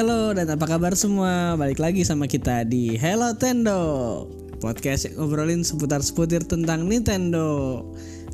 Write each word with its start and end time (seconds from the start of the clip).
Halo 0.00 0.32
dan 0.32 0.48
apa 0.48 0.64
kabar 0.64 0.96
semua? 0.96 1.60
Balik 1.60 1.76
lagi 1.76 2.08
sama 2.08 2.24
kita 2.24 2.64
di 2.64 2.96
Hello 2.96 3.36
Tendo 3.36 4.24
Podcast 4.56 5.04
yang 5.04 5.20
ngobrolin 5.20 5.60
seputar-seputar 5.60 6.40
tentang 6.48 6.88
Nintendo 6.88 7.84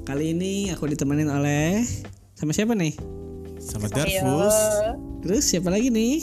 Kali 0.07 0.31
ini 0.31 0.71
aku 0.71 0.87
ditemenin 0.87 1.27
oleh 1.27 1.83
Sama 2.39 2.55
siapa 2.55 2.79
nih? 2.79 2.95
Sama 3.59 3.91
Darfus. 3.91 4.55
Terus 5.27 5.43
siapa 5.43 5.75
lagi 5.75 5.91
nih? 5.91 6.23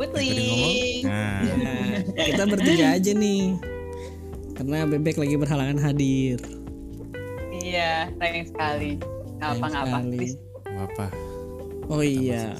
Putri. 0.00 1.04
Nah, 1.04 1.44
Nah, 1.44 2.24
kita 2.24 2.48
bertiga 2.48 2.96
aja 2.96 3.12
nih 3.12 3.60
Karena 4.56 4.88
Bebek 4.88 5.20
lagi 5.20 5.36
berhalangan 5.36 5.76
hadir 5.76 6.40
Iya, 7.52 8.08
sayang 8.16 8.48
sekali. 8.48 8.96
Ngapa-ngapa. 9.44 10.08
Lain 10.08 10.24
sekali. 10.24 10.28
apa? 10.72 11.06
Oh 11.92 12.00
iya 12.00 12.56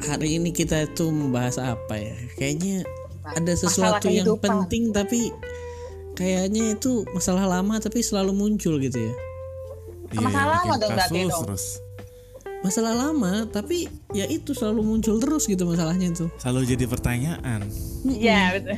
Hari 0.00 0.40
ini 0.40 0.50
kita 0.50 0.88
tuh 0.96 1.12
membahas 1.12 1.60
apa 1.60 1.94
ya? 2.00 2.16
Kayaknya 2.40 2.88
ada 3.36 3.52
sesuatu 3.52 4.08
yang 4.08 4.24
kehidupan. 4.24 4.48
penting 4.66 4.90
tapi 4.96 5.28
kayaknya 6.16 6.76
itu 6.76 7.04
masalah 7.12 7.44
lama 7.46 7.76
tapi 7.78 8.00
selalu 8.00 8.32
muncul 8.32 8.80
gitu 8.80 8.96
ya. 8.96 9.14
Masalah 10.16 10.64
bikin 10.64 10.70
apa 10.72 10.80
dong 10.80 10.90
berarti 10.96 11.20
dong? 11.28 11.42
terus. 11.46 11.64
Masalah 12.60 12.92
lama 12.92 13.48
tapi 13.48 13.88
ya 14.12 14.28
itu 14.28 14.52
selalu 14.52 14.84
muncul 14.84 15.16
terus 15.20 15.48
gitu 15.48 15.64
masalahnya 15.64 16.12
itu. 16.12 16.26
Selalu 16.40 16.76
jadi 16.76 16.84
pertanyaan. 16.88 17.60
Iya, 18.04 18.40
betul. 18.56 18.76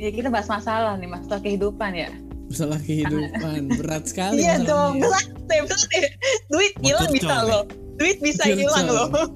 Iya, 0.00 0.10
kita 0.16 0.28
bahas 0.32 0.48
masalah 0.48 0.96
nih, 0.96 1.08
masalah 1.08 1.40
kehidupan 1.40 1.92
ya. 1.92 2.08
Masalah 2.48 2.78
kehidupan 2.80 3.60
berat 3.80 4.04
sekali. 4.08 4.44
Iya 4.44 4.62
dong, 4.64 5.00
berat 5.00 5.28
deh, 5.48 5.60
berat 5.64 5.82
deh. 5.88 6.12
Duit 6.48 6.72
hilang 6.80 7.10
bisa 7.12 7.36
loh. 7.44 7.64
Duit 7.94 8.18
bisa 8.18 8.44
hilang 8.46 8.86
loh. 8.86 9.08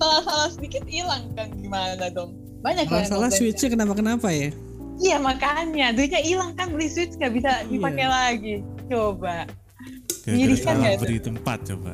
Salah-salah 0.00 0.48
sedikit 0.48 0.84
hilang 0.88 1.28
kan 1.36 1.52
gimana 1.60 2.08
dong? 2.08 2.32
Banyak 2.60 2.88
yang 2.88 3.08
salah 3.08 3.32
switchnya 3.32 3.72
kenapa-kenapa 3.72 4.28
ya? 4.32 4.52
Iya 5.00 5.16
makanya 5.16 5.96
duitnya 5.96 6.20
hilang 6.20 6.52
kan 6.52 6.72
beli 6.72 6.88
switch 6.92 7.16
nggak 7.16 7.32
bisa 7.32 7.64
dipakai 7.68 8.04
Iya. 8.04 8.12
lagi. 8.12 8.54
Coba. 8.92 9.48
Menyedihkan 10.28 10.76
salah 10.76 10.80
nggak 10.84 11.00
beri 11.00 11.18
tempat 11.20 11.58
coba. 11.64 11.92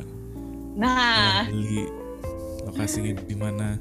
Nah, 0.77 1.47
Beli 1.47 1.87
lokasinya 2.67 3.15
di 3.23 3.37
mana? 3.39 3.79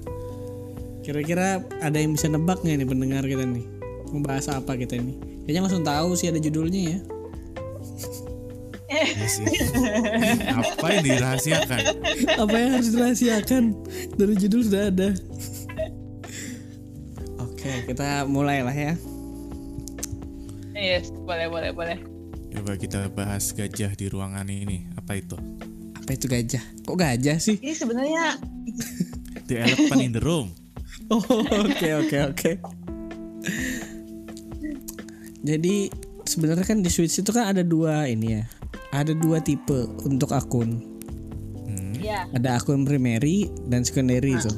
Kira-kira 1.02 1.62
ada 1.82 1.98
yang 1.98 2.14
bisa 2.14 2.30
nebak 2.30 2.62
nggak 2.62 2.82
nih 2.82 2.88
pendengar 2.90 3.24
kita 3.26 3.46
nih? 3.46 3.66
Membahas 4.14 4.46
apa 4.54 4.78
kita 4.78 4.98
nih? 4.98 5.18
Kayaknya 5.46 5.62
langsung 5.66 5.86
tahu 5.86 6.10
sih 6.14 6.30
ada 6.30 6.38
judulnya 6.38 6.82
ya. 6.94 7.00
Ya 8.86 9.26
sih. 9.26 9.50
apa 10.62 10.88
yang 10.94 11.04
dirahasiakan? 11.10 11.82
apa 12.38 12.56
yang 12.56 12.70
harus 12.78 12.90
dirahasiakan 12.94 13.64
dari 14.14 14.34
judul 14.38 14.62
sudah 14.62 14.94
ada 14.94 15.10
oke 17.42 17.72
kita 17.90 18.30
mulai 18.30 18.62
lah 18.62 18.76
ya 18.76 18.94
yes, 20.78 21.10
boleh 21.26 21.50
boleh 21.50 21.72
boleh. 21.74 21.98
Coba 22.56 22.78
kita 22.78 23.12
bahas 23.12 23.52
gajah 23.52 23.92
di 24.00 24.06
ruangan 24.08 24.48
ini. 24.48 24.88
Apa 24.96 25.20
itu? 25.20 25.36
apa 26.06 26.14
itu 26.14 26.30
gajah 26.30 26.62
kok 26.86 26.98
gajah 27.02 27.38
sih 27.42 27.58
Ini 27.58 27.74
sebenarnya 27.74 28.38
The 29.50 29.58
elephant 29.58 30.06
in 30.06 30.14
the 30.14 30.22
room. 30.22 30.54
oh 31.10 31.26
oke 31.66 31.90
oke 32.06 32.18
oke 32.30 32.52
jadi 35.42 35.76
sebenarnya 36.30 36.62
kan 36.62 36.86
di 36.86 36.94
Switch 36.94 37.18
itu 37.18 37.34
kan 37.34 37.50
ada 37.50 37.66
dua 37.66 38.06
ini 38.06 38.38
ya 38.38 38.46
ada 38.98 39.14
dua 39.14 39.40
tipe 39.40 39.76
untuk 40.02 40.32
akun 40.32 40.80
Hmm, 41.66 41.98
ya. 41.98 42.30
ada 42.32 42.56
akun 42.56 42.84
primary 42.84 43.50
dan 43.66 43.82
secondary 43.82 44.34
itu 44.34 44.52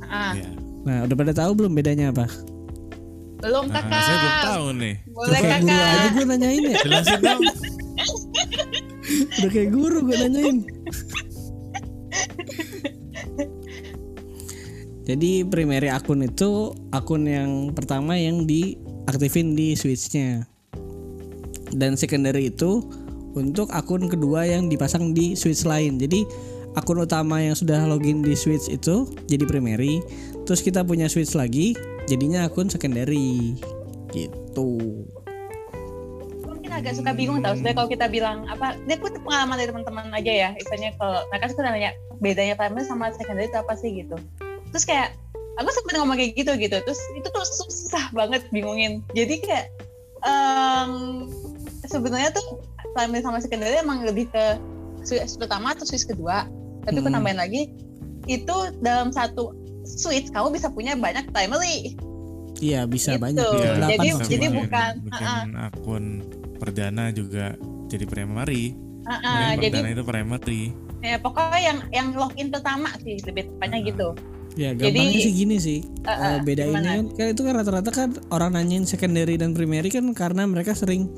Ah, 0.00 0.32
ya. 0.32 0.46
nah 0.82 1.02
udah 1.02 1.16
pada 1.16 1.32
tahu 1.32 1.52
belum 1.56 1.72
bedanya 1.72 2.08
apa 2.08 2.30
belum 3.36 3.68
Nah, 3.68 3.74
kakak. 3.76 4.00
saya 4.00 4.16
belum 4.16 4.36
tahu 4.42 4.66
nih. 4.74 4.94
Boleh 5.06 5.38
kayak 5.38 5.60
guru 5.60 5.76
kakak. 5.76 5.92
aja 5.92 6.08
gue 6.08 6.24
nanyain 6.26 6.62
ya 6.64 6.76
Jelasin 6.80 7.20
dong. 7.20 7.42
Udah 9.36 9.50
kayak 9.52 9.70
guru 9.70 9.98
gue 10.02 10.16
nanyain. 10.18 10.56
Jadi 15.06 15.30
primary 15.44 15.86
akun 15.86 16.24
itu 16.24 16.50
akun 16.90 17.22
yang 17.24 17.50
pertama 17.70 18.18
yang 18.18 18.42
diaktifin 18.42 19.54
di 19.54 19.78
switchnya. 19.78 20.48
Dan 21.70 21.94
secondary 21.94 22.50
itu 22.50 22.82
untuk 23.36 23.68
akun 23.70 24.08
kedua 24.08 24.48
yang 24.48 24.72
dipasang 24.72 25.12
di 25.12 25.36
switch 25.36 25.68
lain. 25.68 26.00
Jadi 26.00 26.24
akun 26.76 27.04
utama 27.04 27.40
yang 27.44 27.52
sudah 27.52 27.84
login 27.84 28.24
di 28.24 28.32
switch 28.32 28.72
itu 28.72 29.08
jadi 29.28 29.44
primary. 29.44 30.00
Terus 30.48 30.64
kita 30.64 30.80
punya 30.82 31.06
switch 31.06 31.36
lagi 31.36 31.76
jadinya 32.08 32.48
akun 32.48 32.72
secondary. 32.72 33.60
Gitu. 34.10 34.70
Mungkin 36.42 36.70
agak 36.72 36.96
suka 36.96 37.12
bingung 37.12 37.44
tau. 37.44 37.52
Sebenarnya 37.52 37.76
kalau 37.76 37.90
kita 37.92 38.06
bilang 38.08 38.48
apa, 38.48 38.72
dia 38.88 38.96
pun 38.96 39.12
pengalaman 39.20 39.60
dari 39.60 39.68
teman-teman 39.68 40.08
aja 40.16 40.32
ya. 40.32 40.48
Misalnya 40.56 40.96
kalau 40.96 41.20
mereka 41.28 41.44
suka 41.52 41.68
nanya 41.68 41.92
bedanya 42.24 42.56
primary 42.56 42.88
sama 42.88 43.12
secondary 43.12 43.52
itu 43.52 43.58
apa 43.60 43.72
sih 43.76 43.90
gitu. 43.92 44.16
Terus 44.72 44.84
kayak 44.88 45.12
aku 45.60 45.68
sempet 45.72 46.00
ngomong 46.00 46.16
kayak 46.16 46.32
gitu 46.36 46.52
gitu. 46.56 46.76
Terus 46.80 47.00
itu 47.12 47.28
tuh 47.28 47.44
susah 47.44 48.08
banget 48.16 48.44
bingungin. 48.52 49.04
Jadi 49.12 49.44
kayak 49.44 49.66
em, 50.24 51.26
sebenarnya 51.88 52.30
tuh 52.34 52.60
primary 52.96 53.20
sama 53.20 53.38
secondary 53.38 53.76
emang 53.76 54.00
lebih 54.02 54.24
ke 54.26 54.44
switch 55.04 55.36
pertama 55.36 55.76
atau 55.76 55.84
switch 55.84 56.08
kedua. 56.08 56.48
Tapi 56.82 56.96
aku 56.96 57.06
Hmm. 57.06 57.20
nambahin 57.20 57.36
lagi 57.36 57.62
itu 58.24 58.56
dalam 58.80 59.12
satu 59.12 59.52
switch 59.84 60.32
kamu 60.32 60.50
bisa 60.50 60.72
punya 60.72 60.96
banyak 60.96 61.28
primary. 61.28 61.94
Iya 62.56 62.88
bisa 62.88 63.14
Gitu. 63.14 63.22
banyak. 63.22 63.44
Delapan 63.44 63.90
Jadi- 63.92 64.08
jadi 64.26 64.46
bikin- 64.48 64.56
bukan, 64.58 64.92
bikin 65.04 65.48
akun 65.60 66.04
perdana 66.56 67.04
juga 67.12 67.52
jadi 67.86 68.08
primary. 68.08 68.72
Ah, 69.04 69.52
Yang 69.52 69.60
jadi 69.60 69.76
perdana 69.76 69.90
itu 69.92 70.02
primary. 70.02 70.62
ya 70.98 71.16
pokoknya 71.20 71.60
yang 71.60 71.78
yang 71.92 72.06
login 72.16 72.48
pertama 72.50 72.90
sih 72.98 73.20
lebih 73.22 73.46
tepatnya 73.46 73.78
Ah. 73.78 73.86
gitu. 73.86 74.08
Ya 74.56 74.72
gampangnya 74.72 75.12
Jadi- 75.12 75.20
sih 75.20 75.34
gini 75.36 75.56
sih. 75.60 75.78
Uh, 76.00 76.08
uh, 76.08 76.26
Eh, 76.32 76.38
bedainnya 76.40 76.80
kan, 76.96 77.04
kan 77.12 77.26
itu 77.28 77.42
kan 77.44 77.52
rata-rata 77.54 77.90
kan 77.92 78.08
orang 78.32 78.56
nanyain 78.56 78.88
secondary 78.88 79.36
dan 79.36 79.52
primary 79.52 79.92
kan 79.92 80.08
karena 80.10 80.48
mereka 80.48 80.72
sering 80.72 81.12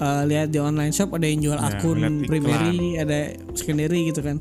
eh, 0.00 0.22
lihat 0.28 0.52
di 0.52 0.58
online 0.60 0.92
shop 0.92 1.16
ada 1.16 1.26
yang 1.26 1.40
jual 1.42 1.58
Ya, 1.58 1.68
akun 1.72 2.24
primary, 2.28 3.00
ada 3.00 3.34
secondary 3.56 4.10
gitu 4.12 4.20
kan. 4.20 4.40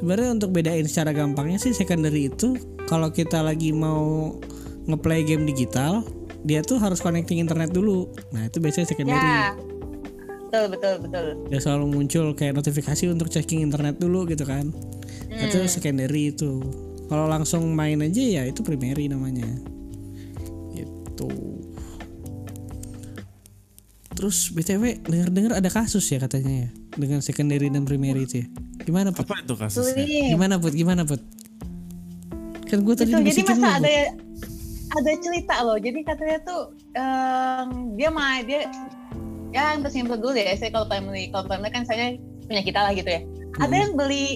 Sebenarnya 0.00 0.30
untuk 0.36 0.50
bedain 0.52 0.84
secara 0.84 1.14
gampangnya 1.14 1.56
sih 1.56 1.72
secondary 1.72 2.28
itu 2.28 2.58
kalau 2.84 3.08
kita 3.08 3.40
lagi 3.40 3.72
mau 3.72 4.36
ngeplay 4.84 5.24
game 5.24 5.48
digital, 5.48 6.04
dia 6.44 6.60
tuh 6.60 6.76
harus 6.76 7.00
connecting 7.00 7.40
internet 7.40 7.72
dulu. 7.72 8.12
Nah, 8.36 8.52
itu 8.52 8.60
biasanya 8.60 8.86
secondary. 8.92 9.16
Ya. 9.24 9.56
Betul 10.54 10.64
betul 10.70 10.94
betul. 11.02 11.26
Dia 11.50 11.58
selalu 11.58 11.84
muncul 11.90 12.26
kayak 12.36 12.54
notifikasi 12.54 13.10
untuk 13.10 13.26
checking 13.32 13.64
internet 13.64 13.98
dulu 13.98 14.28
gitu 14.28 14.44
kan. 14.46 14.70
Hmm. 14.70 15.44
Itu 15.50 15.66
secondary 15.66 16.30
itu. 16.30 16.62
Kalau 17.10 17.26
langsung 17.26 17.74
main 17.74 17.98
aja 18.04 18.22
ya 18.22 18.42
itu 18.46 18.62
primary 18.62 19.10
namanya. 19.10 19.48
Itu. 20.76 21.26
Terus 24.14 24.48
BTW 24.48 25.02
dengar-dengar 25.02 25.52
ada 25.54 25.66
kasus 25.66 26.04
ya 26.04 26.18
katanya 26.18 26.66
ya 26.66 26.68
dengan 26.94 27.18
secondary 27.18 27.66
dan 27.66 27.82
primary 27.82 28.24
itu 28.24 28.40
ya. 28.40 28.46
Gimana 28.80 29.10
Put? 29.10 29.26
Apa 29.26 29.42
itu 29.42 29.54
kasusnya? 29.54 29.90
Sulit. 29.98 30.30
Gimana 30.30 30.54
Put? 30.56 30.72
Gimana 30.72 31.02
Put? 31.02 31.20
Kan 32.64 32.78
gue 32.80 32.94
tadi 32.94 33.10
jadi 33.10 33.42
masa 33.44 33.68
ada 33.74 33.90
Put. 33.90 33.92
ada 34.94 35.10
cerita 35.18 35.54
loh. 35.60 35.76
Jadi 35.76 36.00
katanya 36.00 36.38
tuh 36.40 36.62
em, 36.92 37.68
dia 37.94 38.08
main 38.08 38.42
dia 38.44 38.70
ya 39.50 39.74
yang 39.74 39.82
tersimpel 39.82 40.16
dulu 40.16 40.32
ya. 40.32 40.54
Saya 40.54 40.70
kalau 40.70 40.86
primary 40.86 41.28
kalau 41.28 41.44
primary 41.44 41.70
kan 41.70 41.82
saya 41.82 42.14
punya 42.44 42.62
kita 42.62 42.80
lah 42.80 42.92
gitu 42.92 43.08
ya. 43.08 43.20
Ada 43.56 43.66
Hmm. 43.66 43.80
yang 43.80 43.92
beli 43.94 44.26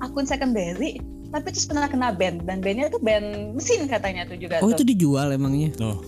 akun 0.00 0.22
secondary 0.24 0.98
tapi 1.28 1.48
terus 1.48 1.64
pernah 1.64 1.86
kena 1.86 2.10
ban 2.10 2.42
dan 2.42 2.58
bandnya 2.58 2.86
tuh 2.88 3.00
ban 3.00 3.22
mesin 3.54 3.86
katanya 3.86 4.26
tuh 4.26 4.36
juga 4.36 4.60
Oh 4.60 4.68
tuh. 4.68 4.76
itu 4.76 4.84
dijual 4.86 5.30
emangnya? 5.30 5.72
Loh, 5.78 6.02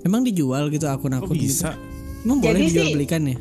Emang 0.00 0.22
dijual 0.22 0.70
gitu 0.70 0.86
kok 0.86 0.94
akun-akun 0.94 1.34
gitu? 1.34 1.50
bisa? 1.50 1.74
Emang 2.22 2.38
boleh 2.38 2.54
Jadi 2.54 2.66
dijual 2.66 2.84
sih- 2.84 2.94
belikan 2.94 3.22
ya? 3.24 3.36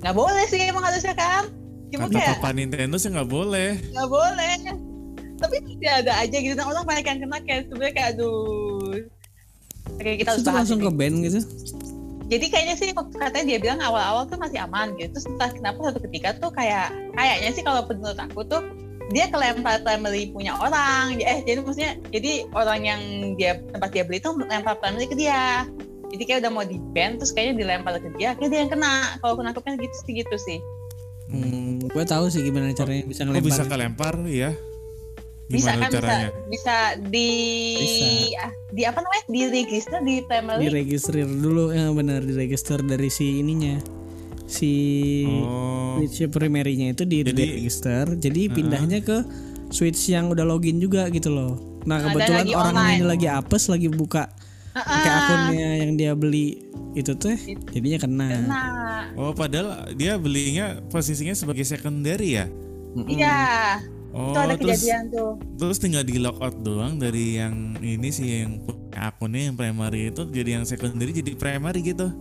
nggak 0.00 0.14
boleh 0.14 0.44
sih 0.46 0.60
emang 0.60 0.84
harusnya 0.84 1.14
kan. 1.14 1.44
Cuma 1.88 2.06
Kata 2.06 2.14
kayak 2.14 2.28
papa 2.36 2.48
Nintendo 2.52 2.96
sih 2.96 3.08
nggak 3.08 3.26
boleh. 3.26 3.68
nggak 3.90 4.08
boleh 4.08 4.52
tapi 5.34 5.60
masih 5.60 5.90
ada 5.92 6.12
aja 6.16 6.36
gitu 6.36 6.54
dan 6.54 6.64
orang 6.64 6.84
banyak 6.86 7.04
yang 7.04 7.18
kena 7.20 7.38
kayak 7.42 7.62
sebenarnya 7.68 7.92
kayak 7.92 8.08
aduh 8.14 8.96
kayak 10.00 10.16
kita 10.22 10.28
harus 10.30 10.46
langsung 10.46 10.80
ini. 10.80 10.86
ke 10.86 10.92
band 10.94 11.16
gitu? 11.20 11.40
jadi 12.24 12.46
kayaknya 12.48 12.74
sih 12.74 12.88
waktu 12.96 13.12
katanya 13.12 13.46
dia 13.46 13.58
bilang 13.60 13.80
awal-awal 13.82 14.24
tuh 14.24 14.40
masih 14.40 14.56
aman 14.58 14.96
gitu 14.96 15.12
terus 15.12 15.28
entah 15.28 15.52
kenapa 15.52 15.78
satu 15.84 16.00
ketika 16.08 16.40
tuh 16.40 16.48
kayak 16.48 16.88
kayaknya 17.12 17.50
sih 17.52 17.60
kalau 17.60 17.84
menurut 17.84 18.16
aku 18.16 18.40
tuh 18.42 18.62
dia 19.12 19.28
kelempar 19.28 19.84
primary 19.84 20.32
punya 20.32 20.56
orang 20.56 21.20
eh 21.20 21.44
jadi 21.44 21.60
maksudnya 21.60 21.92
jadi 22.08 22.48
orang 22.56 22.80
yang 22.80 23.00
dia 23.36 23.60
tempat 23.68 23.90
dia 23.92 24.02
beli 24.02 24.18
tuh 24.18 24.32
lempar 24.40 24.80
primary 24.80 25.04
ke 25.04 25.12
dia 25.12 25.68
jadi 26.14 26.22
kayak 26.24 26.38
udah 26.40 26.52
mau 26.52 26.62
di 26.62 26.78
ban 26.88 27.14
terus 27.14 27.30
kayaknya 27.30 27.54
dilempar 27.58 27.92
ke 27.96 28.08
dia 28.14 28.32
kayak 28.32 28.48
dia 28.48 28.60
yang 28.60 28.70
kena 28.70 28.92
kalau 29.18 29.34
aku 29.34 29.42
nangkepnya 29.42 29.74
gitu 29.78 29.96
sih 30.00 30.12
gitu 30.16 30.36
sih 30.40 30.60
Hmm, 31.24 31.80
gue 31.82 32.04
tahu 32.04 32.28
sih 32.28 32.40
gimana 32.42 32.70
caranya 32.70 33.00
bisa 33.02 33.20
Kok 33.20 33.26
ngelempar. 33.26 33.48
bisa 33.48 33.62
kelempar 33.64 34.14
ya? 34.24 34.50
bisa 35.46 35.56
Gimana 35.66 35.76
kan 35.78 35.90
bisa 35.90 35.98
caranya? 35.98 36.28
bisa 36.46 36.76
di 37.02 37.30
Bisa. 37.74 38.06
ah, 38.38 38.50
di 38.70 38.82
apa 38.82 38.98
namanya 38.98 39.24
di 39.26 39.40
register 39.46 39.98
di 40.00 40.14
family 40.22 40.62
diregistrir 40.62 41.26
dulu 41.26 41.68
ya 41.70 41.88
benar 41.90 42.20
diregister 42.22 42.78
dari 42.80 43.08
si 43.08 43.40
ininya 43.40 43.76
si 44.46 44.72
Oh, 45.26 45.96
switch 45.98 46.28
primary-nya 46.28 46.92
itu 46.92 47.04
di 47.04 47.20
Jadi- 47.20 47.56
register 47.56 48.04
jadi 48.14 48.40
pindahnya 48.46 49.00
ke 49.00 49.24
switch 49.68 50.08
yang 50.08 50.28
udah 50.28 50.44
login 50.44 50.76
juga 50.76 51.08
gitu 51.08 51.28
loh 51.28 51.56
nah 51.82 52.00
kebetulan 52.00 52.48
orang 52.50 52.74
online. 52.74 52.94
ini 52.94 53.04
lagi 53.06 53.26
apes 53.26 53.64
lagi 53.66 53.88
buka 53.88 54.28
pakai 54.74 55.06
Ah, 55.06 55.18
akunnya 55.22 55.70
yang 55.80 55.92
dia 55.94 56.12
beli 56.12 56.66
itu 56.92 57.14
tuh 57.14 57.34
jadinya 57.70 57.98
kena. 58.00 58.28
nah 58.44 59.02
oh 59.14 59.30
padahal 59.30 59.90
dia 59.94 60.14
belinya 60.14 60.78
posisinya 60.88 61.32
sebagai 61.32 61.62
secondary 61.62 62.38
ya? 62.38 62.46
Iya. 62.96 63.38
Oh, 64.10 64.30
itu 64.30 64.38
ada 64.38 64.54
terus 64.54 64.78
kejadian 64.78 65.02
tuh. 65.10 65.30
terus 65.58 65.78
tinggal 65.78 66.02
di 66.02 66.18
logout 66.18 66.54
doang 66.60 66.98
dari 66.98 67.34
yang 67.34 67.74
ini 67.78 68.08
sih 68.08 68.46
yang 68.46 68.62
akunnya 68.94 69.50
yang 69.50 69.54
primary 69.54 70.06
itu 70.08 70.22
jadi 70.26 70.58
yang 70.58 70.64
secondary 70.64 71.10
jadi 71.10 71.34
primary 71.34 71.82
gitu. 71.82 72.14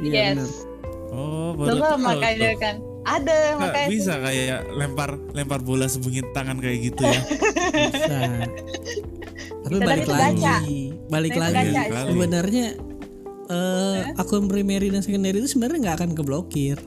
iya 0.00 0.32
yes. 0.32 0.36
benar. 0.36 0.50
Oh, 1.12 1.52
baru 1.54 1.76
tahu 1.78 1.96
makanya 2.00 2.50
tuh. 2.50 2.60
kan. 2.60 2.76
Ada 3.06 3.36
Nggak 3.54 3.60
makanya 3.62 3.88
bisa 3.88 4.12
kayak 4.18 4.60
lempar 4.74 5.10
lempar 5.30 5.60
bola 5.60 5.86
sembunyi 5.86 6.24
tangan 6.32 6.56
kayak 6.58 6.90
gitu 6.90 7.02
ya. 7.04 7.20
bisa. 7.72 8.18
Tapi 9.66 9.76
Bisa, 9.76 9.82
balik 9.82 10.02
itu 10.02 10.12
lagi. 10.12 10.40
gacha. 10.40 10.56
Balik 11.06 11.34
lagi. 11.34 11.70
sebenarnya 11.88 12.66
eh, 13.46 13.98
akun 14.14 14.46
primary 14.46 14.88
dan 14.88 15.00
secondary 15.00 15.38
itu 15.38 15.48
sebenarnya 15.48 15.78
nggak 15.82 15.96
akan 15.96 16.10
keblokir. 16.12 16.78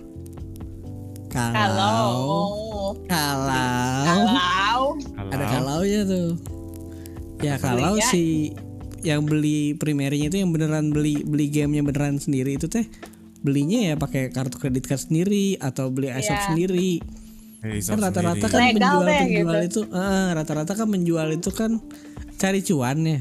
Kalau 1.30 2.98
kalau 3.06 3.06
kalau. 3.06 4.26
Kalau. 4.26 4.84
Ada 5.30 5.46
kalau 5.46 5.80
ya 5.84 6.02
tuh 6.04 6.34
ya 7.40 7.56
kalau 7.56 7.96
si 8.02 8.52
yang 9.00 9.24
beli 9.24 9.72
primernya 9.74 10.28
itu 10.28 10.38
yang 10.38 10.52
beneran 10.52 10.92
beli 10.92 11.24
beli 11.24 11.48
gamenya 11.48 11.86
beneran 11.86 12.20
sendiri 12.20 12.60
itu 12.60 12.68
teh 12.68 12.84
belinya 13.40 13.80
ya 13.80 13.94
pakai 13.96 14.28
kartu 14.28 14.60
kredit 14.60 14.84
card 14.84 15.00
sendiri 15.00 15.56
atau 15.56 15.88
beli 15.88 16.12
iShop 16.12 16.36
Iya. 16.36 16.46
sendiri. 16.52 16.92
Eh, 17.60 17.80
kan 17.80 18.00
rata-rata 18.00 18.48
kan 18.48 18.60
Legal 18.62 18.76
menjual 18.76 19.04
deh, 19.04 19.20
penjual 19.22 19.56
gitu. 19.62 19.68
itu 19.68 19.82
eh, 19.90 20.30
rata-rata 20.34 20.74
kan 20.74 20.88
menjual 20.88 21.28
itu 21.30 21.50
kan 21.52 21.72
cari 22.36 22.60
cuan 22.60 23.00
ya 23.04 23.20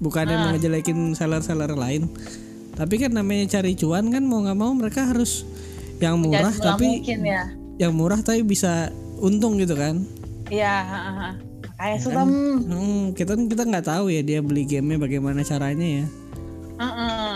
bukannya 0.00 0.32
Ah. 0.32 0.40
mau 0.40 0.48
ngejelekin 0.50 1.12
seller-seller 1.12 1.72
lain 1.72 2.08
tapi 2.72 2.96
kan 2.96 3.12
namanya 3.12 3.44
cari 3.50 3.74
cuan 3.74 4.08
kan 4.08 4.20
mau 4.20 4.40
nggak 4.40 4.54
mau 4.54 4.70
mereka 4.72 5.04
harus 5.04 5.44
yang 5.98 6.16
murah 6.16 6.50
Jangan 6.50 6.74
tapi 6.74 6.98
mungkin 6.98 7.18
ya 7.22 7.42
yang 7.76 7.92
murah 7.92 8.18
tapi 8.18 8.40
bisa 8.40 8.88
untung 9.16 9.56
gitu 9.56 9.72
kan 9.72 10.00
iya 10.48 10.80
ha, 10.80 10.98
ha. 10.98 11.28
makanya 11.70 11.96
kan? 12.02 12.26
hmm, 12.26 12.56
Hmm, 12.66 13.00
kita 13.12 13.32
kita 13.38 13.62
nggak 13.62 13.84
tahu 13.86 14.08
ya 14.08 14.20
dia 14.20 14.38
beli 14.40 14.64
gamenya 14.64 14.98
bagaimana 14.98 15.40
caranya 15.40 15.86
ya. 16.00 16.04
heeh. 16.78 17.34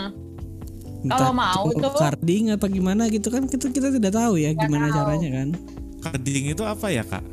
Entah 1.01 1.17
Kalau 1.21 1.33
mau 1.33 1.61
itu 1.67 1.79
tuh- 1.79 1.95
carding 1.95 2.43
apa 2.49 2.65
gimana 2.65 3.01
gitu 3.07 3.27
kan 3.29 3.45
kita 3.45 3.69
kita 3.69 3.87
tidak 3.91 4.11
tahu 4.11 4.35
ya 4.35 4.51
gimana 4.51 4.87
tahu. 4.87 4.95
caranya 4.99 5.27
kan. 5.31 5.47
Carding 5.99 6.43
itu 6.47 6.61
apa 6.61 6.85
ya 6.89 7.01
kak? 7.01 7.23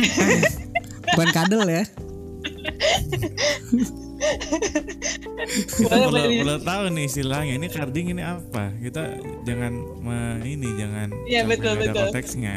Bukan 1.10 1.28
kadel 1.30 1.62
ya. 1.66 1.82
Kita 4.20 5.96
perlu, 6.06 6.56
tahu 6.60 6.84
nih 6.92 7.04
istilahnya 7.06 7.54
ini 7.56 7.66
carding 7.66 8.06
ini 8.10 8.22
apa? 8.22 8.70
Kita 8.74 9.16
jangan 9.42 9.72
me- 9.96 10.44
ini 10.44 10.68
jangan 10.76 11.08
Iya, 11.24 11.40
sampai 11.42 11.50
betul, 11.50 11.70
ada 11.70 11.80
betul. 11.82 11.96
konteksnya. 12.06 12.54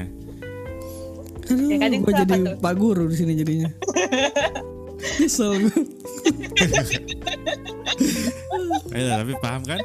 Aduh, 1.44 1.68
Ya, 1.70 1.88
gue 1.92 2.14
jadi 2.16 2.34
tuh? 2.38 2.56
pak 2.58 2.74
guru 2.74 3.04
di 3.06 3.16
sini 3.16 3.34
jadinya. 3.34 3.70
Nyesel 5.20 5.52
gue. 5.62 5.76
Ayo, 8.94 9.08
tapi 9.14 9.34
paham 9.40 9.62
kan? 9.64 9.80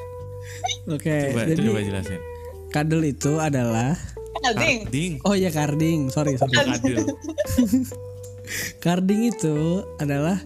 Oke, 0.87 1.17
Coba, 1.31 1.43
jadi 1.45 1.61
coba 1.61 1.81
jelasin. 1.81 2.21
kadel 2.69 3.03
itu 3.05 3.37
adalah 3.37 3.97
Carding. 4.39 4.79
Carding, 4.85 5.13
oh 5.21 5.35
ya 5.35 5.51
carding, 5.51 5.99
sorry 6.09 6.37
sorry. 6.37 6.55
adil. 6.55 7.03
Carding 8.85 9.29
itu 9.29 9.57
adalah 9.99 10.39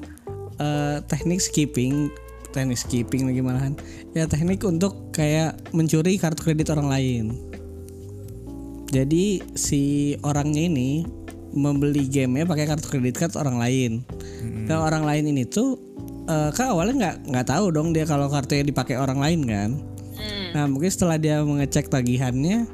eh, 0.62 0.96
teknik 1.10 1.42
skipping, 1.42 2.14
teknik 2.54 2.78
skipping 2.78 3.26
lagi 3.26 3.42
malahan. 3.42 3.74
Ya 4.14 4.30
teknik 4.30 4.62
untuk 4.62 5.10
kayak 5.10 5.58
mencuri 5.74 6.14
kartu 6.22 6.46
kredit 6.46 6.70
orang 6.70 6.86
lain. 6.86 7.24
Jadi 8.92 9.40
si 9.56 10.14
orangnya 10.22 10.68
ini 10.68 11.02
membeli 11.52 12.08
gamenya 12.08 12.46
pakai 12.48 12.64
kartu 12.68 12.86
kredit 12.86 13.18
card 13.18 13.34
orang 13.34 13.58
lain. 13.58 13.92
Dan 14.68 14.78
orang 14.78 15.02
lain 15.02 15.32
ini 15.32 15.42
tuh 15.48 15.80
eh, 16.28 16.50
kan 16.54 16.76
awalnya 16.76 16.94
nggak 16.94 17.16
nggak 17.32 17.46
tahu 17.50 17.74
dong 17.74 17.90
dia 17.90 18.06
kalau 18.06 18.30
kartunya 18.30 18.62
dipakai 18.62 18.94
orang 19.00 19.18
lain 19.18 19.40
kan. 19.48 19.70
Hmm. 20.16 20.48
Nah 20.54 20.64
mungkin 20.68 20.92
setelah 20.92 21.16
dia 21.16 21.40
mengecek 21.40 21.88
tagihannya, 21.88 22.68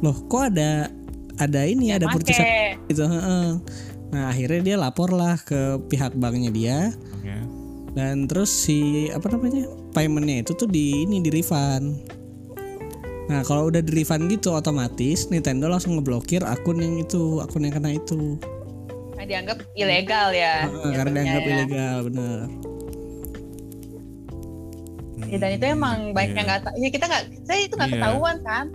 loh 0.00 0.16
kok 0.26 0.52
ada 0.52 0.88
ada 1.36 1.60
ini 1.68 1.92
ada 1.92 2.08
purchase 2.08 2.40
gitu 2.88 3.04
heeh. 3.04 3.60
Nah 4.06 4.30
akhirnya 4.30 4.60
dia 4.62 4.76
lapor 4.76 5.10
lah 5.10 5.34
ke 5.36 5.78
pihak 5.86 6.14
banknya 6.14 6.50
dia 6.50 6.78
Oke. 7.18 7.34
dan 7.92 8.24
terus 8.26 8.48
si 8.48 9.08
apa 9.10 9.26
namanya 9.28 9.66
paymentnya 9.90 10.42
itu 10.42 10.52
tuh 10.52 10.66
di 10.66 11.02
ini 11.02 11.18
di 11.18 11.30
refund 11.30 12.06
nah 13.26 13.42
kalau 13.42 13.66
udah 13.66 13.82
di 13.82 13.90
refund 13.92 14.30
gitu 14.30 14.54
otomatis 14.54 15.26
Nintendo 15.28 15.66
langsung 15.66 15.98
ngeblokir 15.98 16.46
akun 16.46 16.78
yang 16.78 17.02
itu 17.02 17.42
akun 17.42 17.66
yang 17.66 17.74
kena 17.74 17.94
itu 17.94 18.38
Nah, 19.16 19.24
dianggap 19.24 19.64
ilegal 19.72 20.28
ya. 20.28 20.68
Heeh, 20.68 20.92
karena 20.92 20.92
jatuhnya 20.92 21.24
dianggap 21.24 21.40
ya. 21.40 21.52
ilegal 21.56 21.96
bener 22.04 22.38
Ya, 25.26 25.36
dan 25.42 25.50
itu 25.58 25.64
emang 25.66 25.98
banyak 26.14 26.32
Iya. 26.32 26.38
yang 26.38 26.46
nggak 26.46 26.62
tahu. 26.62 26.74
Ya 26.78 26.88
kita 26.92 27.04
nggak, 27.08 27.22
saya 27.42 27.60
itu 27.66 27.74
nggak 27.74 27.88
Iya. 27.90 27.96
ketahuan 27.98 28.36
kan. 28.44 28.66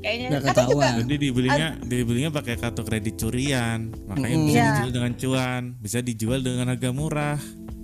Kayaknya. 0.00 0.26
Nggak 0.30 0.42
ketahuan. 0.48 0.92
Jadi 1.04 1.14
dibelinya 1.20 1.68
dibelinya 1.78 2.30
pakai 2.30 2.54
kartu 2.56 2.82
kredit 2.82 3.14
curian, 3.16 3.78
makanya 4.06 4.32
Mm-mm. 4.32 4.46
bisa 4.46 4.56
Iya. 4.56 4.68
dijual 4.72 4.92
dengan 4.92 5.12
cuan, 5.14 5.62
bisa 5.78 5.98
dijual 6.00 6.40
dengan 6.40 6.66
harga 6.68 6.90
murah. 6.90 7.38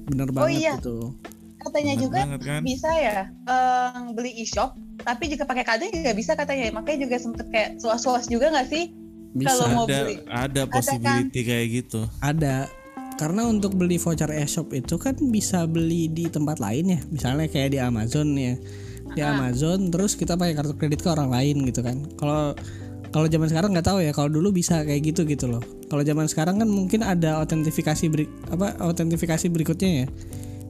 bener 0.07 0.31
banget 0.31 0.63
iya. 0.63 0.75
itu 0.79 1.19
katanya 1.59 1.93
Bener 1.93 2.05
juga 2.07 2.21
banget 2.23 2.41
kan? 2.47 2.61
bisa 2.63 2.91
ya 2.95 3.19
eh, 3.27 3.91
beli 4.15 4.33
e-shop, 4.39 4.71
tapi 5.03 5.27
juga 5.27 5.43
pakai 5.43 5.65
kado 5.67 5.83
juga 5.91 6.11
bisa 6.13 6.33
katanya. 6.33 6.71
Makanya 6.73 6.99
juga 7.03 7.17
sempet 7.19 7.47
kayak 7.51 7.71
suas-suas 7.77 8.27
juga 8.27 8.55
nggak 8.55 8.69
sih? 8.69 8.95
bisa 9.35 9.51
Kalau 9.53 9.67
mau 9.75 9.85
Ada 9.85 9.99
beli. 9.99 10.15
ada 10.27 10.63
kan? 10.63 10.73
possibility 10.73 11.41
kayak 11.43 11.67
gitu. 11.75 12.01
ada 12.21 12.71
karena 13.17 13.43
untuk 13.45 13.75
beli 13.75 13.97
voucher 13.97 14.29
e-shop 14.31 14.71
itu 14.73 14.95
kan 14.95 15.13
bisa 15.27 15.65
beli 15.65 16.07
di 16.07 16.25
tempat 16.27 16.57
lain 16.57 16.87
ya 16.89 17.01
misalnya 17.11 17.45
kayak 17.47 17.73
di 17.73 17.79
Amazon 17.81 18.33
ya 18.33 18.55
di 19.17 19.25
Ah. 19.25 19.33
Amazon 19.33 19.89
terus 19.89 20.13
kita 20.15 20.37
pakai 20.37 20.53
kartu 20.53 20.77
kredit 20.77 21.01
ke 21.01 21.09
orang 21.09 21.33
lain 21.33 21.65
gitu 21.65 21.81
kan 21.81 22.05
kalau 22.21 22.53
kalau 23.11 23.27
zaman 23.33 23.49
sekarang 23.49 23.73
nggak 23.73 23.87
tahu 23.89 24.05
ya 24.05 24.13
kalau 24.13 24.29
dulu 24.29 24.53
bisa 24.53 24.85
kayak 24.85 25.01
gitu 25.17 25.25
gitu 25.25 25.49
loh 25.49 25.65
kalau 25.89 26.05
zaman 26.05 26.29
sekarang 26.29 26.61
kan 26.61 26.69
mungkin 26.69 27.01
ada 27.01 27.41
autentifikasi 27.41 28.05
beri, 28.13 28.29
apa 28.53 28.77
autentifikasi 28.77 29.49
berikutnya 29.49 30.05
ya 30.05 30.07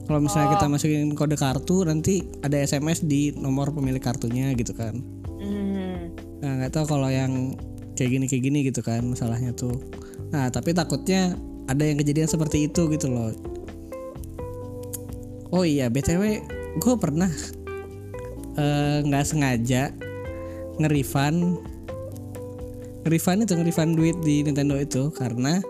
kalau 0.07 0.23
misalnya 0.23 0.55
kita 0.55 0.65
masukin 0.71 1.11
kode 1.11 1.35
kartu 1.35 1.83
nanti 1.83 2.23
ada 2.39 2.55
SMS 2.55 3.03
di 3.03 3.35
nomor 3.35 3.75
pemilik 3.75 3.99
kartunya 3.99 4.55
gitu 4.55 4.71
kan 4.71 4.95
Hmm. 5.37 6.09
Nah 6.41 6.51
nggak 6.61 6.73
tahu 6.73 6.97
kalau 6.97 7.09
yang 7.13 7.53
kayak 7.93 8.09
gini 8.09 8.25
kayak 8.25 8.43
gini 8.45 8.59
gitu 8.65 8.81
kan 8.81 9.05
masalahnya 9.05 9.53
tuh. 9.53 9.77
Nah 10.33 10.49
tapi 10.49 10.73
takutnya 10.73 11.37
ada 11.69 11.85
yang 11.85 11.97
kejadian 12.01 12.25
seperti 12.25 12.65
itu 12.65 12.89
gitu 12.89 13.07
loh. 13.09 13.33
Oh 15.53 15.63
iya 15.63 15.87
btw 15.87 16.41
gue 16.77 16.95
pernah 16.99 17.29
eh, 18.57 18.99
nggak 19.01 19.23
sengaja 19.23 19.93
nge-refund 20.77 21.61
nge-refund 23.01 23.39
itu 23.45 23.53
nge-refund 23.55 23.91
duit 23.95 24.17
di 24.21 24.43
Nintendo 24.43 24.75
itu 24.75 25.09
karena 25.09 25.61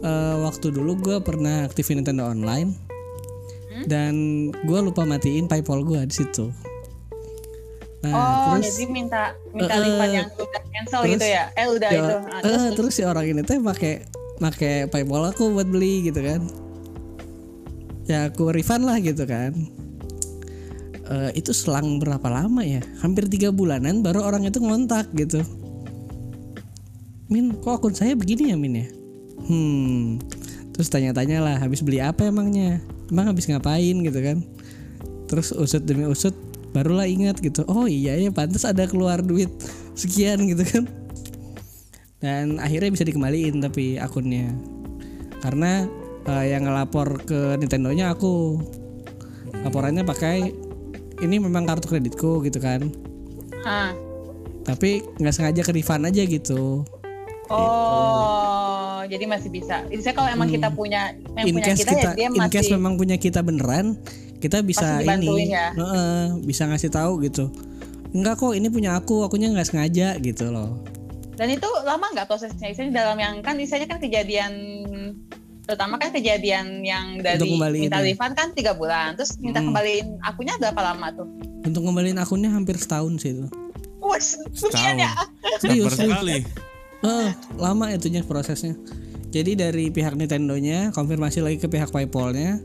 eh, 0.00 0.36
waktu 0.40 0.68
dulu 0.68 0.98
gue 0.98 1.16
pernah 1.20 1.64
aktifin 1.64 2.00
Nintendo 2.00 2.26
Online 2.26 2.74
dan 3.86 4.14
gue 4.52 4.78
lupa 4.82 5.06
matiin 5.06 5.46
PayPal 5.46 5.86
gue 5.86 6.02
di 6.02 6.14
situ. 6.14 6.50
Nah, 7.98 8.14
oh, 8.14 8.58
terus 8.58 8.74
jadi 8.74 8.84
minta 8.90 9.34
minta 9.50 9.74
Eh, 9.74 9.80
refund 9.80 10.12
yang 10.12 10.28
udah 10.30 10.62
cancel 10.68 11.00
terus- 11.02 11.12
gitu 11.14 11.26
ya? 11.26 11.44
Eh 11.54 11.66
udah 11.66 11.88
Ya, 11.88 11.98
itu. 11.98 12.14
Eh, 12.14 12.40
terus, 12.42 12.62
terus 12.74 12.92
si 12.94 13.02
orang 13.02 13.26
ini 13.26 13.42
teh 13.42 13.58
pakai 13.58 14.06
pakai 14.38 14.86
PayPal 14.86 15.30
aku 15.30 15.50
buat 15.50 15.66
beli 15.66 16.10
gitu 16.10 16.20
kan. 16.20 16.42
Ya 18.06 18.30
aku 18.30 18.50
refund 18.50 18.82
lah 18.82 18.98
gitu 18.98 19.26
kan. 19.26 19.54
Eh, 21.08 21.40
itu 21.40 21.56
selang 21.56 21.96
berapa 21.96 22.28
lama 22.28 22.60
ya? 22.60 22.84
Hampir 23.00 23.24
tiga 23.32 23.48
bulanan 23.48 24.04
baru 24.04 24.24
orang 24.28 24.44
itu 24.44 24.60
ngontak 24.60 25.08
gitu. 25.16 25.40
Min, 27.32 27.56
kok 27.60 27.80
akun 27.80 27.96
saya 27.96 28.12
begini 28.12 28.52
ya 28.52 28.56
Min 28.56 28.74
ya? 28.84 28.86
Hmm, 29.48 30.20
terus 30.76 30.92
tanya-tanya 30.92 31.40
lah, 31.40 31.56
habis 31.60 31.80
beli 31.80 32.00
apa 32.00 32.28
emangnya? 32.28 32.80
Emang 33.08 33.32
habis 33.32 33.48
ngapain 33.48 33.96
gitu 34.04 34.20
kan? 34.20 34.44
Terus 35.28 35.52
usut 35.56 35.84
demi 35.84 36.04
usut, 36.04 36.36
barulah 36.76 37.08
ingat 37.08 37.40
gitu. 37.40 37.64
Oh 37.68 37.88
iya 37.88 38.16
ya, 38.16 38.28
pantas 38.28 38.68
ada 38.68 38.84
keluar 38.84 39.24
duit 39.24 39.48
sekian 39.96 40.44
gitu 40.44 40.64
kan? 40.64 40.84
dan 42.18 42.58
akhirnya 42.58 42.90
bisa 42.90 43.06
dikembaliin 43.06 43.62
tapi 43.62 43.94
akunnya 43.98 44.50
karena 45.38 45.86
eh, 46.26 46.44
yang 46.50 46.66
ngelapor 46.66 47.22
ke 47.22 47.54
Nintendo-nya 47.62 48.10
aku 48.10 48.58
laporannya 49.62 50.02
pakai 50.02 50.50
ini 51.18 51.36
memang 51.36 51.64
kartu 51.64 51.86
kreditku 51.86 52.40
gitu 52.42 52.58
kan 52.58 52.88
Ah. 53.62 53.90
tapi 54.62 55.02
nggak 55.16 55.34
sengaja 55.34 55.60
ke 55.62 55.72
refund 55.72 56.04
aja 56.04 56.22
gitu 56.22 56.84
Oh, 57.48 59.00
jadi 59.08 59.24
masih 59.24 59.48
bisa. 59.48 59.80
Jadi 59.88 60.04
kalau 60.12 60.28
emang 60.28 60.52
kita 60.52 60.68
punya 60.68 61.16
yang 61.32 61.48
in 61.48 61.54
punya 61.56 61.72
case 61.72 61.80
kita, 61.80 61.92
kita 61.96 62.08
ya 62.12 62.12
dia 62.12 62.26
in 62.28 62.44
case 62.52 62.68
masih 62.68 62.76
memang 62.76 62.92
punya 63.00 63.16
kita 63.16 63.40
beneran 63.40 63.96
kita 64.36 64.60
bisa 64.60 65.00
ini 65.00 65.48
ya? 65.48 65.72
Heeh, 65.72 66.44
bisa 66.44 66.68
ngasih 66.68 66.92
tahu 66.92 67.24
gitu 67.24 67.48
enggak 68.12 68.36
kok 68.36 68.52
ini 68.52 68.68
punya 68.68 68.96
aku 68.96 69.24
akunya 69.24 69.48
nggak 69.48 69.64
sengaja 69.64 70.20
gitu 70.20 70.52
loh 70.52 70.76
Dan 71.38 71.54
itu 71.54 71.64
lama 71.86 72.04
nggak 72.12 72.26
prosesnya? 72.26 72.68
Misalnya 72.68 73.00
dalam 73.00 73.16
yang 73.16 73.34
kan 73.40 73.54
misalnya 73.54 73.86
kan 73.86 73.96
kejadian 73.96 74.52
terutama 75.68 76.00
kan 76.00 76.08
kejadian 76.10 76.80
yang 76.80 77.20
dari 77.20 77.44
minta 77.76 78.00
ya. 78.00 78.08
refund 78.08 78.32
kan 78.32 78.56
tiga 78.56 78.72
bulan, 78.72 79.20
terus 79.20 79.36
minta 79.36 79.60
Hmm. 79.60 79.68
kembaliin 79.70 80.16
akunnya 80.24 80.56
berapa 80.56 80.80
lama 80.80 81.12
tuh? 81.12 81.28
untuk 81.58 81.84
ngembaliin 81.84 82.16
akunnya 82.16 82.48
hampir 82.48 82.80
setahun 82.80 83.20
sih 83.20 83.36
itu 83.36 83.44
lumayan 84.64 84.96
ya. 84.96 85.10
Serius, 85.60 85.92
Sabar 85.92 85.98
serius. 86.00 86.12
sekali. 86.16 86.36
Eh, 87.04 87.28
lama 87.60 87.84
itunya 87.92 88.24
prosesnya. 88.24 88.74
Jadi 89.28 89.52
dari 89.54 89.92
pihak 89.92 90.16
Nintendo-nya 90.16 90.90
konfirmasi 90.96 91.44
lagi 91.44 91.60
ke 91.60 91.68
pihak 91.68 91.92
PayPal-nya, 91.92 92.56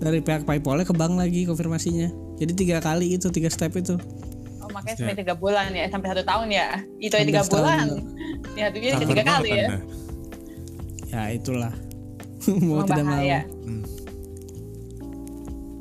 dari 0.00 0.24
pihak 0.24 0.48
PayPal-nya 0.48 0.88
ke 0.88 0.94
bank 0.96 1.20
lagi 1.20 1.44
konfirmasinya. 1.44 2.08
Jadi 2.40 2.52
tiga 2.56 2.80
kali 2.80 3.12
itu, 3.20 3.28
tiga 3.28 3.52
step 3.52 3.76
itu. 3.76 4.00
Oh, 4.64 4.68
makanya 4.72 5.04
sampai 5.04 5.16
tiga 5.20 5.34
bulan 5.36 5.70
ya, 5.76 5.86
sampai 5.92 6.08
satu 6.16 6.24
tahun 6.24 6.48
ya. 6.48 6.68
Itu 6.96 7.14
ya 7.14 7.24
tiga 7.28 7.42
setahun, 7.44 7.60
bulan. 7.62 7.86
Ya, 8.56 8.66
itu 8.72 9.04
tiga 9.04 9.24
kali 9.28 9.50
ya. 9.52 9.68
Ya 11.12 11.22
itulah. 11.30 11.72
mau 12.68 12.82
tidak 12.84 13.04
mau. 13.06 13.20
Hmm. 13.20 13.84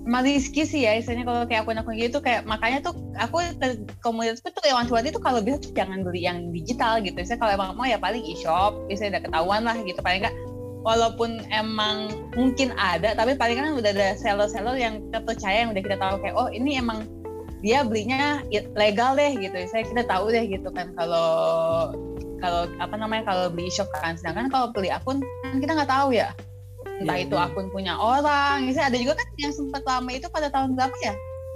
Emang 0.05 0.21
risky 0.21 0.69
sih 0.69 0.85
ya, 0.85 1.01
istilahnya 1.01 1.25
kalau 1.25 1.41
kayak 1.50 1.65
akun-akun 1.65 1.97
gitu 1.97 2.21
kayak 2.21 2.45
makanya 2.45 2.77
tuh 2.85 2.93
aku 3.17 3.41
ke 3.57 3.81
komunitasku 4.05 4.53
tuh 4.53 4.62
kayak 4.62 4.77
wanti-wanti 4.77 5.09
tuh 5.09 5.24
kalau 5.24 5.41
bisa 5.41 5.57
tuh 5.57 5.74
jangan 5.74 6.05
beli 6.05 6.29
yang 6.29 6.53
digital 6.53 7.01
gitu. 7.01 7.17
Saya 7.25 7.41
kalau 7.41 7.57
emang 7.57 7.74
mau 7.74 7.89
ya 7.89 7.97
paling 7.97 8.21
e-shop, 8.21 8.77
biasanya 8.85 9.17
udah 9.17 9.24
ketahuan 9.25 9.62
lah 9.65 9.75
gitu 9.81 9.97
paling 10.05 10.21
enggak 10.21 10.35
walaupun 10.85 11.41
emang 11.50 12.13
mungkin 12.38 12.69
ada 12.77 13.17
tapi 13.17 13.33
paling 13.33 13.57
kan 13.57 13.74
udah 13.74 13.89
ada 13.89 14.13
seller-seller 14.21 14.77
yang 14.77 15.01
terpercaya 15.09 15.65
yang 15.65 15.74
udah 15.74 15.81
kita 15.81 15.97
tahu 15.97 16.21
kayak 16.21 16.38
oh 16.38 16.45
ini 16.53 16.77
emang 16.77 17.09
dia 17.65 17.81
belinya 17.81 18.45
legal 18.77 19.17
deh 19.17 19.33
gitu. 19.41 19.57
Saya 19.74 19.89
kita 19.89 20.05
tahu 20.05 20.29
deh 20.29 20.45
gitu 20.45 20.69
kan 20.69 20.93
kalau 20.93 21.89
kalau 22.46 22.62
apa 22.78 22.96
namanya 22.96 23.24
kalau 23.25 23.50
beli 23.50 23.74
e-shop 23.74 23.90
kan 23.98 24.14
sedangkan 24.14 24.54
kalau 24.54 24.70
beli 24.70 24.94
akun 24.94 25.18
kan 25.42 25.58
kita 25.58 25.74
nggak 25.74 25.90
tahu 25.90 26.14
ya 26.14 26.30
entah 27.02 27.18
Iya, 27.18 27.25
itu 27.25 27.34
benar. 27.36 27.50
akun 27.50 27.66
punya 27.74 27.94
orang 27.98 28.70
misalnya 28.70 28.94
ada 28.94 28.98
juga 29.02 29.14
kan 29.18 29.28
yang 29.42 29.54
sempat 29.54 29.82
lama 29.84 30.10
itu 30.14 30.28
pada 30.30 30.48
tahun 30.54 30.78
berapa 30.78 30.96
ya 31.02 31.14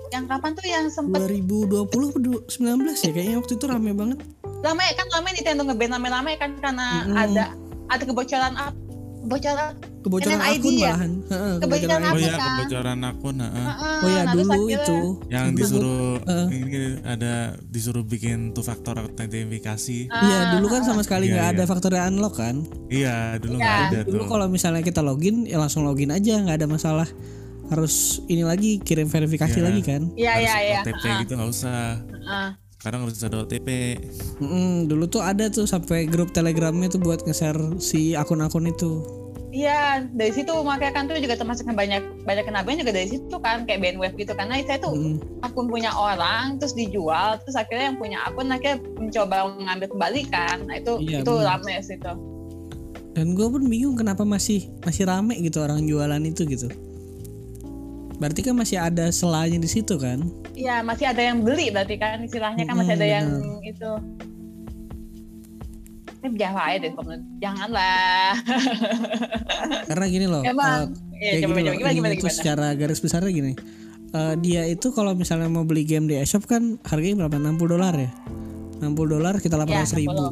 yang 0.09 0.25
kapan 0.25 0.51
tuh 0.57 0.65
yang 0.65 0.85
sempat 0.89 1.21
2020 1.21 1.85
atau 1.85 2.41
19 2.49 3.05
ya 3.05 3.11
kayaknya 3.13 3.37
waktu 3.37 3.53
itu 3.53 3.65
rame 3.69 3.93
banget. 3.93 4.17
lama 4.65 4.81
ya 4.81 4.93
kan 4.97 5.07
lama 5.13 5.27
Nintendo 5.29 5.61
ngeband 5.69 5.91
rame-rame 5.95 6.31
kan 6.35 6.51
karena 6.57 6.87
Mm-mm. 7.05 7.15
ada 7.15 7.45
ada 7.93 8.03
kebocoran 8.03 8.53
apa 8.57 8.73
kebocoran 9.19 9.73
Kebocoran 9.99 10.37
NNID 10.37 10.55
akun 10.55 10.73
ya? 10.73 10.87
malahan. 10.89 11.11
Heeh, 11.27 11.53
Kebocoran 11.59 11.99
kebocoran 11.99 11.99
Oh 11.99 12.07
akun. 12.07 12.15
akun. 12.15 12.23
ya 12.23 12.37
kebocoran 12.39 12.99
akun. 13.03 13.35
heeh. 13.37 13.67
Oh 13.99 14.07
ya 14.07 14.15
nah, 14.17 14.25
dulu 14.31 14.59
itu 14.69 14.99
Yang 15.27 15.47
disuruh 15.53 16.13
Heeh. 16.23 16.47
ini 16.49 16.67
ada 17.03 17.33
disuruh 17.61 18.03
bikin 18.03 18.37
two 18.51 18.61
factor 18.61 18.95
authentifikasi. 18.95 19.99
Iya 20.07 20.37
Ah, 20.37 20.43
dulu 20.53 20.65
kan 20.67 20.81
sama 20.81 21.01
sekali 21.01 21.27
Iya, 21.27 21.33
nggak 21.33 21.45
iya. 21.45 21.53
ada 21.53 21.63
faktor 21.65 21.91
unlock 21.93 22.35
kan. 22.35 22.55
Iya, 22.87 23.15
dulu 23.37 23.55
Iya. 23.55 23.61
nggak 23.61 23.79
ada 23.85 23.99
Dulu 24.05 24.23
tuh. 24.23 24.29
kalau 24.29 24.45
misalnya 24.47 24.81
kita 24.81 25.01
login 25.01 25.43
ya 25.43 25.57
langsung 25.57 25.83
login 25.83 26.09
aja 26.09 26.39
nggak 26.39 26.57
ada 26.57 26.67
masalah. 26.67 27.07
Harus 27.67 27.95
ini 28.25 28.41
lagi 28.41 28.79
kirim 28.79 29.05
verifikasi 29.05 29.53
Iya. 29.53 29.65
lagi 29.67 29.81
kan. 29.83 30.01
iya 30.15 30.33
iya 30.37 30.55
iya 30.59 30.79
OTP 30.81 31.03
gitu 31.21 31.35
nggak 31.35 31.49
usah. 31.49 32.01
ah. 32.25 32.51
Sekarang 32.79 33.03
harus 33.03 33.19
ada 33.19 33.43
OTP. 33.43 33.99
Mm, 34.39 34.87
dulu 34.87 35.03
tuh 35.03 35.19
ada 35.19 35.51
tuh 35.51 35.67
sampai 35.67 36.07
grup 36.07 36.31
telegramnya 36.31 36.87
tuh 36.87 37.03
buat 37.03 37.19
nge-share 37.27 37.75
si 37.75 38.15
akun-akun 38.15 38.71
itu. 38.71 39.03
Iya, 39.51 40.07
dari 40.15 40.31
situ 40.31 40.53
makanya 40.63 40.93
kan 40.95 41.03
tuh 41.09 41.19
juga 41.19 41.35
termasuk 41.35 41.67
yang 41.67 41.75
banyak 41.75 41.99
banyak 42.23 42.45
kena 42.47 42.61
ban 42.61 42.79
juga 42.79 42.93
dari 42.95 43.09
situ 43.09 43.35
kan 43.41 43.65
kayak 43.65 43.81
bandwave 43.81 44.15
gitu 44.15 44.31
karena 44.31 44.61
saya 44.63 44.79
tuh 44.79 44.93
Mm, 44.93 45.17
akun 45.41 45.67
punya 45.67 45.89
orang 45.91 46.55
terus 46.55 46.71
dijual 46.71 47.35
terus 47.41 47.57
akhirnya 47.57 47.89
yang 47.91 47.97
punya 47.97 48.21
akun 48.23 48.47
akhirnya 48.47 48.77
mencoba 48.95 49.49
mengambil 49.57 49.89
kembali 49.89 50.21
kan 50.29 50.69
nah 50.69 50.77
itu 50.77 51.01
Iya, 51.01 51.25
itu 51.25 51.33
benar. 51.33 51.59
rame 51.59 51.73
situ 51.81 52.13
Dan 53.09 53.33
gue 53.33 53.47
pun 53.49 53.65
bingung 53.65 53.97
kenapa 53.97 54.21
masih 54.21 54.69
masih 54.85 55.09
rame 55.09 55.33
gitu 55.41 55.65
orang 55.65 55.81
jualan 55.81 56.21
itu 56.21 56.45
gitu. 56.45 56.69
Berarti 58.19 58.41
kan 58.41 58.53
masih 58.53 58.77
ada 58.77 59.07
selanya 59.09 59.55
di 59.55 59.65
situ 59.65 59.95
kan? 59.95 60.27
Iya 60.51 60.83
masih 60.83 61.07
ada 61.07 61.23
yang 61.23 61.39
beli 61.39 61.71
berarti 61.71 61.95
kan 61.95 62.19
istilahnya 62.19 62.63
kan 62.63 62.75
masih 62.75 62.91
Hmm, 62.91 62.99
ada 62.99 63.07
yang 63.09 63.25
benar. 63.31 63.63
itu 63.65 63.91
ini 66.19 66.35
jangan 66.35 66.61
aja 66.61 66.77
deh 66.77 66.91
komen 66.93 67.19
janganlah 67.39 68.35
Karena 69.89 70.05
gini 70.05 70.25
loh. 70.27 70.43
emang 70.43 70.91
eh, 71.15 71.39
ya, 71.39 71.39
kayak 71.39 71.41
coba 71.41 71.53
gini 71.53 71.63
coba 71.63 71.71
loh, 71.71 71.77
gimana 71.79 71.93
gimana 71.95 72.13
gimana 72.13 72.33
secara 72.33 72.65
garis 72.75 72.99
besarnya 72.99 73.31
gini. 73.31 73.53
Eh, 74.09 74.33
dia 74.37 74.67
itu 74.67 74.89
kalau 74.89 75.13
misalnya 75.13 75.47
mau 75.47 75.63
beli 75.63 75.85
game 75.85 76.05
di 76.05 76.17
eShop 76.17 76.43
kan 76.43 76.75
harganya 76.83 77.23
berapa? 77.23 77.39
60 77.39 77.71
dolar 77.71 77.93
ya? 77.95 78.11
60 78.79 78.95
dolar 79.07 79.35
kita 79.37 79.55
800 79.55 79.95
ribu. 79.95 80.23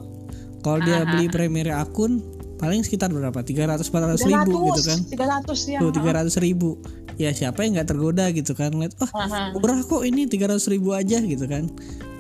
Kalau 0.60 0.80
dia 0.82 1.04
Aha. 1.04 1.08
beli 1.08 1.26
primary 1.28 1.72
akun 1.72 2.20
paling 2.58 2.82
sekitar 2.82 3.14
berapa? 3.14 3.38
300 3.38 3.86
400 3.86 4.26
ribu 4.26 4.74
gitu 4.74 4.82
kan? 4.86 5.00
300 5.06 5.74
ya 5.74 5.80
Tuh 5.80 5.92
300 5.94 6.46
ribu. 6.46 6.70
Ya 7.18 7.34
siapa 7.34 7.66
yang 7.66 7.78
nggak 7.78 7.90
tergoda 7.90 8.30
gitu 8.34 8.54
kan? 8.54 8.74
Lihat, 8.78 8.94
oh 9.02 9.10
Aha. 9.14 9.54
murah 9.58 9.82
kok 9.82 10.06
ini 10.06 10.30
300 10.30 10.62
ribu 10.70 10.94
aja 10.94 11.18
gitu 11.22 11.46
kan? 11.46 11.70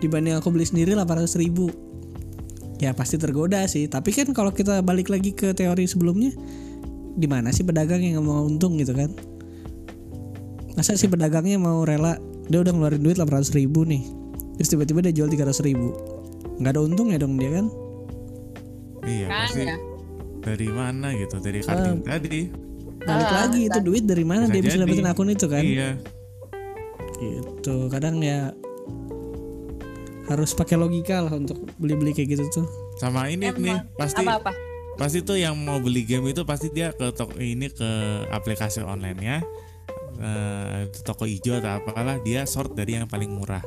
Dibanding 0.01 0.37
aku 0.37 0.49
beli 0.53 0.65
sendiri 0.65 0.93
800 0.93 1.37
ribu. 1.37 1.69
Ya 2.77 2.93
pasti 2.93 3.17
tergoda 3.17 3.65
sih. 3.65 3.89
Tapi 3.89 4.13
kan 4.13 4.29
kalau 4.33 4.53
kita 4.53 4.81
balik 4.85 5.09
lagi 5.09 5.33
ke 5.33 5.53
teori 5.53 5.85
sebelumnya, 5.89 6.33
di 7.17 7.25
mana 7.25 7.49
sih 7.49 7.65
pedagang 7.65 8.01
yang 8.01 8.21
mau 8.21 8.45
untung 8.45 8.77
gitu 8.77 8.93
kan? 8.93 9.09
Masa 10.77 10.93
sih 10.93 11.09
pedagangnya 11.09 11.57
mau 11.57 11.81
rela 11.81 12.21
dia 12.47 12.61
udah 12.61 12.69
ngeluarin 12.69 13.01
duit 13.01 13.17
800 13.17 13.57
ribu 13.57 13.81
nih, 13.81 14.05
terus 14.61 14.69
tiba-tiba 14.69 15.01
dia 15.01 15.11
jual 15.11 15.27
300 15.27 15.57
ribu, 15.65 15.91
nggak 16.61 16.71
ada 16.77 16.81
untungnya 16.85 17.17
dong 17.17 17.35
dia 17.35 17.49
kan? 17.59 17.65
Iya, 19.03 19.25
kan 19.27 19.41
pasti 19.49 19.61
ya 19.65 19.96
dari 20.47 20.69
mana 20.69 21.07
gitu? 21.11 21.35
Dari 21.37 21.59
kartu 21.59 21.91
tadi. 22.01 22.41
Balik 22.97 23.27
Ah, 23.27 23.35
lagi 23.45 23.61
itu 23.67 23.79
duit 23.79 24.03
dari 24.03 24.23
mana 24.23 24.45
Bisa 24.45 24.53
dia 24.53 24.61
bisa 24.63 24.75
jadi. 24.75 24.83
dapetin 24.83 25.07
akun 25.07 25.29
itu 25.29 25.45
kan? 25.47 25.63
Iya. 25.63 25.89
Gitu. 27.17 27.75
Kadang 27.87 28.15
ya 28.19 28.51
harus 30.27 30.51
pakai 30.51 30.75
logika 30.75 31.23
lah 31.23 31.33
untuk 31.33 31.55
beli-beli 31.79 32.11
kayak 32.11 32.35
gitu 32.35 32.43
tuh. 32.53 32.67
Sama 32.99 33.27
ini 33.27 33.47
Emang. 33.47 33.63
nih, 33.63 33.77
pasti 33.95 34.23
apa 34.23 34.43
apa 34.43 34.51
pasti 34.97 35.21
tuh 35.21 35.37
yang 35.37 35.53
mau 35.53 35.77
beli 35.77 36.01
game 36.03 36.25
itu 36.27 36.41
pasti 36.41 36.73
dia 36.73 36.89
ke 36.89 37.13
toko 37.13 37.37
ini 37.37 37.69
ke 37.69 37.89
aplikasi 38.27 38.81
online 38.81 39.19
ya. 39.21 39.37
Eh, 40.17 40.79
toko 41.05 41.29
hijau 41.29 41.61
atau 41.61 41.77
apalah 41.77 42.17
dia 42.19 42.43
sort 42.43 42.73
dari 42.73 42.97
yang 42.97 43.05
paling 43.05 43.29
murah. 43.29 43.61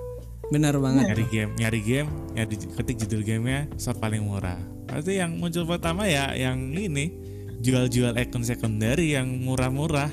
Benar 0.50 0.74
banget. 0.82 1.14
Nyari 1.14 1.24
game, 1.30 1.50
nyari 1.56 1.80
game, 1.80 2.08
nyari 2.34 2.54
ketik 2.58 2.96
judul 3.06 3.22
gamenya 3.22 3.70
sort 3.78 4.02
paling 4.02 4.26
murah. 4.26 4.58
Pasti 4.90 5.22
yang 5.22 5.38
muncul 5.38 5.62
pertama 5.64 6.10
ya 6.10 6.34
yang 6.34 6.74
ini 6.74 7.14
jual-jual 7.62 8.18
akun 8.18 8.42
secondary 8.42 9.14
yang 9.14 9.30
murah-murah. 9.46 10.10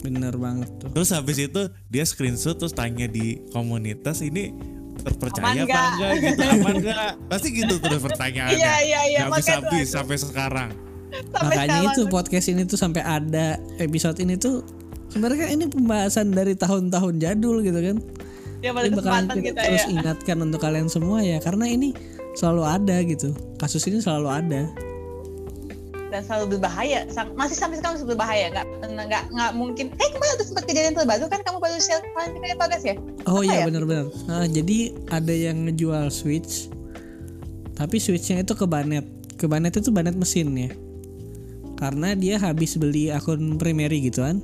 Benar 0.00 0.36
banget 0.36 0.68
tuh. 0.80 0.88
Terus 0.96 1.10
habis 1.12 1.36
itu 1.40 1.62
dia 1.92 2.04
screenshot 2.08 2.56
terus 2.56 2.72
tanya 2.72 3.04
di 3.04 3.40
komunitas 3.52 4.24
ini 4.24 4.52
Aman 4.94 5.02
terpercaya 5.04 5.44
apa 5.44 5.52
nggak? 5.52 5.90
enggak 5.90 6.12
gitu 6.22 6.42
aman 6.54 6.74
enggak 6.80 7.10
pasti 7.28 7.48
gitu 7.50 7.74
terus 7.82 8.00
pertanyaannya 8.00 8.56
iya 8.56 8.74
iya 8.80 9.00
iya 9.10 9.18
nggak 9.26 9.42
bisa 9.42 9.52
habis 9.58 9.86
sampai 9.90 10.16
sekarang 10.16 10.70
sampai 11.34 11.56
Makanya 11.58 11.66
sekarang 11.66 11.84
itu 11.92 12.02
podcast 12.08 12.46
ini 12.48 12.62
tuh 12.64 12.78
sampai 12.78 13.02
ada 13.02 13.46
episode 13.82 14.16
ini 14.22 14.34
tuh 14.38 14.62
sebenarnya 15.10 15.46
kan 15.46 15.50
ini 15.54 15.64
pembahasan 15.70 16.26
dari 16.34 16.58
tahun-tahun 16.58 17.22
jadul 17.22 17.62
gitu 17.62 17.78
kan. 17.78 17.96
Ya 18.64 18.72
pada 18.72 18.88
Ini 18.88 18.96
kesempatan 18.96 19.36
kita 19.36 19.44
kita 19.44 19.60
terus 19.68 19.84
ya 19.84 19.92
ingatkan 19.92 20.36
untuk 20.40 20.60
kalian 20.64 20.88
semua 20.88 21.20
ya 21.20 21.36
karena 21.44 21.68
ini 21.68 21.92
selalu 22.32 22.62
ada 22.64 22.96
gitu. 23.04 23.36
Kasus 23.60 23.84
ini 23.84 24.00
selalu 24.00 24.28
ada. 24.32 24.62
dan 26.08 26.22
selalu 26.22 26.54
berbahaya 26.54 27.10
masih 27.34 27.58
sampai 27.58 27.74
sekarang 27.74 27.98
masih 27.98 28.06
berbahaya 28.06 28.46
nggak 28.54 28.66
nggak 28.86 29.22
nggak 29.34 29.50
mungkin 29.58 29.90
eh 29.98 30.08
kemarin 30.14 30.38
ada 30.38 30.44
sempat 30.46 30.62
kejadian 30.70 30.94
terbaru 30.94 31.26
kan 31.26 31.42
kamu 31.42 31.58
baru 31.58 31.74
share 31.82 32.06
kemarin 32.06 32.38
kita 32.38 32.54
bagas 32.54 32.82
ya 32.86 32.94
Oh 33.26 33.42
Apa 33.42 33.50
iya 33.50 33.56
ya? 33.58 33.64
benar-benar. 33.66 34.06
Nah, 34.30 34.46
jadi 34.46 34.78
ada 35.10 35.34
yang 35.34 35.66
ngejual 35.66 36.12
switch, 36.14 36.70
tapi 37.74 37.98
switchnya 37.98 38.46
itu 38.46 38.54
ke 38.54 38.62
banet. 38.62 39.02
Ke 39.34 39.50
banet 39.50 39.74
itu 39.74 39.90
banet 39.90 40.14
mesin 40.14 40.54
ya. 40.54 40.70
Karena 41.74 42.14
dia 42.14 42.38
habis 42.38 42.78
beli 42.78 43.10
akun 43.10 43.58
primary 43.58 44.04
gitu 44.06 44.22
kan. 44.22 44.38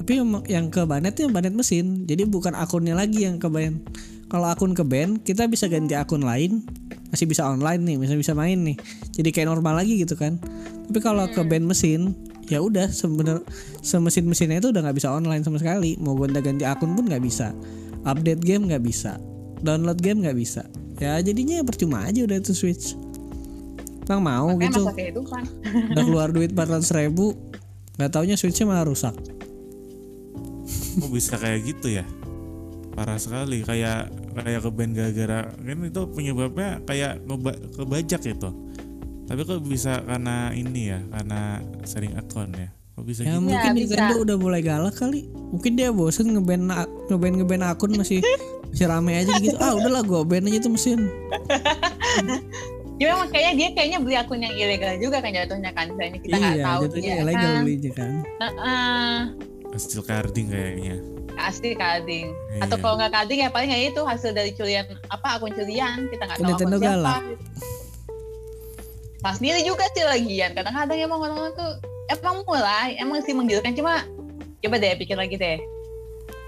Tapi 0.00 0.16
yang- 0.48 0.72
ke 0.72 0.82
banetnya 0.88 1.28
banet 1.28 1.52
mesin. 1.52 2.08
Jadi 2.08 2.24
bukan 2.24 2.56
akunnya 2.56 2.96
lagi 2.96 3.28
yang 3.28 3.36
ke 3.36 3.52
ban. 3.52 3.84
Kalau 4.30 4.46
akun 4.46 4.72
ke 4.72 4.80
ban, 4.86 5.18
kita 5.20 5.44
bisa 5.50 5.66
ganti 5.66 5.92
akun 5.98 6.22
lain, 6.22 6.62
masih 7.10 7.26
bisa 7.26 7.44
online 7.44 7.82
nih, 7.82 7.96
bisa 7.98 8.14
bisa 8.14 8.32
main 8.32 8.62
nih. 8.62 8.78
Jadi 9.12 9.28
kayak 9.34 9.50
normal 9.50 9.82
lagi 9.82 9.98
gitu 10.00 10.14
kan. 10.14 10.38
Tapi 10.86 10.98
kalau 11.02 11.26
ke 11.26 11.42
ban 11.42 11.66
mesin, 11.66 12.14
ya 12.46 12.62
udah 12.62 12.86
sebener 12.88 13.42
semesin 13.82 14.24
mesinnya 14.24 14.62
itu 14.62 14.70
udah 14.70 14.86
nggak 14.86 14.96
bisa 14.96 15.10
online 15.10 15.42
sama 15.42 15.58
sekali. 15.58 15.98
Mau 15.98 16.14
gonta 16.14 16.38
ganti 16.38 16.62
akun 16.62 16.94
pun 16.94 17.10
nggak 17.10 17.20
bisa. 17.20 17.50
Update 18.06 18.40
game 18.40 18.70
nggak 18.70 18.86
bisa. 18.86 19.18
Download 19.60 19.98
game 19.98 20.22
nggak 20.22 20.38
bisa. 20.38 20.62
Ya 21.02 21.18
jadinya 21.18 21.60
percuma 21.66 22.06
aja 22.06 22.22
udah 22.22 22.38
itu 22.38 22.54
switch. 22.54 22.94
Bang 24.06 24.26
mau 24.26 24.50
Makanya 24.50 24.74
gitu. 24.74 24.82
udah 25.94 26.02
keluar 26.02 26.28
duit 26.34 26.50
400 26.50 26.82
ribu 26.98 27.38
nggak 27.94 28.10
taunya 28.10 28.34
switchnya 28.34 28.66
malah 28.66 28.82
rusak 28.82 29.14
Kok 30.98 31.10
bisa 31.12 31.34
kayak 31.38 31.60
gitu 31.62 31.88
ya? 32.00 32.04
Parah 32.90 33.20
sekali 33.22 33.62
kayak 33.62 34.10
kayak 34.34 34.60
ke 34.66 34.70
band 34.74 34.92
gara-gara 34.98 35.40
kan 35.46 35.78
itu 35.86 36.02
penyebabnya 36.10 36.82
kayak 36.86 37.22
ngeba, 37.22 37.52
kebajak 37.76 38.22
itu. 38.26 38.50
Tapi 39.30 39.40
kok 39.46 39.62
bisa 39.62 40.02
karena 40.02 40.50
ini 40.50 40.90
ya, 40.90 40.98
karena 41.06 41.62
sering 41.86 42.18
akun 42.18 42.50
ya. 42.50 42.68
Kok 42.98 43.04
bisa 43.06 43.20
ya 43.22 43.38
gitu? 43.38 43.46
mungkin 43.46 43.70
bisa. 43.78 43.94
Nintendo 43.96 44.16
udah 44.26 44.36
mulai 44.36 44.60
galak 44.60 44.94
kali 44.98 45.30
mungkin 45.54 45.72
dia 45.72 45.88
bosen 45.88 46.36
ngeband 46.36 46.68
ngeband 47.08 47.34
ngeband 47.40 47.64
akun 47.64 47.96
masih 47.96 48.20
masih 48.70 48.86
rame 48.86 49.16
aja 49.18 49.32
gitu 49.40 49.56
ah 49.56 49.72
udahlah 49.72 50.04
gue 50.04 50.20
ban 50.28 50.46
aja 50.46 50.58
tuh 50.62 50.72
mesin 50.76 51.08
Ya 53.00 53.16
memang 53.16 53.32
kayaknya 53.32 53.52
dia 53.56 53.68
kayaknya 53.72 53.98
beli 54.04 54.12
akun 54.12 54.44
yang 54.44 54.52
ilegal 54.52 54.92
juga 55.00 55.24
kan 55.24 55.32
jatuhnya 55.32 55.72
kan. 55.72 55.88
Misalnya 55.88 56.20
kita 56.20 56.36
nggak 56.36 56.52
iya 56.52 56.64
tahu 56.68 56.82
jatuhnya 56.84 57.00
dia. 57.00 57.22
ilegal 57.24 57.48
Nah, 57.48 57.62
belinya 57.64 57.90
kan 57.96 58.12
Heeh. 58.28 59.16
Hasil 59.70 60.02
carding 60.02 60.50
kayaknya. 60.50 60.96
asli 61.40 61.72
carding. 61.72 62.36
Atau 62.60 62.76
Iya. 62.76 62.82
kalau 62.84 62.94
nggak 63.00 63.12
carding 63.16 63.38
ya 63.40 63.48
paling 63.48 63.70
ya 63.70 63.88
itu 63.88 64.02
hasil 64.04 64.36
dari 64.36 64.52
curian 64.52 64.84
apa 65.08 65.40
akun 65.40 65.54
curian 65.54 66.04
kita 66.12 66.28
nggak 66.28 66.36
tahu 66.36 66.52
akun 66.52 66.68
siapa. 66.68 66.84
galak. 66.84 67.22
Pas 69.20 69.36
sendiri 69.36 69.64
juga 69.64 69.84
sih 69.92 70.04
lagian. 70.04 70.52
Kadang-kadang 70.52 70.98
emang 71.00 71.20
orang-orang 71.20 71.52
tuh 71.56 71.70
emang 72.08 72.44
mulai 72.44 72.96
emang 72.98 73.24
sih 73.24 73.32
menggiurkan 73.32 73.72
cuma 73.72 74.04
coba 74.60 74.76
deh 74.76 74.92
pikir 75.00 75.16
lagi 75.16 75.36
deh. 75.36 75.60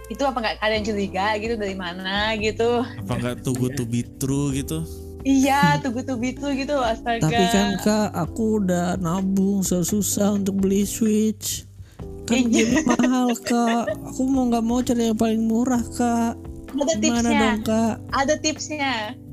Itu 0.08 0.28
apa 0.28 0.36
nggak 0.44 0.56
kalian 0.60 0.82
curiga 0.84 1.40
gitu 1.40 1.54
dari 1.56 1.72
mana 1.72 2.36
gitu? 2.36 2.84
Apa 2.84 3.12
nggak 3.16 3.48
good 3.48 3.72
to 3.76 3.88
be 3.88 4.04
true 4.20 4.52
gitu? 4.52 4.84
Iya, 5.22 5.78
tuh 5.78 5.94
tuh 6.02 6.18
gitu 6.18 6.50
gitu 6.50 6.74
astaga. 6.82 7.22
tapi 7.22 7.44
kan 7.48 7.78
kak 7.78 8.10
aku 8.10 8.58
udah 8.58 8.98
nabung 8.98 9.62
susah 9.62 10.34
untuk 10.34 10.58
beli 10.58 10.82
switch 10.82 11.62
kan 12.22 12.36
Iya. 12.38 12.46
game 12.48 12.86
mahal 12.86 13.28
kak 13.36 13.84
aku 14.04 14.22
mau 14.24 14.44
nggak 14.46 14.62
mau 14.62 14.78
cari 14.78 15.02
yang 15.04 15.16
paling 15.16 15.42
murah 15.42 15.82
kak 15.90 16.38
ada 16.72 16.92
gimana 16.94 17.20
tipsnya. 17.24 17.38
dong 17.38 17.58
kak 17.62 17.94
Ada 18.10 18.34
tipsnya. 18.38 18.92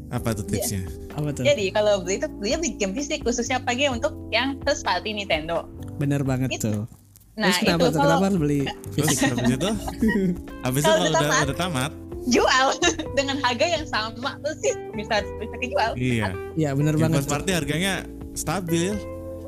Apa 0.09 0.29
tuh 0.31 0.43
tipsnya? 0.43 0.83
apa 1.11 1.29
tuh 1.31 1.43
Jadi 1.43 1.69
kalau 1.69 1.99
beli 1.99 2.17
itu 2.17 2.27
belinya 2.31 2.57
beli 2.59 2.71
game 2.75 2.93
fisik 2.93 3.21
khususnya 3.21 3.59
pagi 3.59 3.85
untuk 3.85 4.11
yang 4.29 4.57
first 4.61 4.81
party 4.81 5.11
Nintendo. 5.11 5.69
bener 5.95 6.21
banget 6.21 6.49
Itu. 6.51 6.63
tuh 6.63 6.81
Nah 7.35 7.47
Terus 7.47 7.57
kenapa 7.61 7.79
itu 7.79 7.87
tuh 7.87 7.99
kalau 7.99 8.09
kenapa 8.09 8.25
harus 8.25 8.39
beli 8.39 8.59
Terus 8.89 9.07
fisik 9.07 9.27
habis 9.29 9.47
itu? 9.53 9.71
Habis 10.65 10.81
itu 10.81 10.87
Kalau 10.87 10.99
udah 10.99 11.09
udah, 11.09 11.21
tamat. 11.21 11.43
udah 11.45 11.57
tamat, 11.57 11.91
jual 12.25 12.67
dengan 13.17 13.37
harga 13.39 13.65
yang 13.69 13.85
sama 13.85 14.31
terus 14.39 14.57
sih 14.59 14.73
bisa 14.91 15.15
bisa 15.37 15.55
kejual. 15.55 15.91
iya. 15.95 16.35
ya 16.53 16.69
bener 16.73 16.95
banget 16.95 17.21
first 17.21 17.31
party 17.31 17.51
harganya 17.53 18.03
stabil. 18.33 18.91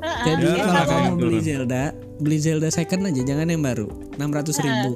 Jadi 0.02 0.42
Ya, 0.42 0.54
kalau 0.60 0.82
kamu 0.82 0.90
kayak 0.90 1.12
beli. 1.16 1.38
Zelda, 1.40 1.82
beli 2.18 2.38
Zelda 2.38 2.68
second 2.68 3.06
aja, 3.06 3.22
jangan 3.22 3.46
yang 3.46 3.62
baru. 3.62 3.86
600 4.18 4.58
ribu. 4.58 4.92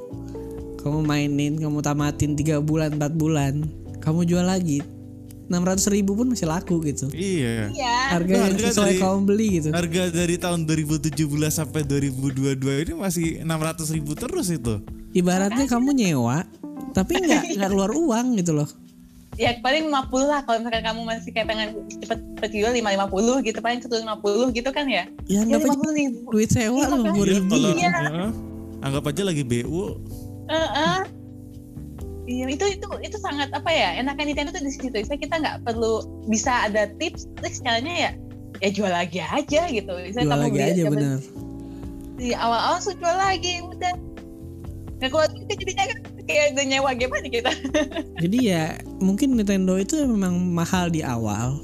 Kamu 0.76 1.02
mainin, 1.02 1.59
kamu 1.59 1.78
tamatin 1.81 2.35
3 2.35 2.59
bulan, 2.59 2.94
4 2.94 3.14
bulan, 3.14 3.54
kamu 3.98 4.26
jual 4.26 4.42
lagi. 4.42 4.83
600 5.46 5.87
ribu 5.88 6.18
pun 6.18 6.26
masih 6.26 6.50
laku 6.50 6.83
gitu. 6.83 7.07
Iya. 7.11 7.70
Iya. 7.70 7.94
Harga 8.11 8.26
Itu 8.26 8.35
yang 8.35 8.50
harga 8.50 8.66
sesuai 8.66 8.90
dari- 8.90 9.02
kamu 9.02 9.18
beli 9.22 9.46
gitu. 9.54 9.68
Harga 9.70 10.02
dari 10.11 10.37
tahun 10.37 10.61
2017 10.66 11.54
sampai 11.54 11.81
2022 11.87 12.83
ini 12.83 12.92
masih 12.94 13.26
600 13.46 13.94
ribu 13.94 14.18
terus 14.18 14.50
itu. 14.50 14.83
Ibaratnya 15.14 15.64
kamu 15.64 15.94
nyewa, 15.94 16.42
tapi 16.90 17.22
nggak 17.22 17.62
nggak 17.62 17.70
keluar 17.70 17.94
uang 17.94 18.35
gitu 18.37 18.59
loh. 18.59 18.66
Ya 19.37 19.53
paling 19.61 19.92
50 19.92 19.92
lah 20.25 20.40
kalau 20.42 20.64
misalkan 20.64 20.81
kamu 20.83 21.01
masih 21.05 21.29
kayak 21.29 21.46
pengen 21.46 21.68
cepet 21.92 22.18
cepet 22.37 22.51
jual 22.53 22.72
5 22.72 22.81
50 22.81 23.44
gitu 23.44 23.59
paling 23.61 23.81
150 23.81 24.01
gitu 24.51 24.70
kan 24.70 24.88
ya. 24.88 25.05
Ya 25.29 25.44
Ya 25.44 25.61
aja 25.61 25.68
50 25.77 25.92
ribu. 25.92 26.18
duit 26.31 26.49
sewa 26.49 26.81
Iya, 26.81 26.88
lima 26.88 27.12
puluh 27.12 27.27
Iya, 27.27 27.35
ribu. 27.37 27.53
kalau 27.53 27.70
Iya. 27.70 27.90
Heeh. 27.92 28.31
anggap 28.79 29.05
aja 29.07 29.22
lagi 29.25 29.42
BU 29.42 29.83
Heeh. 30.46 30.99
Iya 32.27 32.44
itu 32.49 32.64
itu 32.72 32.87
itu 33.03 33.16
sangat 33.16 33.53
apa 33.53 33.70
ya 33.70 33.94
enakan 33.96 34.27
Nintendo 34.27 34.51
tuh 34.51 34.59
di 34.59 34.72
situ. 34.72 34.90
Bisa 34.90 35.14
kita 35.14 35.37
nggak 35.37 35.62
perlu 35.62 36.01
bisa 36.27 36.66
ada 36.66 36.88
tips 36.96 37.29
tips 37.38 37.61
caranya 37.61 37.94
ya 37.94 38.11
ya 38.59 38.68
jual 38.72 38.88
lagi 38.88 39.20
aja 39.20 39.68
gitu. 39.68 39.92
Bisa 40.01 40.25
Jual 40.25 40.40
lagi 40.40 40.59
aja 40.59 40.83
bener. 40.87 41.20
Di 42.16 42.33
awal-awal 42.33 42.81
jual 42.81 43.14
lagi 43.14 43.61
udah. 43.61 43.94
Nggak 44.96 45.11
keluar 45.12 45.29
duit 45.29 45.55
jadinya 45.55 45.85
kan 45.87 45.99
kayak 46.26 46.46
udah 46.54 46.64
nyewa 46.66 46.90
game 46.92 47.14
aja 47.14 47.28
kita. 47.30 47.50
Jadi 48.22 48.38
ya 48.42 48.64
mungkin 48.98 49.34
Nintendo 49.34 49.78
itu 49.78 50.02
memang 50.02 50.34
mahal 50.50 50.90
di 50.90 51.00
awal, 51.00 51.62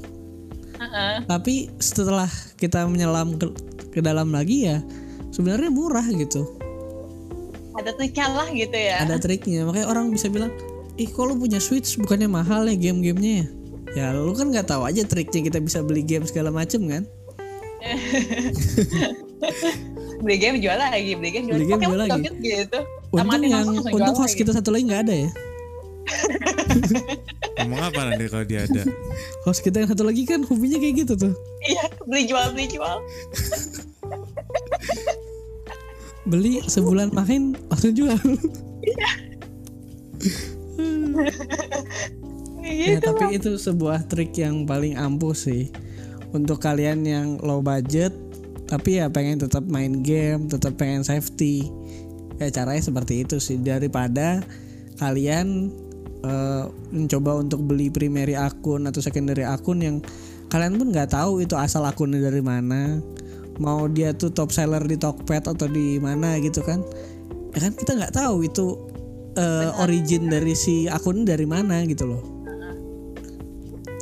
Heeh. 0.79 1.27
tapi 1.27 1.69
setelah 1.77 2.31
kita 2.55 2.87
menyelam 2.87 3.35
ke, 3.35 3.51
ke 3.91 3.99
dalam 3.99 4.31
lagi 4.31 4.71
ya 4.71 4.79
sebenarnya 5.29 5.69
murah 5.69 6.07
gitu. 6.09 6.47
Ada 7.73 7.89
triknya 7.97 8.27
lah 8.29 8.47
gitu 8.53 8.77
ya. 8.77 9.01
ada 9.01 9.17
triknya 9.17 9.65
makanya 9.65 9.89
orang 9.89 10.13
bisa 10.13 10.29
bilang 10.29 10.53
ih 10.93 11.09
kok 11.09 11.25
lu 11.25 11.33
punya 11.33 11.57
switch 11.57 11.97
bukannya 11.97 12.29
mahal 12.29 12.69
ya 12.69 12.77
game-gamenya 12.77 13.33
ya 13.33 13.45
ya 13.93 14.05
lu 14.13 14.29
kan 14.37 14.53
nggak 14.53 14.69
tahu 14.69 14.85
aja 14.85 15.01
triknya 15.01 15.49
kita 15.49 15.57
bisa 15.57 15.81
beli 15.81 16.05
game 16.05 16.21
segala 16.21 16.53
macem 16.53 16.85
kan 16.85 17.03
beli 20.23 20.37
game 20.39 20.57
jual 20.61 20.77
lagi, 20.77 21.11
beli 21.19 21.29
game 21.33 21.45
jual, 21.49 21.57
Beli 21.59 21.67
game 21.67 21.83
jual 21.83 21.99
lagi. 21.99 22.21
gitu. 22.39 22.79
Untung 23.13 23.45
yang 23.45 23.67
jual 23.69 24.13
host 24.17 24.33
kita 24.33 24.51
satu 24.51 24.73
lagi 24.73 24.89
nggak 24.89 25.03
ada 25.05 25.15
ya? 25.27 25.29
Ngomong 27.63 27.81
apa 27.85 27.99
nanti 28.09 28.25
kalau 28.27 28.45
dia 28.49 28.65
ada? 28.65 28.83
Host 29.45 29.61
kita 29.61 29.85
yang 29.85 29.89
satu 29.93 30.03
lagi 30.03 30.25
kan 30.25 30.41
hobinya 30.43 30.81
kayak 30.81 31.05
gitu 31.05 31.13
tuh. 31.15 31.33
Iya, 31.63 31.85
beli 32.09 32.23
jual 32.25 32.45
beli 32.51 32.67
jual. 32.67 32.97
beli 36.23 36.53
sebulan 36.65 37.13
main 37.13 37.53
langsung 37.69 37.93
jual. 37.93 38.17
Ya 38.81 39.11
Gitu. 42.63 43.05
tapi 43.05 43.37
itu 43.37 43.59
sebuah 43.59 44.07
trik 44.07 44.33
yang 44.39 44.65
paling 44.65 44.97
ampuh 44.97 45.35
sih. 45.35 45.69
Untuk 46.33 46.63
kalian 46.65 47.05
yang 47.05 47.37
low 47.45 47.61
budget 47.61 48.15
tapi 48.73 48.97
ya 48.97 49.05
pengen 49.05 49.37
tetap 49.37 49.61
main 49.69 50.01
game 50.01 50.49
tetap 50.49 50.73
pengen 50.81 51.05
safety 51.05 51.69
ya 52.43 52.51
caranya 52.51 52.83
seperti 52.83 53.23
itu 53.23 53.39
sih. 53.39 53.57
Daripada 53.59 54.43
kalian 54.99 55.71
eh, 56.23 56.65
mencoba 56.91 57.39
untuk 57.39 57.63
beli 57.65 57.89
primary 57.89 58.35
akun 58.35 58.87
atau 58.87 58.99
secondary 58.99 59.47
akun 59.47 59.79
yang 59.81 59.95
kalian 60.51 60.77
pun 60.77 60.93
nggak 60.93 61.11
tahu 61.11 61.41
itu 61.41 61.57
asal 61.57 61.81
akunnya 61.87 62.21
dari 62.21 62.43
mana 62.43 63.01
mau 63.61 63.85
dia 63.89 64.13
tuh 64.13 64.33
top 64.33 64.49
seller 64.49 64.81
di 64.85 64.97
Tokped 64.97 65.45
atau 65.45 65.65
di 65.69 66.01
mana 66.01 66.41
gitu 66.41 66.61
kan 66.65 66.81
ya 67.53 67.69
kan 67.69 67.71
kita 67.73 67.91
nggak 67.97 68.13
tahu 68.17 68.45
itu 68.45 68.77
eh, 69.37 69.69
origin 69.81 70.29
dari 70.29 70.53
si 70.53 70.89
akun 70.89 71.25
dari 71.25 71.45
mana 71.45 71.85
gitu 71.85 72.05
loh. 72.09 72.23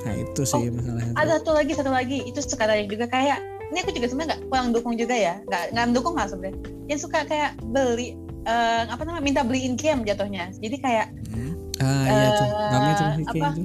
Nah 0.02 0.16
itu 0.18 0.42
sih 0.44 0.72
masalahnya. 0.72 1.14
tuh. 1.14 1.20
Ada 1.20 1.32
satu 1.40 1.52
lagi 1.54 1.72
satu 1.76 1.92
lagi. 1.92 2.18
Itu 2.26 2.40
sekarang 2.42 2.90
juga 2.90 3.06
kayak 3.08 3.40
ini 3.72 3.78
aku 3.80 3.92
juga 3.96 4.08
sebenarnya 4.12 4.30
nggak 4.36 4.42
kurang 4.52 4.68
dukung 4.76 4.96
juga 5.00 5.16
ya, 5.16 5.40
nggak 5.48 5.64
nggak 5.76 5.86
mendukung 5.88 6.16
lah 6.18 6.28
sebenarnya. 6.28 6.60
Yang 6.92 7.00
suka 7.08 7.20
kayak 7.24 7.52
beli 7.72 8.20
eh, 8.44 8.84
apa 8.88 9.02
namanya 9.04 9.24
minta 9.24 9.42
beliin 9.44 9.78
game 9.78 10.02
jatuhnya. 10.04 10.50
Jadi 10.58 10.76
kayak 10.80 11.08
Hmm. 11.32 11.54
ah 11.82 12.06
iya 12.06 12.28
tuh. 12.32 12.46
eh, 12.46 12.70
rame 12.72 12.92
tuh 12.92 13.06
kayak 13.06 13.30
apa? 13.30 13.48
gitu. 13.58 13.62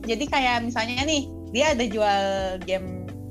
Jadi 0.00 0.24
kayak 0.26 0.56
misalnya 0.64 1.04
nih 1.04 1.22
dia 1.50 1.66
ada 1.74 1.84
jual 1.84 2.20
game 2.64 2.88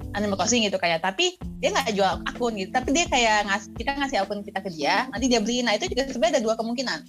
Animal 0.10 0.42
Crossing 0.42 0.66
gitu 0.66 0.82
kayak 0.82 1.06
tapi 1.06 1.38
dia 1.62 1.70
nggak 1.70 1.94
jual 1.94 2.14
akun 2.26 2.54
gitu. 2.58 2.70
Tapi 2.74 2.90
dia 2.92 3.06
kayak 3.06 3.46
ngasih 3.46 3.70
kita 3.78 3.92
ngasih 3.96 4.18
akun 4.24 4.42
kita 4.42 4.60
ke 4.60 4.70
dia 4.74 5.06
nanti 5.10 5.26
dia 5.30 5.40
beliin. 5.40 5.70
Nah 5.70 5.78
itu 5.78 5.86
juga 5.92 6.10
sebenarnya 6.10 6.40
ada 6.40 6.44
dua 6.44 6.56
kemungkinan. 6.58 7.00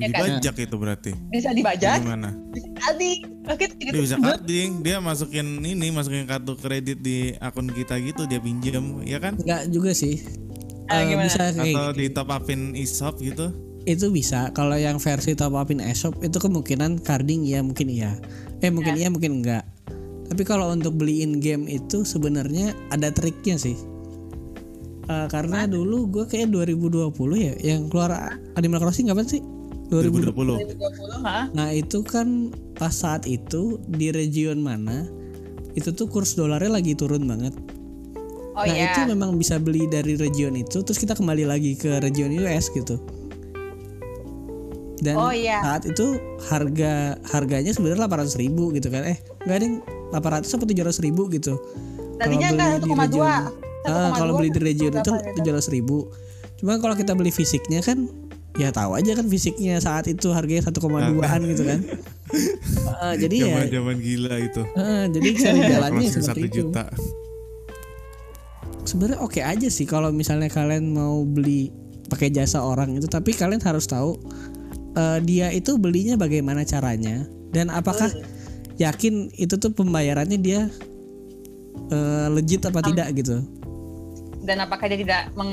Ya 0.00 0.08
kan? 0.08 0.40
dibajak 0.40 0.56
itu 0.64 0.76
berarti. 0.80 1.12
Bisa 1.28 1.52
dibajak. 1.52 2.00
Gimana? 2.00 2.32
Bisa 2.56 2.68
tadi 2.72 3.20
oke 3.44 3.64
itu 3.68 3.92
dia 3.92 4.00
bisa 4.00 4.16
carding 4.16 4.70
dia 4.80 4.96
masukin 4.96 5.60
ini 5.60 5.92
masukin 5.92 6.24
kartu 6.24 6.56
kredit 6.56 7.04
di 7.04 7.36
akun 7.36 7.68
kita 7.68 8.00
gitu 8.00 8.24
dia 8.24 8.40
pinjam 8.40 9.04
ya 9.04 9.20
kan? 9.20 9.36
Nggak 9.36 9.68
juga 9.68 9.92
sih 9.92 10.24
Eh, 10.90 11.02
gimana? 11.06 11.26
bisa 11.30 11.42
kayak 11.54 11.74
atau 11.78 11.88
di 11.94 12.06
top 12.10 12.28
upin 12.34 12.74
e-shop 12.74 13.14
gitu? 13.22 13.54
Itu 13.86 14.12
bisa. 14.12 14.50
Kalau 14.52 14.76
yang 14.76 14.98
versi 14.98 15.32
top 15.38 15.56
upin 15.56 15.80
eShop 15.80 16.20
itu 16.20 16.36
kemungkinan 16.36 17.00
carding 17.00 17.46
ya 17.46 17.64
mungkin 17.64 17.88
iya. 17.88 18.18
Eh 18.60 18.68
mungkin 18.68 18.98
iya 18.98 19.08
mungkin 19.08 19.40
enggak. 19.40 19.64
Tapi 20.30 20.42
kalau 20.46 20.70
untuk 20.70 20.94
beliin 20.94 21.42
game 21.42 21.66
itu 21.66 22.04
sebenarnya 22.04 22.76
ada 22.92 23.08
triknya 23.10 23.56
sih. 23.56 23.78
Eh, 25.10 25.26
karena 25.26 25.66
dulu 25.66 26.06
gue 26.06 26.24
kayak 26.30 26.54
2020 26.54 27.10
ya 27.34 27.54
yang 27.62 27.90
keluar 27.90 28.38
Animal 28.54 28.78
Crossing 28.78 29.10
kapan 29.10 29.26
sih? 29.26 29.42
2020 29.90 30.30
2020 30.70 30.78
2020 30.78 31.26
ha? 31.26 31.50
Nah 31.50 31.68
itu 31.74 31.98
kan 32.06 32.54
pas 32.78 32.94
saat 32.94 33.26
itu 33.26 33.82
di 33.90 34.14
region 34.14 34.62
mana 34.62 35.10
itu 35.74 35.90
tuh 35.90 36.06
kurs 36.06 36.38
dolarnya 36.38 36.78
lagi 36.78 36.94
turun 36.94 37.26
banget. 37.26 37.54
Oh 38.60 38.62
nah 38.62 38.70
iya. 38.70 38.92
itu 38.92 39.00
memang 39.06 39.34
bisa 39.34 39.56
beli 39.56 39.84
dari 39.86 40.14
region 40.14 40.52
itu 40.54 40.80
terus 40.80 40.96
kita 40.96 41.12
kembali 41.12 41.44
lagi 41.44 41.72
ke 41.74 41.96
region 41.98 42.28
US 42.36 42.68
gitu 42.68 43.00
dan 45.00 45.16
Oh, 45.16 45.32
iya. 45.32 45.64
saat 45.64 45.88
itu 45.88 46.20
harga 46.44 46.92
harganya 47.26 47.72
sebenarnya 47.72 48.04
800 48.04 48.36
ribu 48.36 48.68
gitu 48.70 48.92
kan 48.92 49.00
eh 49.06 49.16
nggak 49.40 49.56
ada 49.56 49.64
yang 49.64 49.76
800 50.12 50.44
atau 50.50 50.66
700 50.66 51.00
ribu 51.00 51.24
gitu 51.30 51.56
Tadinya 52.14 52.52
kan 52.52 52.56
beli 52.76 52.84
di 52.84 52.92
1,2. 52.92 53.00
region- 53.00 53.48
Ah, 53.82 54.12
kalau 54.12 54.36
beli 54.36 54.52
di 54.52 54.60
region 54.60 54.92
itu 54.92 55.08
berapa 55.08 55.24
gitu? 55.32 55.56
700 55.56 55.72
ribu 55.72 55.98
cuma 56.54 56.76
kalau 56.76 56.92
kita 56.92 57.16
beli 57.16 57.32
fisiknya 57.32 57.80
kan 57.80 58.04
ya 58.54 58.68
tahu 58.68 58.92
aja 58.92 59.16
kan 59.16 59.24
fisiknya 59.24 59.80
saat 59.80 60.04
itu 60.04 60.28
harganya 60.28 60.68
1,2an 60.68 61.40
gitu 61.48 61.64
kan 61.64 61.80
Ah, 62.92 63.16
jadi 63.16 63.34
ya 63.40 63.46
Zaman 63.48 63.66
zaman 63.72 63.96
gila 63.98 64.34
itu. 64.38 64.62
ah, 64.76 65.08
jadi 65.08 65.28
cari 65.34 65.60
jalannya 65.64 66.06
seperti 66.06 66.28
satu 66.28 66.40
itu 66.42 66.56
juta. 66.60 66.84
Sebenarnya 68.82 69.18
oke 69.20 69.40
aja 69.40 69.68
sih 69.68 69.84
kalau 69.84 70.10
misalnya 70.10 70.48
kalian 70.48 70.90
mau 70.90 71.22
beli 71.22 71.68
pakai 72.06 72.28
jasa 72.28 72.58
orang 72.58 72.96
itu 72.96 73.06
tapi 73.06 73.30
kalian 73.30 73.60
harus 73.60 73.86
tahu 73.86 74.18
eh, 74.94 75.18
dia 75.22 75.48
itu 75.50 75.76
belinya 75.76 76.16
bagaimana 76.16 76.62
caranya 76.62 77.22
dan 77.50 77.68
apakah 77.68 78.10
yakin 78.76 79.28
itu 79.34 79.54
tuh 79.54 79.70
pembayarannya 79.70 80.38
dia 80.38 80.66
eh, 81.90 82.26
legit 82.30 82.64
apa 82.64 82.80
tidak 82.82 83.12
gitu 83.14 83.42
Dan 84.40 84.56
apakah 84.58 84.88
dia 84.88 84.96
tidak 84.96 85.22
meng 85.36 85.52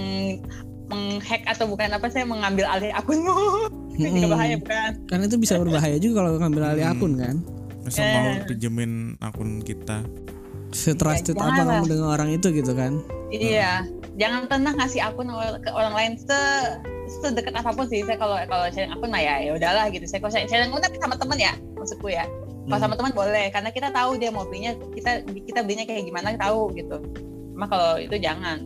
menghack 0.88 1.44
atau 1.44 1.68
bukan 1.68 1.92
apa 1.92 2.08
saya 2.08 2.24
mengambil 2.24 2.64
alih 2.66 2.96
akunmu? 2.96 3.68
Itu 4.00 4.08
juga 4.08 4.24
Hmm. 4.24 4.34
bahaya 4.40 4.56
bukan? 4.56 4.92
karena 5.12 5.24
itu 5.28 5.38
bisa 5.38 5.60
berbahaya 5.60 5.98
juga 6.00 6.24
kalau 6.24 6.40
ngambil 6.40 6.64
alih 6.64 6.86
Hmm. 6.88 6.94
akun 6.96 7.14
kan 7.20 7.36
Masa 7.84 8.02
mau 8.04 8.28
pinjemin 8.48 8.92
akun 9.20 9.60
kita? 9.60 10.08
Setrusted 10.78 11.34
Ya, 11.34 11.42
apa 11.42 11.66
kamu 11.66 11.86
dengan 11.90 12.08
orang 12.14 12.30
itu 12.30 12.54
gitu 12.54 12.78
kan 12.78 13.02
Iya. 13.28 13.84
Jangan 14.18 14.48
pernah 14.50 14.72
ngasih 14.74 15.04
akun 15.04 15.30
ke 15.62 15.70
orang 15.72 15.94
lain 15.94 16.12
se 16.18 16.40
sedekat 17.22 17.54
apa 17.54 17.76
pun 17.76 17.86
sih. 17.92 18.02
Saya 18.08 18.18
kalau 18.18 18.40
kalau 18.48 18.66
sharing 18.72 18.92
akun 18.96 19.12
mah 19.12 19.22
ya 19.22 19.44
ya 19.44 19.52
udahlah 19.54 19.92
gitu. 19.92 20.08
Saya 20.08 20.24
kalau 20.24 20.34
sharing 20.34 20.50
sharing 20.50 20.72
akun 20.72 20.84
tapi 20.84 20.98
sama 20.98 21.16
teman 21.20 21.38
ya 21.38 21.54
maksudku 21.76 22.08
ya. 22.08 22.26
Kalau 22.68 22.80
sama 22.84 22.96
teman 23.00 23.14
boleh 23.16 23.48
karena 23.52 23.70
kita 23.72 23.92
tahu 23.92 24.20
dia 24.20 24.32
mau 24.32 24.44
belinya 24.48 24.76
kita 24.96 25.24
kita 25.28 25.60
belinya 25.64 25.86
kayak 25.88 26.08
gimana 26.08 26.36
tahu 26.40 26.72
gitu. 26.76 26.98
Cuma 27.56 27.66
kalau 27.68 28.00
itu 28.00 28.16
jangan. 28.18 28.64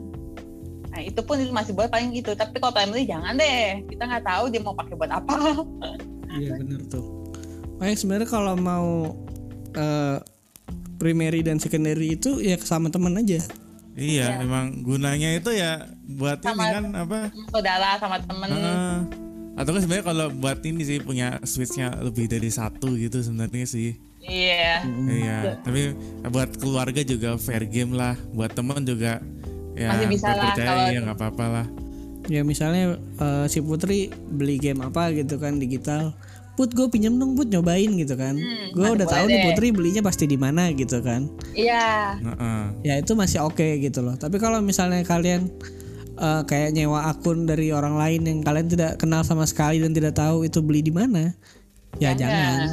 Nah 0.91 1.02
itu 1.04 1.19
pun 1.24 1.39
itu 1.39 1.52
masih 1.52 1.74
boleh 1.74 1.89
paling 1.89 2.13
gitu. 2.15 2.32
Tapi 2.38 2.58
kalau 2.62 2.74
primary 2.74 3.06
jangan 3.06 3.36
deh. 3.38 3.82
Kita 3.89 4.04
nggak 4.08 4.26
tahu 4.26 4.43
dia 4.50 4.62
mau 4.62 4.78
pakai 4.78 4.93
buat 4.93 5.12
apa. 5.12 5.36
Iya 6.32 6.56
benar 6.63 6.80
tuh. 6.88 7.04
Makanya 7.82 7.97
sebenarnya 7.97 8.30
kalau 8.30 8.56
mau 8.56 9.12
eh, 9.76 10.17
primary 11.02 11.42
dan 11.42 11.58
secondary 11.58 12.14
itu 12.14 12.38
ya 12.38 12.54
sama 12.56 12.94
teman 12.94 13.18
aja. 13.18 13.42
Iya, 13.92 14.40
emang 14.40 14.86
gunanya 14.86 15.34
itu 15.34 15.50
ya 15.52 15.90
buat 16.08 16.40
ini 16.40 16.48
Sama- 16.48 16.70
kan 16.70 16.84
apa? 16.94 17.20
Saudara 17.50 17.90
sama 17.98 18.18
temen. 18.22 18.48
Heeh. 18.48 18.98
atau 19.52 19.76
kan 19.76 19.84
sebenarnya 19.84 20.06
kalau 20.08 20.26
buat 20.32 20.64
ini 20.64 20.80
sih 20.80 21.04
punya 21.04 21.36
switchnya 21.44 22.00
lebih 22.00 22.24
dari 22.26 22.48
satu 22.48 22.96
gitu 22.96 23.20
sebenarnya 23.20 23.68
sih. 23.68 24.00
Iya. 24.24 24.80
Iya, 24.88 25.60
tapi 25.60 25.92
buat 26.24 26.56
keluarga 26.56 27.04
juga 27.04 27.36
fair 27.36 27.68
game 27.68 27.92
lah, 27.92 28.16
buat 28.32 28.56
teman 28.56 28.86
juga 28.88 29.20
ya 29.76 29.92
Masih 29.92 30.08
bisa 30.08 30.32
lah 30.32 30.56
percaya 30.56 30.70
kalau- 30.72 30.88
ya 30.88 31.00
nggak 31.04 31.18
apa-apa 31.20 31.46
lah. 31.52 31.66
Ya 32.30 32.48
misalnya 32.48 32.96
eh, 32.96 33.46
si 33.50 33.60
Putri 33.60 34.08
beli 34.32 34.56
game 34.56 34.80
apa 34.80 35.12
gitu 35.12 35.36
kan 35.36 35.60
digital. 35.60 36.16
Put 36.62 36.78
gue 36.78 36.86
pinjam 36.93 37.17
dong 37.17 37.34
Put 37.34 37.50
nyobain 37.50 37.89
gitu 37.89 38.13
kan. 38.13 38.38
Hmm, 38.38 38.69
gue 38.78 38.86
udah 39.02 39.08
tahu 39.10 39.26
boleh 39.26 39.34
nih 39.34 39.38
deh. 39.41 39.45
Putri 39.50 39.67
belinya 39.74 40.02
pasti 40.06 40.30
di 40.30 40.38
mana 40.38 40.69
gitu 40.69 41.02
kan. 41.02 41.26
Iya. 41.58 42.21
Heeh. 42.21 42.62
Ya 42.86 42.93
itu 43.02 43.17
masih 43.17 43.41
oke 43.41 43.82
gitu 43.82 44.06
loh. 44.06 44.13
Tapi 44.13 44.38
kalau 44.38 44.62
misalnya 44.62 45.02
kalian 45.02 45.50
eh, 46.21 46.41
kayak 46.45 46.78
nyewa 46.78 47.10
akun 47.10 47.50
dari 47.50 47.74
orang 47.74 47.97
lain 47.97 48.21
yang 48.30 48.39
kalian 48.45 48.69
tidak 48.69 49.02
kenal 49.02 49.26
sama 49.26 49.50
sekali 49.50 49.82
dan 49.82 49.89
tidak 49.89 50.13
tahu 50.13 50.45
itu 50.45 50.62
beli 50.62 50.86
di 50.86 50.93
mana, 50.93 51.34
ya 51.97 52.13
jangan. 52.13 52.69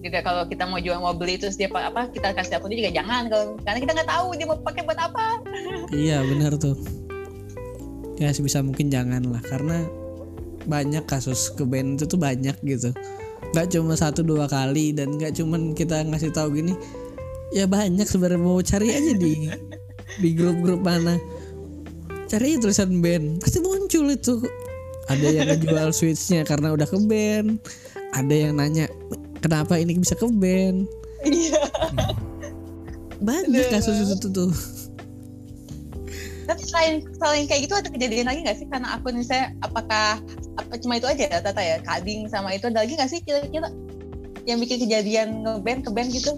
Juga 0.00 0.22
kalau 0.22 0.46
kita 0.46 0.64
mau 0.70 0.78
jual 0.78 0.96
mau 1.02 1.12
beli 1.12 1.36
terus 1.36 1.58
dia 1.58 1.68
apa, 1.68 1.90
apa 1.90 2.02
kita 2.14 2.32
kasih 2.32 2.56
akunnya 2.62 2.78
juga 2.80 2.92
jangan 2.94 3.28
kalau 3.28 3.58
karena 3.66 3.78
kita 3.82 3.92
nggak 3.98 4.08
tahu 4.08 4.26
dia 4.38 4.46
mau 4.46 4.58
pakai 4.62 4.82
buat 4.86 5.00
apa. 5.02 5.26
Iya 5.90 6.22
benar 6.24 6.54
tuh. 6.56 6.78
Ya 8.16 8.30
sebisa 8.30 8.62
mungkin 8.62 8.88
jangan 8.88 9.28
lah 9.28 9.42
karena 9.44 9.84
banyak 10.66 11.04
kasus 11.08 11.52
ke 11.54 11.64
band 11.64 12.00
itu 12.00 12.04
tuh 12.08 12.20
banyak 12.20 12.56
gitu. 12.64 12.92
Gak 13.56 13.72
cuma 13.74 13.96
satu 13.96 14.20
dua 14.20 14.46
kali 14.46 14.92
dan 14.92 15.16
gak 15.16 15.38
cuman 15.38 15.72
kita 15.72 16.04
ngasih 16.06 16.32
tahu 16.34 16.60
gini. 16.60 16.74
Ya 17.50 17.66
banyak 17.66 18.06
sebenarnya 18.06 18.40
mau 18.40 18.62
cari 18.62 18.94
aja 18.94 19.12
di 19.16 19.50
di 20.20 20.30
grup-grup 20.36 20.84
mana. 20.84 21.18
Cari 22.30 22.54
aja 22.54 22.58
tulisan 22.62 23.02
band 23.02 23.42
pasti 23.42 23.58
muncul 23.58 24.06
itu. 24.10 24.38
Ada 25.10 25.26
yang 25.26 25.46
ngejual 25.50 25.90
switchnya 25.90 26.46
karena 26.46 26.70
udah 26.70 26.86
ke 26.86 26.98
band. 27.02 27.58
Ada 28.14 28.34
yang 28.34 28.52
nanya 28.58 28.86
kenapa 29.42 29.80
ini 29.80 29.98
bisa 29.98 30.14
ke 30.14 30.28
band. 30.30 30.86
Iya. 31.26 31.62
Banyak 33.20 33.66
kasus 33.68 34.08
itu 34.08 34.28
tuh. 34.30 34.54
Tapi 36.50 36.66
selain 36.66 37.06
selain 37.14 37.46
kayak 37.46 37.70
gitu 37.70 37.74
ada 37.78 37.86
kejadian 37.86 38.26
lagi 38.26 38.42
nggak 38.42 38.58
sih 38.58 38.66
karena 38.66 38.98
akun 38.98 39.22
saya 39.22 39.54
apakah 39.62 40.18
apa 40.58 40.74
cuma 40.82 40.98
itu 40.98 41.06
aja 41.06 41.30
ya 41.30 41.38
Tata 41.38 41.62
ya 41.62 41.78
kading 41.78 42.26
sama 42.26 42.50
itu 42.50 42.66
ada 42.66 42.82
lagi 42.82 42.98
nggak 42.98 43.06
sih 43.06 43.22
kira-kira 43.22 43.70
yang 44.50 44.58
bikin 44.58 44.82
kejadian 44.82 45.46
ngeband 45.46 45.86
ke 45.86 45.90
band 45.94 46.10
gitu? 46.10 46.32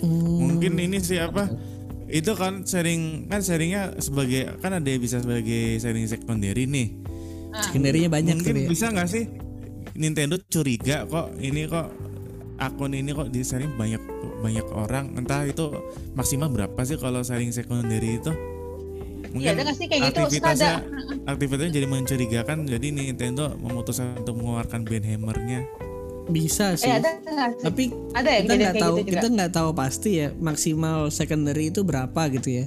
Hmm. 0.00 0.56
Mungkin 0.56 0.80
ini 0.80 0.96
sih 1.04 1.20
apa? 1.20 1.52
Itu 2.08 2.32
kan 2.32 2.64
sharing 2.64 3.28
kan 3.28 3.44
sharingnya 3.44 4.00
sebagai 4.00 4.56
kan 4.64 4.72
ada 4.72 4.88
yang 4.88 5.04
bisa 5.04 5.20
sebagai 5.20 5.76
sharing 5.76 6.08
secondary 6.08 6.64
nih. 6.64 6.96
Sekendarnya 7.68 8.08
banyak 8.08 8.40
Mungkin 8.40 8.54
tuh 8.56 8.64
ya. 8.64 8.68
bisa 8.72 8.86
nggak 8.88 9.08
sih 9.12 9.24
Nintendo 9.98 10.40
curiga 10.48 11.04
kok 11.04 11.36
ini 11.36 11.68
kok 11.68 11.92
akun 12.56 12.94
ini 12.96 13.12
kok 13.12 13.28
di 13.28 13.44
sharing 13.44 13.74
banyak 13.76 14.00
banyak 14.40 14.66
orang 14.70 15.18
entah 15.18 15.42
itu 15.44 15.74
maksimal 16.14 16.48
berapa 16.48 16.78
sih 16.86 16.96
kalau 16.96 17.20
sharing 17.26 17.50
secondary 17.50 18.22
itu 18.22 18.30
Iya 19.36 19.52
ada 19.52 19.72
sih 19.76 19.86
kayak 19.86 20.12
gitu? 20.12 20.18
Aktivitasnya 20.24 20.72
ada. 20.80 21.30
aktivitasnya 21.36 21.72
jadi 21.76 21.86
mencurigakan 21.86 22.58
jadi 22.64 22.86
Nintendo 22.88 23.52
memutuskan 23.60 24.16
untuk 24.24 24.40
mengeluarkan 24.40 24.88
band 24.88 25.04
hammernya 25.04 25.60
Bisa 26.28 26.76
sih. 26.76 26.88
Eh 26.88 27.00
ada 27.00 27.16
sih? 27.56 27.64
Tapi 27.64 27.84
Ada 28.12 28.28
ya 28.28 28.40
kita 28.44 28.54
nggak 28.54 28.74
kayak 28.76 28.84
tahu 28.84 28.96
gitu 29.00 29.12
kita 29.16 29.26
nggak 29.32 29.52
tahu 29.52 29.70
pasti 29.72 30.10
ya 30.20 30.28
maksimal 30.36 31.08
secondary 31.08 31.72
itu 31.72 31.80
berapa 31.84 32.20
gitu 32.32 32.48
ya. 32.52 32.66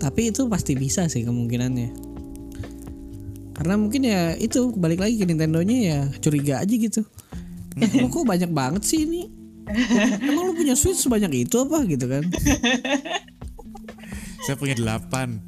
Tapi 0.00 0.32
itu 0.32 0.48
pasti 0.48 0.72
bisa 0.76 1.04
sih 1.08 1.24
kemungkinannya. 1.24 1.92
Karena 3.60 3.76
mungkin 3.76 4.08
ya 4.08 4.32
itu 4.40 4.72
balik 4.72 5.04
lagi 5.04 5.20
ke 5.20 5.28
Nintendo-nya 5.28 5.78
ya 5.84 5.98
curiga 6.24 6.64
aja 6.64 6.72
gitu. 6.72 7.04
Eh, 7.76 7.88
lu 8.00 8.08
kok 8.08 8.24
banyak 8.24 8.48
banget 8.48 8.82
sih 8.88 9.04
ini? 9.04 9.28
Emang 10.24 10.50
lu 10.50 10.52
punya 10.56 10.72
Switch 10.72 11.04
sebanyak 11.04 11.44
itu 11.44 11.60
apa 11.60 11.84
gitu 11.84 12.08
kan? 12.08 12.24
saya 14.40 14.56
punya 14.56 14.72
delapan 14.72 15.38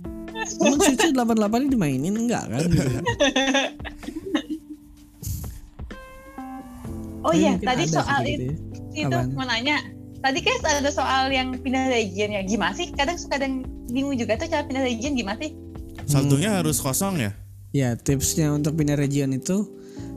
Emang 0.61 0.81
Switch 0.81 1.07
88 1.11 1.63
ini 1.63 1.69
dimainin 1.71 2.15
enggak 2.17 2.45
kan? 2.49 2.61
Gitu. 2.67 2.89
Oh 7.23 7.31
iya 7.31 7.55
tadi 7.57 7.87
soal 7.87 8.27
gitu 8.27 8.51
itu, 8.51 8.53
ya. 8.99 9.07
itu 9.07 9.15
Apaan? 9.15 9.31
mau 9.39 9.47
nanya. 9.47 9.79
Tadi 10.23 10.39
kan 10.39 10.55
ada 10.63 10.91
soal 10.91 11.31
yang 11.31 11.55
pindah 11.59 11.91
region 11.91 12.31
ya. 12.31 12.43
Gimana 12.43 12.75
sih? 12.75 12.91
Kadang 12.95 13.19
suka 13.19 13.39
kadang 13.39 13.63
bingung 13.91 14.15
juga 14.15 14.39
tuh 14.39 14.47
cara 14.47 14.63
pindah 14.63 14.83
region 14.83 15.15
gimana 15.15 15.39
sih? 15.39 15.53
saldonya 16.03 16.51
Hmm. 16.51 16.59
harus 16.65 16.83
kosong 16.83 17.15
ya 17.21 17.31
Ya 17.71 17.95
tipsnya 17.95 18.51
untuk 18.51 18.75
pindah 18.75 18.99
region 18.99 19.31
itu 19.33 19.65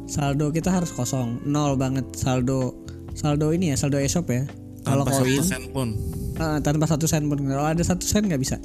saldo 0.05 0.49
kita 0.49 0.73
harus 0.73 0.89
kosong, 0.91 1.39
nol 1.45 1.77
banget 1.77 2.03
saldo 2.17 2.73
saldo 3.13 3.53
ini 3.53 3.71
ya 3.71 3.77
saldo 3.77 3.95
esop 3.95 4.27
ya. 4.27 4.43
Kalau 4.83 5.05
tanpa 5.07 5.23
koin 5.23 5.39
satu 5.39 5.45
sen 5.45 5.63
pun 5.71 5.89
eh, 6.35 6.57
tanpa 6.59 6.85
satu 6.85 7.05
sen 7.07 7.23
pun 7.25 7.39
kalau 7.41 7.63
ada 7.63 7.79
satu 7.79 8.03
sen 8.03 8.27
nggak 8.27 8.41
bisa. 8.41 8.57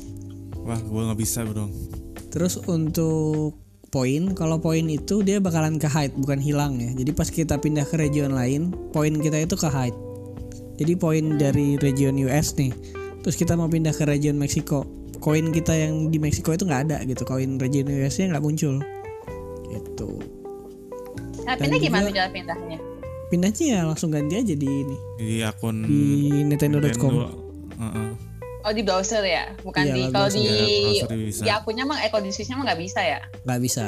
Wah 0.70 0.80
gua 0.80 1.10
nggak 1.10 1.18
bisa 1.18 1.42
bro 1.42 1.66
Terus 2.30 2.62
untuk 2.62 3.58
poin, 3.90 4.38
kalau 4.38 4.62
poin 4.62 4.86
itu 4.86 5.26
dia 5.26 5.42
bakalan 5.42 5.82
ke 5.82 5.90
hide 5.90 6.14
bukan 6.14 6.38
hilang 6.38 6.78
ya. 6.78 6.94
Jadi 6.94 7.10
pas 7.10 7.26
kita 7.26 7.58
pindah 7.58 7.82
ke 7.82 7.98
region 7.98 8.30
lain, 8.30 8.70
poin 8.94 9.10
kita 9.18 9.34
itu 9.34 9.58
ke 9.58 9.66
hide. 9.66 9.98
Jadi 10.78 10.94
poin 10.94 11.34
dari 11.34 11.74
region 11.74 12.14
US 12.22 12.54
nih, 12.54 12.70
terus 13.20 13.34
kita 13.34 13.58
mau 13.58 13.66
pindah 13.66 13.90
ke 13.90 14.06
region 14.06 14.38
Meksiko, 14.38 14.86
koin 15.18 15.50
kita 15.50 15.74
yang 15.74 16.06
di 16.06 16.22
Meksiko 16.22 16.54
itu 16.54 16.62
nggak 16.62 16.82
ada 16.86 17.02
gitu, 17.02 17.26
koin 17.26 17.58
region 17.58 17.90
US-nya 17.90 18.30
nggak 18.30 18.44
muncul. 18.46 18.78
Gitu. 19.66 20.08
Nah, 21.42 21.58
Dan 21.58 21.66
pindah 21.66 21.78
gimana 21.82 22.06
juga- 22.06 22.16
cara 22.16 22.30
pindahnya? 22.30 22.78
Pindahnya 23.26 23.66
ya 23.66 23.80
langsung 23.90 24.14
ganti 24.14 24.38
aja 24.38 24.54
di 24.54 24.66
ini 24.66 24.96
di 25.18 25.42
akun 25.42 25.82
di 25.82 26.30
nintendo.com. 26.46 27.10
Nintendo, 27.10 27.26
heeh. 27.74 28.29
Oh 28.60 28.72
di 28.72 28.84
browser 28.84 29.24
ya, 29.24 29.56
bukan 29.60 29.82
Iya, 29.82 29.94
di 29.94 30.00
lewat 30.04 30.12
kalau 30.12 30.28
browser. 30.28 30.40
di 30.40 30.48
Ya, 30.50 31.06
di 31.40 31.50
akunnya 31.50 31.84
mah 31.88 31.98
eh 32.04 32.08
kalau 32.08 32.22
di 32.22 32.30
switchnya 32.30 32.60
mah 32.60 32.64
nggak 32.68 32.80
bisa 32.80 33.00
ya. 33.00 33.20
nggak 33.42 33.60
bisa. 33.60 33.84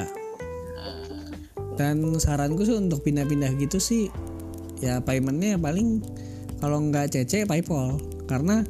Dan 1.73 1.97
saranku 2.17 2.65
sih 2.65 2.77
untuk 2.77 3.01
pindah-pindah 3.03 3.57
gitu 3.57 3.81
sih 3.81 4.13
ya 4.79 4.99
paymentnya 4.99 5.57
paling 5.57 6.03
kalau 6.59 6.83
nggak 6.83 7.11
CC 7.11 7.47
PayPal 7.47 7.97
karena 8.27 8.67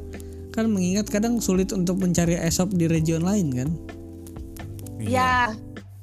kan 0.53 0.69
mengingat 0.69 1.09
kadang 1.09 1.41
sulit 1.41 1.73
untuk 1.73 1.97
mencari 1.97 2.37
ESOP 2.37 2.73
di 2.73 2.85
region 2.85 3.25
lain 3.25 3.47
kan. 3.51 3.69
Iya. 5.01 5.09
Ya, 5.09 5.33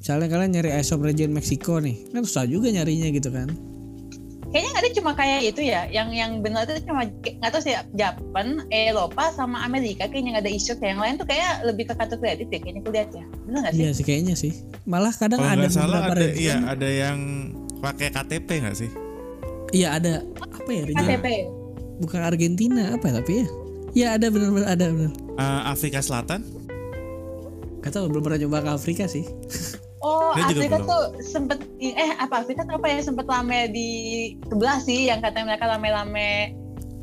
Misalnya 0.01 0.29
kalian 0.29 0.51
nyari 0.57 0.71
ESOP 0.75 1.05
region 1.05 1.31
Meksiko 1.31 1.77
nih, 1.77 2.09
kan 2.09 2.25
susah 2.25 2.49
juga 2.49 2.73
nyarinya 2.73 3.13
gitu 3.13 3.29
kan. 3.29 3.53
Kayaknya 4.51 4.71
nggak 4.75 4.83
ada 4.83 4.91
cuma 4.99 5.11
kayak 5.15 5.41
itu 5.47 5.61
ya. 5.63 5.83
Yang 5.89 6.09
yang 6.15 6.31
benar 6.43 6.67
itu 6.67 6.83
cuma 6.87 7.07
nggak 7.07 7.51
tahu 7.51 7.63
sih 7.63 7.75
Japan, 7.95 8.67
Eropa 8.69 9.31
sama 9.35 9.63
Amerika 9.63 10.11
kayaknya 10.11 10.39
nggak 10.39 10.45
ada 10.47 10.53
isu 10.53 10.73
kayak 10.79 10.91
yang 10.95 11.03
lain 11.03 11.15
tuh 11.19 11.27
kayak 11.27 11.53
lebih 11.67 11.85
ke 11.91 11.95
kartu 11.95 12.17
kredit 12.19 12.49
ya 12.51 12.59
kayaknya 12.59 12.81
aku 12.83 12.91
lihat 12.91 13.11
ya. 13.15 13.25
Benar 13.47 13.59
nggak 13.65 13.73
sih? 13.73 13.81
Iya 13.81 13.91
sih 13.95 14.05
kayaknya 14.05 14.35
sih. 14.35 14.53
Malah 14.85 15.15
kadang 15.15 15.39
Kalau 15.41 15.55
ada 15.55 15.69
salah 15.71 15.99
beberapa 16.03 16.15
ada 16.15 16.25
region. 16.27 16.43
iya 16.43 16.57
ada 16.67 16.89
yang 16.89 17.19
pakai 17.81 18.09
KTP 18.13 18.49
nggak 18.67 18.77
sih? 18.77 18.91
Iya 19.71 19.89
ada 19.97 20.13
apa 20.43 20.71
ya 20.71 20.83
region? 20.87 21.09
KTP. 21.09 21.27
Bukan 22.01 22.21
Argentina 22.21 22.83
apa 22.97 23.05
ya 23.09 23.15
tapi 23.23 23.33
ya? 23.33 23.47
Iya 23.91 24.07
ada 24.19 24.27
benar-benar 24.31 24.69
ada 24.71 24.87
benar. 24.91 25.13
Eh, 25.15 25.63
Afrika 25.67 25.99
Selatan? 25.99 26.41
Gak 27.81 27.97
tau 27.97 28.13
belum 28.13 28.21
pernah 28.21 28.41
coba 28.45 28.59
ke 28.61 28.71
Afrika 28.77 29.05
sih. 29.09 29.25
Oh, 30.01 30.33
Dia 30.33 30.49
Afrika 30.49 30.81
tuh 30.81 31.21
sempet 31.21 31.61
eh 31.77 32.17
apa 32.17 32.41
Afrika 32.41 32.65
tuh 32.65 32.81
apa 32.81 32.89
ya 32.89 33.05
sempet 33.05 33.29
rame 33.29 33.69
di 33.69 33.89
sebelah 34.49 34.81
sih 34.81 35.13
yang 35.13 35.21
katanya 35.21 35.53
mereka 35.53 35.69
rame-rame 35.69 36.57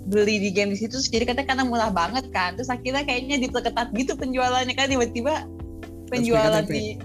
beli 0.10 0.42
di 0.42 0.50
game 0.50 0.74
di 0.74 0.82
situ 0.82 0.98
jadi 1.14 1.30
katanya 1.30 1.48
karena 1.54 1.64
murah 1.68 1.92
banget 1.94 2.26
kan 2.34 2.58
terus 2.58 2.74
akhirnya 2.74 3.06
kayaknya 3.06 3.38
diperketat 3.38 3.94
gitu 3.94 4.18
penjualannya 4.18 4.74
kan 4.74 4.90
tiba-tiba 4.90 5.46
penjualan 6.10 6.66
di 6.66 6.98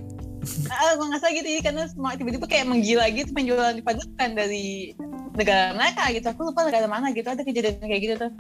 ah 0.73 0.97
gue 0.97 1.07
nggak 1.07 1.21
salah 1.21 1.35
gitu 1.37 1.49
jadi 1.51 1.63
karena 1.63 1.83
semua 1.91 2.17
tiba-tiba 2.17 2.47
kayak 2.49 2.67
menggila 2.67 3.07
gitu 3.13 3.31
penjualan 3.37 3.75
di 3.77 3.83
kan 4.17 4.31
dari 4.33 4.97
negara 5.37 5.77
mereka 5.77 6.09
gitu 6.09 6.27
aku 6.31 6.41
lupa 6.51 6.67
negara 6.67 6.87
mana 6.89 7.13
gitu 7.13 7.29
ada 7.29 7.43
kejadian 7.45 7.79
kayak 7.85 8.01
gitu 8.01 8.15
tuh. 8.17 8.33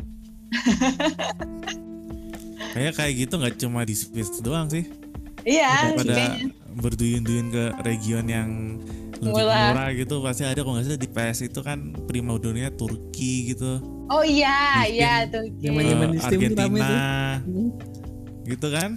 Kayak 2.72 2.92
kayak 2.96 3.12
gitu 3.20 3.34
nggak 3.36 3.56
cuma 3.60 3.84
di 3.84 3.94
Swiss 3.94 4.40
doang 4.40 4.66
sih. 4.72 4.88
iya 5.44 5.92
Pada 5.92 6.06
kayaknya 6.06 6.61
berduyun-duyun 6.76 7.46
ke 7.50 7.64
region 7.84 8.24
yang 8.26 8.48
lebih 9.22 9.38
Murah. 9.38 9.70
murah 9.70 9.88
gitu 9.94 10.14
pasti 10.18 10.42
ada 10.42 10.60
kalau 10.60 10.74
nggak 10.74 10.86
salah 10.88 10.98
di 10.98 11.06
PS 11.06 11.38
itu 11.46 11.60
kan 11.62 11.94
prima 12.10 12.34
donanya 12.42 12.74
Turki 12.74 13.54
gitu, 13.54 13.78
oh 14.10 14.24
iya 14.26 14.82
Mungkin 14.82 14.98
iya 14.98 15.12
di 15.22 15.30
tuh 15.30 15.42
rame 15.94 16.18
Argentina, 16.18 16.90
gitu 18.42 18.68
kan? 18.74 18.90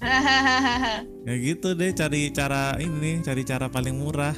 Ya 1.28 1.34
gitu 1.36 1.76
deh 1.76 1.92
cari 1.92 2.32
cara 2.32 2.76
ini, 2.76 3.20
cari 3.20 3.44
cara 3.44 3.68
paling 3.68 3.96
murah. 3.96 4.32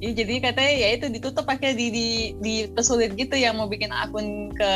Iya 0.00 0.12
jadi 0.24 0.34
katanya 0.44 0.72
ya 0.76 0.88
itu 0.96 1.06
ditutup 1.08 1.48
pakai 1.48 1.72
di 1.72 1.88
di 1.88 2.06
dipersulit 2.36 3.16
gitu 3.16 3.40
yang 3.40 3.56
mau 3.56 3.68
bikin 3.68 3.88
akun 3.88 4.52
ke 4.52 4.72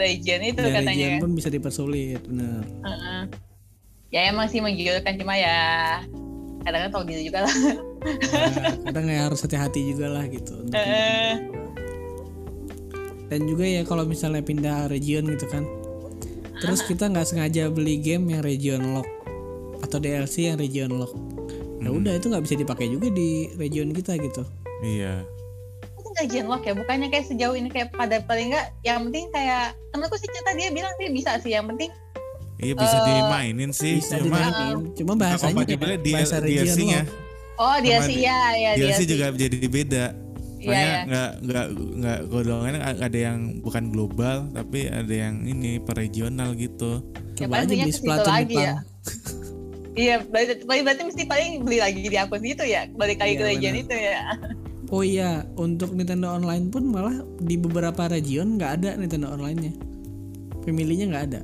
region 0.00 0.40
itu 0.40 0.60
Dari 0.64 0.72
katanya. 0.80 0.96
region 0.96 1.24
pun 1.24 1.32
bisa 1.36 1.48
dipersulit, 1.52 2.20
bener. 2.24 2.64
Heeh. 2.84 3.20
Ya 4.12 4.32
emang 4.32 4.48
sih 4.48 4.64
menggiurkan 4.64 5.20
cuma 5.20 5.36
ya 5.36 5.58
kadang-kadang 6.64 7.04
diri 7.04 7.22
juga 7.24 7.44
lah. 7.44 7.54
Nah, 7.54 8.48
kadang 8.88 9.04
ya 9.06 9.20
harus 9.24 9.40
hati-hati 9.40 9.80
juga 9.88 10.06
lah 10.10 10.24
gitu. 10.26 10.52
untuk 10.58 10.76
Heeh. 10.76 11.32
dan 13.24 13.40
juga 13.44 13.64
ya 13.64 13.82
kalau 13.82 14.04
misalnya 14.04 14.40
pindah 14.40 14.86
region 14.86 15.24
gitu 15.26 15.48
kan 15.48 15.64
terus 16.54 16.80
kita 16.80 17.08
nggak 17.08 17.24
sengaja 17.24 17.66
beli 17.66 17.96
game 17.96 18.28
yang 18.28 18.40
region 18.40 18.94
lock 18.94 19.08
atau 19.80 19.96
DLC 19.96 20.48
yang 20.48 20.56
region 20.56 20.92
lock 20.92 21.12
ya 21.80 21.88
Hmm. 21.88 22.00
udah 22.00 22.16
itu 22.16 22.28
nggak 22.28 22.40
bisa 22.40 22.54
dipakai 22.54 22.88
juga 22.88 23.08
di 23.08 23.48
region 23.56 23.90
kita 23.90 24.16
gitu 24.16 24.44
Iya. 24.80 25.24
itu 25.94 26.08
region 26.14 26.46
lock 26.46 26.62
ya 26.62 26.72
bukannya 26.72 27.08
kayak 27.08 27.26
sejauh 27.26 27.52
ini 27.52 27.68
kayak 27.68 27.90
pada 27.90 28.20
paling 28.22 28.48
enggak 28.48 28.72
yang 28.80 29.04
penting 29.04 29.28
kayak 29.30 29.72
temenku 29.90 30.14
sih 30.14 30.28
cerita 30.28 30.52
dia 30.52 30.68
bilang 30.70 30.92
sih 30.94 31.08
bisa 31.08 31.36
sih 31.38 31.52
yang 31.52 31.64
penting 31.66 31.88
Iya 32.64 32.74
bisa 32.74 32.96
Eh, 32.96 33.04
dimainin 33.06 33.70
sih, 33.70 34.00
bisa 34.00 34.16
cuma 34.16 34.40
dimainin 34.40 34.76
cuma 34.96 35.12
bahasanya 35.14 35.62
kayak 35.62 36.00
di 36.00 36.10
bahasa 36.10 36.36
region 36.40 36.64
DLC-nya. 36.72 37.00
lock 37.04 37.22
oh 37.54 37.76
dia 37.78 37.96
sih 38.02 38.16
ya 38.18 38.38
ya 38.54 38.70
dia 38.74 38.94
sih. 38.96 39.06
juga 39.06 39.26
jadi 39.30 39.56
beda. 39.62 40.04
Iya, 40.56 40.64
Makanya 40.64 40.88
iya. 40.88 41.00
nggak 41.04 41.30
nggak 41.44 41.66
nggak 41.94 42.18
golongannya 42.26 42.80
ada 42.80 43.18
yang 43.20 43.38
bukan 43.60 43.84
global 43.86 44.36
tapi 44.50 44.88
ada 44.88 45.12
yang 45.14 45.44
ini 45.44 45.76
per 45.76 45.94
regional 45.94 46.56
gitu. 46.56 47.04
Ya, 47.34 47.44
coba 47.44 47.60
aja 47.60 47.62
pastinya 47.62 47.84
beli 47.84 47.92
Splatoon 47.92 48.32
lagi 48.32 48.44
Jepang 48.48 48.64
ya. 48.64 48.74
Iya, 49.94 50.14
berarti, 50.24 50.52
berarti 50.64 51.02
mesti 51.04 51.22
paling 51.22 51.50
beli 51.62 51.78
lagi 51.78 52.00
di 52.02 52.16
akun 52.16 52.42
itu 52.42 52.64
ya, 52.64 52.90
balik 52.90 53.20
lagi 53.20 53.30
Iya, 53.30 53.38
ke 53.38 53.44
region 53.46 53.74
itu 53.76 53.94
ya. 53.94 54.18
oh 54.86 55.02
iya 55.02 55.30
untuk 55.54 55.92
Nintendo 55.92 56.30
Online 56.30 56.66
pun 56.66 56.86
malah 56.86 57.14
di 57.38 57.54
beberapa 57.54 58.06
region 58.06 58.54
nggak 58.54 58.72
ada 58.78 58.90
Nintendo 58.94 59.30
Online-nya 59.30 59.72
pemilihnya 60.60 61.06
nggak 61.10 61.24
ada 61.28 61.40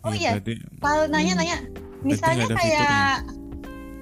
Oh 0.00 0.12
iya, 0.12 0.30
berarti 0.34 0.54
Kalau 0.78 1.04
nanya-nanya, 1.06 1.56
misalnya 2.00 2.36
nggak 2.40 2.50
ada 2.50 2.56
kayak 2.56 3.12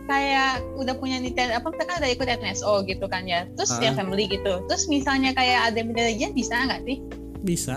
kayak 0.07 0.51
udah 0.75 0.95
punya 0.95 1.17
Nintendo 1.19 1.53
apa 1.55 1.69
kita 1.69 1.85
kan 1.85 1.97
ada 1.99 2.09
ikut 2.09 2.25
NSO 2.25 2.81
gitu 2.83 3.05
kan 3.07 3.23
ya, 3.25 3.45
terus 3.53 3.69
Ah. 3.71 3.83
yang 3.83 3.95
family 3.95 4.25
gitu, 4.27 4.65
terus 4.65 4.87
misalnya 4.87 5.31
kayak 5.31 5.69
ada 5.69 5.77
yang 5.77 5.89
beda 5.89 6.03
region 6.07 6.33
bisa 6.33 6.55
nggak 6.57 6.81
sih? 6.83 6.97
bisa 7.39 7.77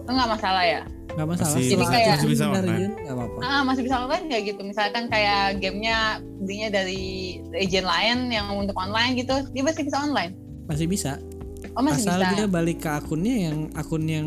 Oh, 0.00 0.12
nggak 0.12 0.30
masalah 0.30 0.62
ya? 0.62 0.82
nggak 1.08 1.24
masalah 1.26 1.56
Masih- 1.56 1.72
Jadi 1.72 1.84
kayak- 1.84 2.06
Splatoon 2.14 2.30
bisa 2.30 2.44
online. 2.44 2.68
region 2.68 2.90
nggak 2.96 3.14
apa-apa 3.16 3.38
Ah 3.40 3.62
masih 3.62 3.82
bisa 3.82 3.96
online 3.98 4.24
nggak 4.24 4.42
gitu? 4.46 4.60
Misalkan 4.62 5.02
kayak 5.08 5.42
gamenya 5.58 5.98
belinya 6.38 6.68
dari 6.70 7.02
region 7.50 7.84
lain 7.84 8.18
yang 8.28 8.46
untuk 8.52 8.76
online 8.76 9.12
gitu, 9.14 9.34
dia 9.48 9.62
masih 9.62 9.82
bisa 9.82 9.98
online? 9.98 10.32
masih 10.64 10.84
bisa 10.84 11.16
Oh 11.74 11.80
masih 11.80 12.04
asal 12.04 12.20
bisa. 12.20 12.28
dia 12.30 12.44
balik 12.46 12.78
ke 12.78 12.90
akunnya 12.92 13.48
yang 13.48 13.72
akun 13.72 14.04
yang 14.04 14.26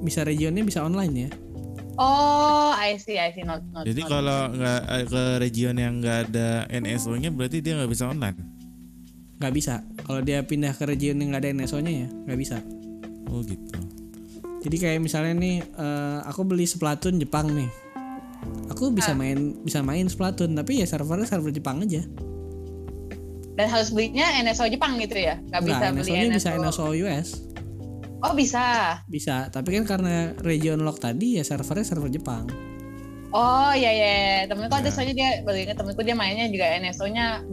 bisa 0.00 0.22
regionnya 0.22 0.62
bisa 0.62 0.80
online 0.80 1.14
ya 1.18 1.30
Oh, 2.00 2.72
I 2.72 2.96
see, 2.96 3.14
I 3.14 3.28
see, 3.28 3.44
not, 3.44 3.60
not, 3.68 3.84
jadi 3.84 4.00
not. 4.00 4.08
kalau 4.08 4.38
nggak 4.50 4.80
eh, 4.88 5.04
ke 5.04 5.22
region 5.36 5.76
yang 5.76 6.00
nggak 6.00 6.18
ada 6.26 6.48
NSO-nya 6.70 7.28
berarti 7.28 7.60
dia 7.60 7.76
nggak 7.76 7.90
bisa 7.90 8.08
online. 8.08 8.40
nggak 9.36 9.52
bisa 9.52 9.74
kalau 10.02 10.20
dia 10.20 10.40
pindah 10.40 10.68
ke 10.70 10.84
region 10.84 11.16
yang 11.16 11.28
nggak 11.30 11.42
ada 11.42 11.52
NSO-nya 11.54 11.92
ya 11.94 12.08
nggak 12.24 12.38
bisa 12.38 12.56
Oh 13.26 13.40
gitu. 13.40 13.72
jadi 14.60 14.76
kayak 14.78 15.00
misalnya 15.00 15.32
nih 15.34 15.56
eh, 15.60 16.18
aku 16.24 16.40
beli 16.42 16.64
Splatoon 16.64 17.16
Jepang 17.16 17.48
nih 17.50 17.68
aku 18.68 18.88
Ah. 18.88 18.92
bisa 18.92 19.12
main 19.12 19.56
bisa 19.58 19.80
main 19.80 20.04
Splatoon 20.06 20.52
tapi 20.52 20.80
ya 20.80 20.86
servernya 20.86 21.24
server 21.26 21.48
Jepang 21.50 21.80
aja 21.80 22.00
Dan 23.50 23.66
harus 23.66 23.88
belinya 23.90 24.24
NSO 24.40 24.64
Jepang 24.66 24.96
gitu 24.96 25.16
ya? 25.16 25.36
Nggak 25.42 25.62
bisa 25.62 25.76
nggak 25.78 25.92
beli 25.94 26.00
NSO-nya 26.02 26.20
NSO. 26.22 26.34
bisa 26.34 26.48
NSO 26.56 26.84
US 26.98 27.28
Oh 28.20 28.36
bisa. 28.36 29.00
bisa 29.08 29.48
tapi 29.48 29.80
kan 29.80 29.84
karena 29.88 30.36
region 30.44 30.84
lock 30.84 31.00
tadi 31.00 31.40
ya 31.40 31.44
servernya 31.44 31.86
server 31.88 32.12
Jepang 32.12 32.44
Oh 33.30 33.70
iya 33.70 33.94
iya, 33.94 34.08
iya. 34.10 34.38
temenku 34.50 34.74
ada 34.74 34.90
Ya. 34.90 34.92
soalnya 34.92 35.14
dia 35.14 35.30
ingat 35.46 35.78
temenku 35.78 36.02
dia 36.02 36.18
mainnya 36.18 36.50
juga 36.50 36.66
NSO-nya 36.82 37.46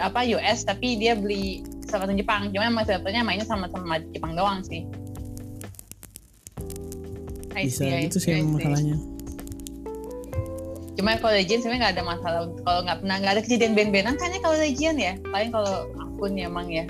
apa 0.00 0.20
US 0.32 0.64
tapi 0.64 0.96
dia 0.96 1.12
beli 1.12 1.60
server 1.84 2.08
Jepang. 2.16 2.48
Cuma 2.56 2.64
emang 2.64 2.88
servernya 2.88 3.20
mainnya 3.20 3.44
sama 3.44 3.68
sama 3.68 4.00
Jepang 4.16 4.32
doang 4.32 4.64
sih. 4.64 4.88
I 7.52 7.68
bisa 7.68 7.84
see, 7.84 7.92
I 7.92 8.08
see, 8.08 8.20
sih 8.22 8.40
masalahnya 8.46 8.96
Cuma 10.96 11.16
kalau 11.20 11.32
Legion 11.36 11.60
sebenarnya 11.60 11.80
nggak 11.84 11.94
ada 11.96 12.04
masalah. 12.04 12.40
Kalau 12.64 12.80
nggak 12.88 12.98
pernah 13.04 13.16
nggak 13.20 13.32
ada 13.36 13.42
kejadian 13.44 13.72
band-bandan 13.76 14.16
kan 14.16 14.28
ya 14.32 14.40
kalau 14.40 14.56
Legion 14.56 14.96
ya. 14.96 15.12
Paling 15.28 15.50
kalau 15.52 15.88
akun 16.00 16.32
ya 16.36 16.48
emang 16.48 16.68
ya 16.72 16.84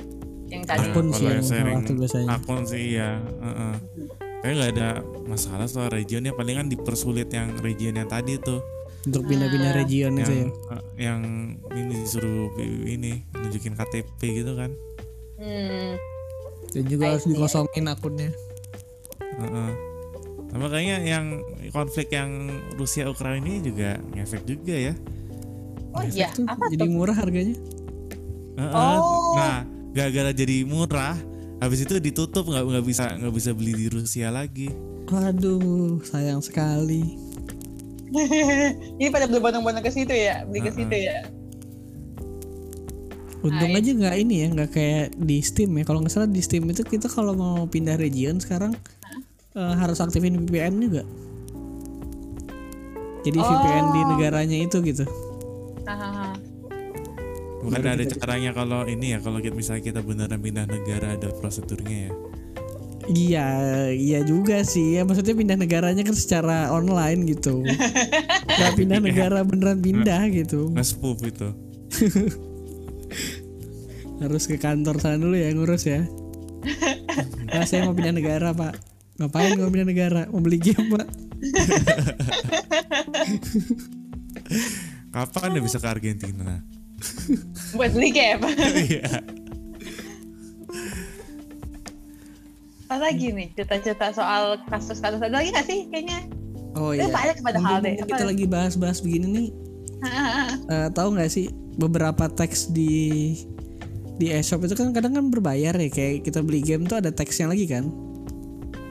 yang 0.50 0.64
tadi. 0.66 0.86
Akun 0.86 1.06
sih 1.10 1.24
yang 1.24 1.40
biasanya. 1.86 2.26
akun 2.28 2.62
sih 2.64 2.82
iya. 2.92 3.22
Heeh. 3.22 3.74
Kayaknya 4.40 4.54
nggak 4.56 4.70
ada 4.72 4.88
masalah 5.24 5.66
soal 5.66 5.88
regionnya 5.88 6.32
palingan 6.32 6.66
dipersulit 6.66 7.28
yang 7.28 7.54
region 7.60 7.94
yang 7.94 8.08
tadi 8.08 8.34
tuh 8.36 8.58
untuk 9.00 9.24
pindah-pindah 9.24 9.70
Ah. 9.70 9.76
region 9.76 10.12
itu 10.14 10.28
yang 10.28 10.48
ya 10.48 10.72
eh, 10.72 10.82
yang 10.98 11.20
ini 11.70 11.92
disuruh 11.94 12.48
ini 12.82 13.12
nunjukin 13.32 13.72
KTP 13.72 14.20
gitu 14.36 14.52
kan. 14.54 14.72
Hmm. 15.36 15.96
dan 16.70 16.84
juga 16.84 17.04
I 17.04 17.10
harus 17.10 17.24
see. 17.24 17.32
dikosongin 17.32 17.84
akunnya 17.86 18.30
Heeh. 19.40 19.70
Sama 20.46 20.66
kayaknya 20.66 20.96
yang 21.00 21.26
konflik 21.70 22.10
yang 22.10 22.28
Rusia 22.74 23.06
Ukraina 23.06 23.40
ini 23.40 23.62
juga 23.62 23.96
ngefek 24.10 24.42
juga 24.44 24.74
ya. 24.74 24.92
Oh 25.90 26.02
iya, 26.02 26.28
apa 26.44 26.64
jadi 26.68 26.80
tuh? 26.80 26.90
murah 26.90 27.14
harganya 27.14 27.56
Heeh. 28.54 28.72
Oh. 28.72 29.32
Nah, 29.32 29.64
gara-gara 29.90 30.30
jadi 30.30 30.62
murah, 30.64 31.18
habis 31.58 31.82
itu 31.82 31.98
ditutup 31.98 32.46
nggak 32.46 32.64
nggak 32.64 32.84
bisa 32.86 33.04
nggak 33.18 33.34
bisa 33.34 33.50
beli 33.52 33.72
di 33.74 33.86
Rusia 33.90 34.30
lagi. 34.30 34.70
waduh 35.10 35.98
sayang 36.06 36.38
sekali 36.38 37.18
Ini 38.98 39.06
pada 39.10 39.26
berbondong-bondong 39.26 39.82
ke 39.82 39.90
situ 39.90 40.10
ya, 40.10 40.42
beli 40.42 40.66
ke 40.66 40.70
situ 40.70 40.90
ya. 40.90 41.26
Untung 43.40 43.70
aja 43.72 43.90
nggak 43.90 44.16
ini 44.18 44.34
ya, 44.44 44.48
nggak 44.50 44.70
kayak 44.74 45.06
di 45.16 45.38
Steam 45.40 45.78
ya. 45.78 45.86
Kalau 45.86 46.02
nggak 46.02 46.12
salah 46.12 46.26
di 46.26 46.42
Steam 46.42 46.66
itu 46.68 46.82
kita 46.82 47.06
kalau 47.06 47.32
mau 47.38 47.64
pindah 47.70 47.94
region 47.96 48.42
sekarang 48.42 48.74
eh, 49.54 49.74
harus 49.78 50.02
aktifin 50.02 50.42
VPN 50.42 50.74
juga. 50.82 51.02
Jadi 53.22 53.38
Oh. 53.38 53.46
VPN 53.46 53.86
di 53.94 54.00
negaranya 54.10 54.58
itu 54.58 54.76
gitu. 54.82 55.04
Hahaha. 55.86 56.34
Bukan 57.60 57.84
ada 57.84 58.04
caranya 58.08 58.56
kalau 58.56 58.88
ini 58.88 59.12
ya 59.12 59.18
kalau 59.20 59.40
kita 59.40 59.52
misalnya 59.52 59.84
kita 59.84 60.00
beneran 60.00 60.40
pindah 60.40 60.64
negara 60.64 61.16
ada 61.16 61.28
prosedurnya 61.36 62.08
ya. 62.08 62.12
Iya, 63.10 63.48
iya 63.90 64.20
juga 64.22 64.62
sih. 64.62 64.96
Ya 64.96 65.02
maksudnya 65.02 65.34
pindah 65.34 65.58
negaranya 65.58 66.06
kan 66.06 66.16
secara 66.16 66.72
online 66.72 67.26
gitu. 67.28 67.64
Gak 68.60 68.76
pindah 68.76 69.00
negara 69.02 69.44
beneran 69.44 69.82
pindah 69.82 70.30
gitu. 70.32 70.70
nge-spoof 70.72 71.20
itu 71.24 71.48
Harus 74.20 74.44
ke 74.44 74.60
kantor 74.60 75.00
sana 75.00 75.16
dulu 75.16 75.36
ya 75.36 75.52
ngurus 75.52 75.84
ya. 75.88 76.04
Nah, 77.50 77.66
saya 77.66 77.82
mau 77.82 77.90
pindah 77.90 78.14
negara, 78.14 78.54
Pak. 78.54 78.78
Ngapain 79.18 79.58
mau 79.58 79.74
pindah 79.74 79.90
negara? 79.90 80.22
Mau 80.30 80.38
beli 80.38 80.62
game, 80.62 80.86
Pak. 80.86 81.08
kapan 85.10 85.58
dia 85.58 85.62
bisa 85.62 85.82
ke 85.82 85.88
Argentina 85.90 86.62
buat 87.76 87.90
beli 87.92 88.10
game. 88.12 88.40
iya 88.88 89.24
Apa 92.90 93.06
lagi 93.06 93.30
nih 93.30 93.54
cerita-cerita 93.54 94.10
soal 94.10 94.58
kasus-kasus 94.66 95.22
ada 95.22 95.30
lagi 95.30 95.54
nggak 95.54 95.66
sih 95.66 95.86
kayaknya? 95.94 96.26
Oh 96.74 96.90
iya. 96.90 97.06
banyak 97.06 97.38
padahal 97.38 97.78
deh. 97.82 97.94
Mumpung 97.94 98.08
kita 98.10 98.22
Apa? 98.26 98.30
lagi 98.34 98.44
bahas-bahas 98.50 98.98
begini 98.98 99.26
nih, 99.30 99.48
eh, 100.74 100.88
tahu 100.90 101.14
nggak 101.14 101.30
sih 101.30 101.50
beberapa 101.78 102.26
teks 102.26 102.74
di 102.74 103.34
di 104.20 104.26
eShop 104.28 104.66
itu 104.68 104.76
kan 104.76 104.92
kadang 104.92 105.16
kan 105.16 105.26
berbayar 105.32 105.72
ya 105.72 105.88
kayak 105.88 106.28
kita 106.28 106.44
beli 106.44 106.60
game 106.60 106.84
tuh 106.84 107.00
ada 107.00 107.08
teksnya 107.08 107.48
lagi 107.48 107.64
kan 107.64 107.88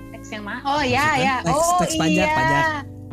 Teks 0.10 0.30
yang 0.34 0.42
mana? 0.42 0.60
Oh 0.66 0.82
ya 0.82 1.06
ya. 1.22 1.36
Teks- 1.46 1.54
oh 1.54 1.78
teks 1.82 1.96
pajak, 2.02 2.28
iya. 2.28 2.34
pajak. 2.34 2.66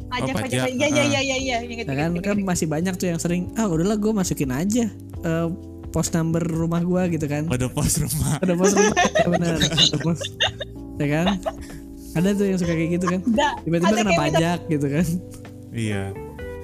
Pajak, 0.06 0.22
Oh, 0.28 0.38
pajak. 0.38 0.62
pajak, 0.62 0.70
Iya 0.70 0.86
iya 0.86 1.02
ah. 1.02 1.06
iya 1.08 1.20
iya 1.20 1.36
iya. 1.36 1.56
Ingat, 1.60 1.70
ingat, 1.82 1.86
kan 1.88 2.10
ingat, 2.10 2.22
kan 2.22 2.36
ingat. 2.36 2.46
masih 2.46 2.66
banyak 2.66 2.94
tuh 2.94 3.06
yang 3.06 3.18
sering 3.18 3.50
ah 3.54 3.66
udahlah 3.66 3.94
gue 3.94 4.12
masukin 4.12 4.50
aja 4.50 4.86
eh, 5.20 5.46
pos 5.86 6.12
number 6.12 6.44
rumah 6.44 6.80
gua 6.80 7.08
gitu 7.08 7.24
kan 7.24 7.46
pada 7.46 7.66
pos 7.66 7.96
rumah 7.96 8.36
ada 8.36 8.52
pos 8.52 8.70
rumah 8.70 8.92
ya 9.16 9.26
benar 9.26 9.56
ada 9.56 9.96
pos 9.98 10.20
ya 10.96 11.06
kan 11.10 11.26
ada 12.12 12.28
tuh 12.32 12.46
yang 12.46 12.58
suka 12.58 12.70
kayak 12.70 12.90
gitu 12.94 13.06
kan 13.08 13.20
Ada. 13.26 13.48
tiba-tiba 13.62 13.86
Ada 13.86 13.96
kena 13.96 14.04
gitu. 14.06 14.20
pajak 14.20 14.58
gitu 14.68 14.86
kan 14.88 15.06
iya 15.72 16.02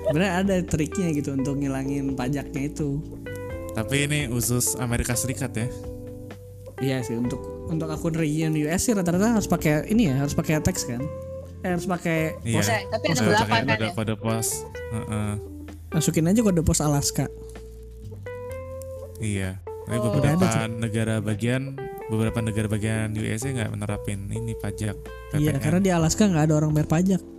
sebenarnya 0.03 0.33
ada 0.37 0.55
triknya 0.63 1.09
gitu 1.13 1.31
untuk 1.33 1.55
ngilangin 1.57 2.13
pajaknya 2.13 2.63
itu 2.69 3.01
tapi 3.73 4.05
ini 4.05 4.29
khusus 4.29 4.77
Amerika 4.77 5.17
Serikat 5.17 5.53
ya 5.55 5.67
iya 6.79 6.97
sih 7.01 7.17
untuk 7.17 7.41
untuk 7.67 7.89
akun 7.89 8.13
region 8.13 8.53
US 8.59 8.85
sih 8.85 8.93
rata-rata 8.93 9.33
harus 9.33 9.49
pakai 9.49 9.89
ini 9.89 10.13
ya 10.13 10.21
harus 10.21 10.37
pakai 10.37 10.61
teks 10.61 10.85
kan 10.85 11.01
harus 11.65 11.87
pakai 11.87 12.19
iya 12.43 12.61
Ada, 12.61 12.77
tapi 12.91 13.05
ada 13.07 13.13
Ada 13.13 13.23
berapa 13.25 13.45
pakai 13.45 13.55
kan 13.55 13.65
kode 13.69 13.85
ya? 13.85 13.93
kode 13.93 14.15
pos 14.17 14.49
Heeh. 14.91 15.33
masukin 15.91 16.27
aja 16.27 16.41
kode 16.41 16.61
pos 16.61 16.81
Alaska 16.81 17.27
iya 19.19 19.51
tapi 19.83 19.99
Oh. 19.99 20.11
beberapa 20.11 20.43
Ada 20.43 20.67
negara 20.69 21.19
bagian 21.19 21.75
beberapa 22.07 22.39
negara 22.39 22.67
bagian 22.67 23.15
USA 23.15 23.51
nggak 23.51 23.71
menerapin 23.71 24.27
ini 24.29 24.55
pajak 24.55 24.95
iya 25.33 25.53
PPN. 25.53 25.61
karena 25.61 25.81
di 25.81 25.91
Alaska 25.91 26.23
nggak 26.25 26.45
ada 26.47 26.55
orang 26.57 26.71
bayar 26.73 26.89
pajak 26.89 27.23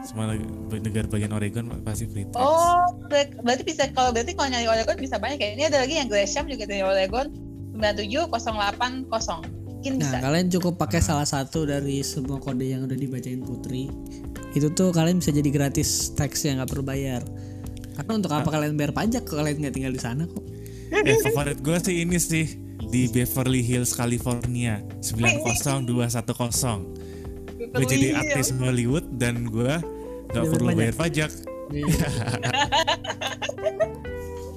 semua 0.04 0.30
neg- 0.30 0.46
negara 0.82 1.06
bagian 1.06 1.32
Oregon 1.32 1.66
pasti 1.82 2.06
free 2.06 2.26
tax. 2.26 2.38
Oh, 2.38 2.82
ber- 3.04 3.38
berarti 3.40 3.64
bisa 3.64 3.88
kalau 3.90 4.12
berarti 4.12 4.32
kalau 4.32 4.50
nyari 4.50 4.68
Oregon 4.68 4.96
bisa 4.96 5.16
banyak 5.16 5.38
ya. 5.38 5.50
Ini 5.54 5.64
ada 5.68 5.78
lagi 5.80 5.96
yang 5.96 6.08
Gresham 6.08 6.46
juga 6.46 6.64
dari 6.64 6.82
Oregon 6.82 7.32
97080. 7.74 9.42
Mungkin 9.68 9.92
Nah, 9.96 10.10
bisa. 10.10 10.18
kalian 10.20 10.48
cukup 10.50 10.74
pakai 10.78 11.00
Ah. 11.00 11.06
salah 11.06 11.26
satu 11.26 11.64
dari 11.64 12.02
semua 12.02 12.38
kode 12.38 12.66
yang 12.66 12.84
udah 12.84 12.96
dibacain 12.96 13.40
Putri. 13.40 13.88
Itu 14.52 14.70
tuh 14.70 14.90
kalian 14.90 15.18
bisa 15.18 15.30
jadi 15.30 15.48
gratis 15.48 15.88
teks 16.12 16.44
yang 16.44 16.58
nggak 16.58 16.68
perlu 16.68 16.84
bayar. 16.84 17.22
Karena 17.94 18.12
untuk 18.16 18.32
apa 18.32 18.46
kalian 18.48 18.74
bayar 18.74 18.92
pajak 18.92 19.24
kalau 19.24 19.42
kalian 19.42 19.58
nggak 19.60 19.76
tinggal 19.76 19.92
di 19.92 20.00
sana 20.00 20.24
kok? 20.24 20.42
Eh 20.88 21.18
favorit 21.22 21.60
gue 21.60 21.78
sih 21.80 21.96
ini 22.02 22.16
sih 22.16 22.46
di 22.88 23.06
Beverly 23.08 23.60
Hills 23.60 23.92
California 23.92 24.80
90210. 25.00 26.97
Gue 27.78 27.86
jadi 27.88 28.08
artis 28.18 28.50
Hollywood 28.58 29.06
dan 29.16 29.48
gue 29.48 29.74
nggak 30.34 30.46
perlu 30.50 30.68
pajak. 30.68 30.78
bayar 30.78 30.96
pajak. 30.98 31.32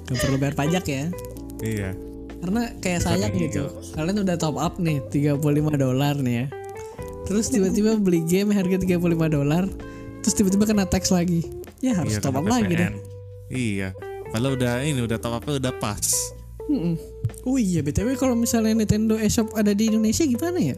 Nggak 0.09 0.19
perlu 0.19 0.37
bayar 0.41 0.55
pajak 0.57 0.83
ya. 0.89 1.03
Iya. 1.61 1.89
Karena 2.41 2.61
kayak 2.81 2.99
sayang 3.05 3.33
gitu. 3.37 3.69
Kalian 3.93 4.25
udah 4.25 4.35
top 4.35 4.57
up 4.57 4.81
nih 4.81 4.97
35 5.13 5.37
dolar 5.77 6.17
nih 6.17 6.35
ya. 6.43 6.45
Terus 7.29 7.53
tiba-tiba 7.53 7.95
beli 8.01 8.25
game 8.25 8.49
harga 8.51 8.81
35 8.81 8.97
dolar. 9.29 9.69
Terus 10.25 10.33
tiba-tiba 10.35 10.65
kena 10.65 10.89
tax 10.89 11.13
lagi. 11.13 11.45
Ya 11.79 11.97
harus 11.97 12.17
iya, 12.17 12.21
top 12.21 12.41
up 12.41 12.49
lagi 12.49 12.73
deh. 12.73 12.91
Iya. 13.53 13.93
Kalau 14.33 14.57
udah 14.57 14.81
ini 14.81 14.99
udah 15.05 15.21
top 15.21 15.37
up 15.37 15.45
udah 15.45 15.73
pas. 15.77 16.33
Mm-mm. 16.71 16.95
Oh 17.43 17.57
iya 17.57 17.81
BTW 17.81 18.15
kalau 18.15 18.37
misalnya 18.37 18.71
Nintendo 18.71 19.17
eShop 19.17 19.51
ada 19.57 19.73
di 19.73 19.89
Indonesia 19.91 20.23
gimana 20.23 20.61
ya? 20.61 20.75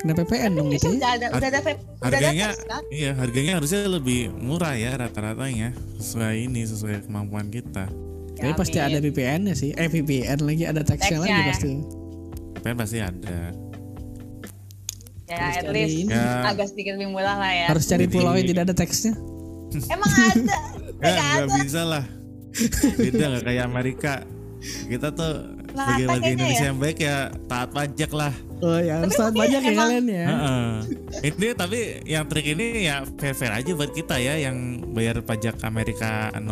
Kena 0.00 0.12
PPN 0.16 0.50
dong 0.56 0.72
gitu 0.72 0.88
ya? 0.88 0.96
udah 0.96 1.10
ada 1.12 1.26
udah 1.36 1.48
ada 1.52 1.60
vape- 1.60 1.84
udah 1.84 2.08
ada 2.08 2.16
Harganya 2.16 2.48
kan? 2.56 2.82
iya 2.88 3.10
harganya 3.12 3.52
harusnya 3.60 3.84
lebih 3.84 4.32
murah 4.32 4.72
ya 4.72 4.96
rata-ratanya 4.96 5.76
sesuai 6.00 6.48
ini 6.48 6.64
sesuai 6.64 7.04
kemampuan 7.04 7.52
kita. 7.52 7.84
Tapi 8.32 8.56
pasti 8.56 8.80
ada 8.80 8.96
VPN-nya 8.96 9.52
sih. 9.52 9.76
Eh 9.76 9.92
VPN 9.92 10.40
lagi 10.40 10.64
ada 10.64 10.80
teksnya 10.80 11.20
lagi 11.20 11.36
ya. 11.36 11.46
pasti. 11.52 11.70
PPN 12.56 12.76
pasti 12.80 12.98
ada. 12.98 13.40
Ya, 15.28 15.36
Harus 15.36 15.56
at 15.60 15.68
least 15.68 15.94
ini. 15.94 16.10
Ya. 16.10 16.48
agak 16.48 16.66
sedikit 16.72 16.96
lebih 16.96 17.12
murah 17.12 17.36
lah 17.36 17.52
ya. 17.52 17.66
Harus 17.68 17.84
cari 17.84 18.08
pulau 18.08 18.32
yang 18.32 18.48
tidak 18.48 18.62
ada 18.66 18.74
teksnya. 18.74 19.12
Emang 19.94 20.08
ada. 20.10 20.56
Ya 21.04 21.12
nggak 21.44 21.48
bisa 21.60 21.82
lah. 21.84 22.04
Beda 22.96 23.24
nggak 23.36 23.44
kayak 23.44 23.64
Amerika. 23.68 24.12
Kita 24.88 25.12
tuh 25.12 25.59
sebagai 25.72 26.04
warga 26.04 26.20
kayaknya 26.20 26.30
Indonesia 26.34 26.58
ya. 26.58 26.66
yang 26.66 26.78
baik 26.78 26.98
ya 26.98 27.16
taat 27.46 27.68
pajak 27.70 28.10
lah. 28.10 28.34
Oh 28.60 28.76
ya 28.76 28.94
harus 28.98 29.08
Tapi 29.08 29.20
taat 29.20 29.34
banyak 29.34 29.60
ya 29.60 29.72
kalian 29.74 30.04
ya. 30.06 30.24
Heeh. 30.26 30.68
Ini 31.22 31.46
tapi 31.54 31.78
yang 32.04 32.24
trik 32.26 32.46
ini 32.48 32.66
ya 32.82 32.96
fair 33.14 33.32
fair 33.32 33.52
aja 33.52 33.70
buat 33.70 33.90
kita 33.90 34.16
ya 34.16 34.34
yang 34.38 34.56
bayar 34.90 35.20
pajak 35.20 35.56
Amerika 35.62 36.28
0 36.34 36.44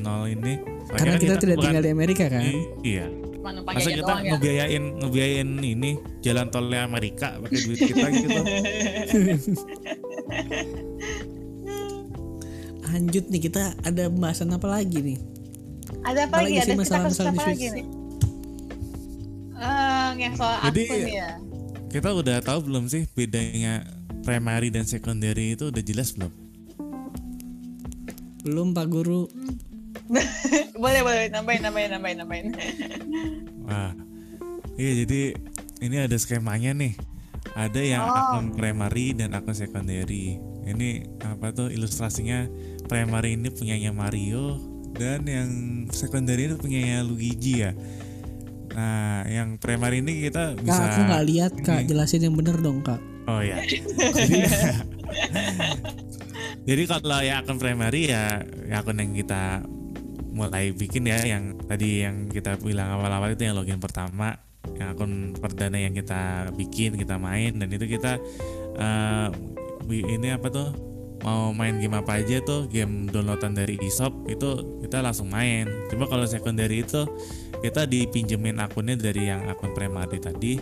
0 0.00 0.02
ini. 0.28 0.58
Soalnya 0.82 0.96
Karena 0.96 1.12
kan 1.12 1.20
kita 1.20 1.34
tidak 1.38 1.56
bukan- 1.56 1.66
tinggal 1.68 1.82
di 1.82 1.90
Amerika 1.90 2.24
kan. 2.26 2.42
I- 2.42 2.68
Iya. 2.82 3.06
Masa 3.42 3.90
kita 3.90 4.06
doang 4.06 4.22
ya. 4.22 4.30
ngebiayain 4.32 4.84
ngebiayain 5.02 5.50
ini 5.58 5.90
jalan 6.20 6.46
tolnya 6.46 6.86
Amerika 6.86 7.42
pakai 7.42 7.58
duit 7.60 7.80
kita 7.80 8.06
gitu. 8.12 8.38
Lanjut 12.84 13.24
nih 13.26 13.40
kita 13.42 13.72
ada 13.80 14.06
pembahasan 14.06 14.52
apa 14.52 14.68
lagi 14.68 14.98
nih? 15.00 15.18
Ada 16.02 16.28
apa 16.28 16.36
lagi? 16.38 16.54
sih 16.56 16.62
Ada 16.62 16.74
masalah-masalah 16.76 17.30
di 17.30 17.34
apa 17.34 17.42
lagi 17.44 17.58
Switch? 17.58 17.74
nih? 17.74 17.86
Eh, 20.14 20.22
yang 20.22 20.34
soal 20.34 20.56
Jadi- 20.64 20.86
akun 20.86 21.02
ya. 21.06 21.28
Kita 21.88 22.08
udah 22.10 22.40
tahu 22.40 22.58
belum 22.66 22.88
sih 22.88 23.04
bedanya 23.10 23.84
primary 24.22 24.72
dan 24.72 24.84
secondary 24.84 25.52
itu 25.52 25.68
udah 25.68 25.82
jelas 25.82 26.16
belum? 26.16 26.32
Belum 28.42 28.72
Pak 28.72 28.86
Guru. 28.88 29.28
boleh 30.82 31.00
boleh 31.00 31.26
nambahin 31.28 31.62
nambahin 31.62 31.90
nambahin 31.92 32.16
nambahin. 32.18 32.46
Wah, 33.64 33.92
iya 34.74 35.04
jadi 35.04 35.36
ini 35.80 35.96
ada 36.00 36.16
skemanya 36.16 36.72
nih. 36.72 36.96
Ada 37.52 37.80
yang 37.80 38.02
Oh. 38.02 38.16
akun 38.38 38.56
primary 38.56 39.12
dan 39.12 39.32
akun 39.32 39.52
secondary. 39.52 40.40
ini 40.62 41.02
apa 41.18 41.50
tuh 41.50 41.74
ilustrasinya 41.74 42.46
primary 42.86 43.34
ini 43.34 43.50
punyanya 43.50 43.90
Mario 43.90 44.62
dan 44.94 45.26
yang 45.26 45.50
secondary 45.90 46.46
ini 46.46 46.54
punyanya 46.54 47.02
Luigi 47.02 47.66
ya 47.66 47.74
nah 48.72 49.20
yang 49.28 49.60
primary 49.60 50.00
ini 50.00 50.26
kita 50.26 50.56
bisa 50.56 50.80
Kak, 50.80 50.88
aku 50.88 51.00
nggak 51.04 51.24
lihat 51.28 51.52
kak, 51.60 51.80
ini. 51.84 51.88
jelasin 51.92 52.24
yang 52.24 52.34
bener 52.34 52.56
dong 52.56 52.80
kak. 52.80 52.98
Oh 53.28 53.38
ya. 53.38 53.60
Jadi, 53.62 54.42
jadi 56.68 56.82
kalau 56.88 57.20
ya 57.22 57.42
akun 57.42 57.58
primary 57.60 58.10
ya, 58.10 58.42
ya 58.66 58.82
akun 58.82 58.98
yang 58.98 59.12
kita 59.14 59.62
mulai 60.32 60.72
bikin 60.72 61.04
ya 61.04 61.20
yang 61.22 61.60
tadi 61.68 62.08
yang 62.08 62.26
kita 62.32 62.56
bilang 62.58 62.96
awal-awal 62.96 63.30
itu 63.30 63.44
yang 63.44 63.54
login 63.54 63.78
pertama, 63.78 64.40
yang 64.74 64.96
akun 64.96 65.36
perdana 65.36 65.78
yang 65.78 65.92
kita 65.92 66.50
bikin, 66.56 66.96
kita 66.96 67.20
main 67.20 67.60
dan 67.60 67.68
itu 67.68 67.86
kita 67.86 68.16
bi- 69.84 70.06
ini 70.06 70.32
apa 70.32 70.48
tuh 70.48 70.68
mau 71.22 71.54
main 71.54 71.78
game 71.78 71.94
apa 71.94 72.18
aja 72.18 72.42
tuh 72.42 72.66
game 72.66 73.06
downloadan 73.06 73.54
dari 73.54 73.78
eShop 73.78 74.26
itu 74.26 74.82
kita 74.82 74.98
langsung 74.98 75.30
main. 75.30 75.70
Cuma 75.86 76.10
kalau 76.10 76.26
secondary 76.26 76.82
itu 76.82 77.06
kita 77.62 77.86
dipinjemin 77.86 78.58
akunnya 78.58 78.98
dari 78.98 79.30
yang 79.30 79.46
akun 79.46 79.70
primary 79.72 80.18
tadi. 80.18 80.58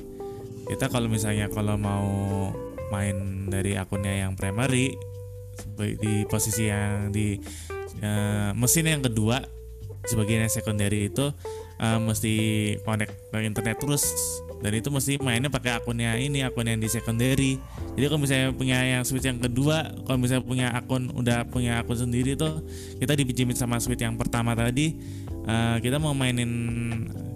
Kita 0.68 0.92
kalau 0.92 1.08
misalnya 1.08 1.48
kalau 1.48 1.74
mau 1.80 2.06
main 2.92 3.48
dari 3.48 3.74
akunnya 3.74 4.28
yang 4.28 4.36
primary 4.36 4.92
di 5.80 6.28
posisi 6.28 6.68
yang 6.68 7.08
di 7.10 7.40
eh, 8.04 8.50
mesin 8.52 8.86
yang 8.86 9.02
kedua 9.02 9.40
sebagian 10.06 10.46
yang 10.46 10.52
secondary 10.52 11.08
itu 11.08 11.32
eh, 11.80 11.98
mesti 11.98 12.34
connect 12.84 13.32
ke 13.32 13.38
internet 13.48 13.76
terus. 13.80 14.04
Dan 14.60 14.76
itu 14.76 14.92
mesti 14.92 15.16
mainnya 15.24 15.48
pakai 15.48 15.80
akunnya 15.80 16.20
ini 16.20 16.44
akun 16.44 16.68
yang 16.68 16.76
di 16.76 16.92
secondary. 16.92 17.56
Jadi 17.96 18.04
kalau 18.12 18.20
misalnya 18.20 18.52
punya 18.52 18.76
yang 18.84 19.02
switch 19.08 19.24
yang 19.24 19.40
kedua 19.40 19.88
kalau 20.04 20.20
misalnya 20.20 20.44
punya 20.44 20.66
akun 20.76 21.08
udah 21.16 21.48
punya 21.48 21.80
akun 21.80 21.96
sendiri 21.96 22.36
tuh 22.36 22.60
kita 23.00 23.16
dipinjemin 23.16 23.56
sama 23.56 23.80
switch 23.80 24.04
yang 24.04 24.20
pertama 24.20 24.52
tadi 24.52 25.00
eh, 25.46 25.76
kita 25.80 25.96
mau 26.02 26.12
mainin 26.12 26.50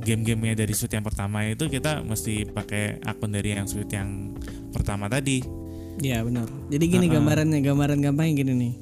game-gamenya 0.05 0.65
dari 0.65 0.73
switch 0.77 0.93
yang 0.93 1.07
pertama 1.07 1.49
itu 1.49 1.71
kita 1.71 2.05
mesti 2.05 2.45
pakai 2.53 3.01
akun 3.05 3.33
dari 3.33 3.57
yang 3.57 3.65
switch 3.65 3.93
yang 3.93 4.37
pertama 4.73 5.09
tadi 5.09 5.65
Iya 6.03 6.27
benar. 6.27 6.51
Jadi 6.75 6.85
gini 6.91 7.07
Uh-uh. 7.07 7.23
gambarannya, 7.23 7.61
gambaran 7.63 7.99
gampangnya 8.03 8.35
gini 8.43 8.53
nih. 8.59 8.75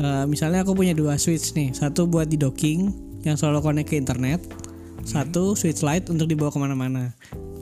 Eh, 0.00 0.24
misalnya 0.28 0.64
aku 0.64 0.76
punya 0.76 0.92
dua 0.92 1.16
switch 1.16 1.56
nih, 1.56 1.72
satu 1.72 2.04
buat 2.04 2.28
di 2.28 2.36
docking 2.36 2.92
yang 3.24 3.36
selalu 3.36 3.64
connect 3.64 3.88
ke 3.92 3.96
internet, 3.96 4.40
satu 5.04 5.56
switch 5.56 5.80
light 5.80 6.08
untuk 6.12 6.28
dibawa 6.28 6.52
ke 6.52 6.60
mana-mana. 6.60 7.12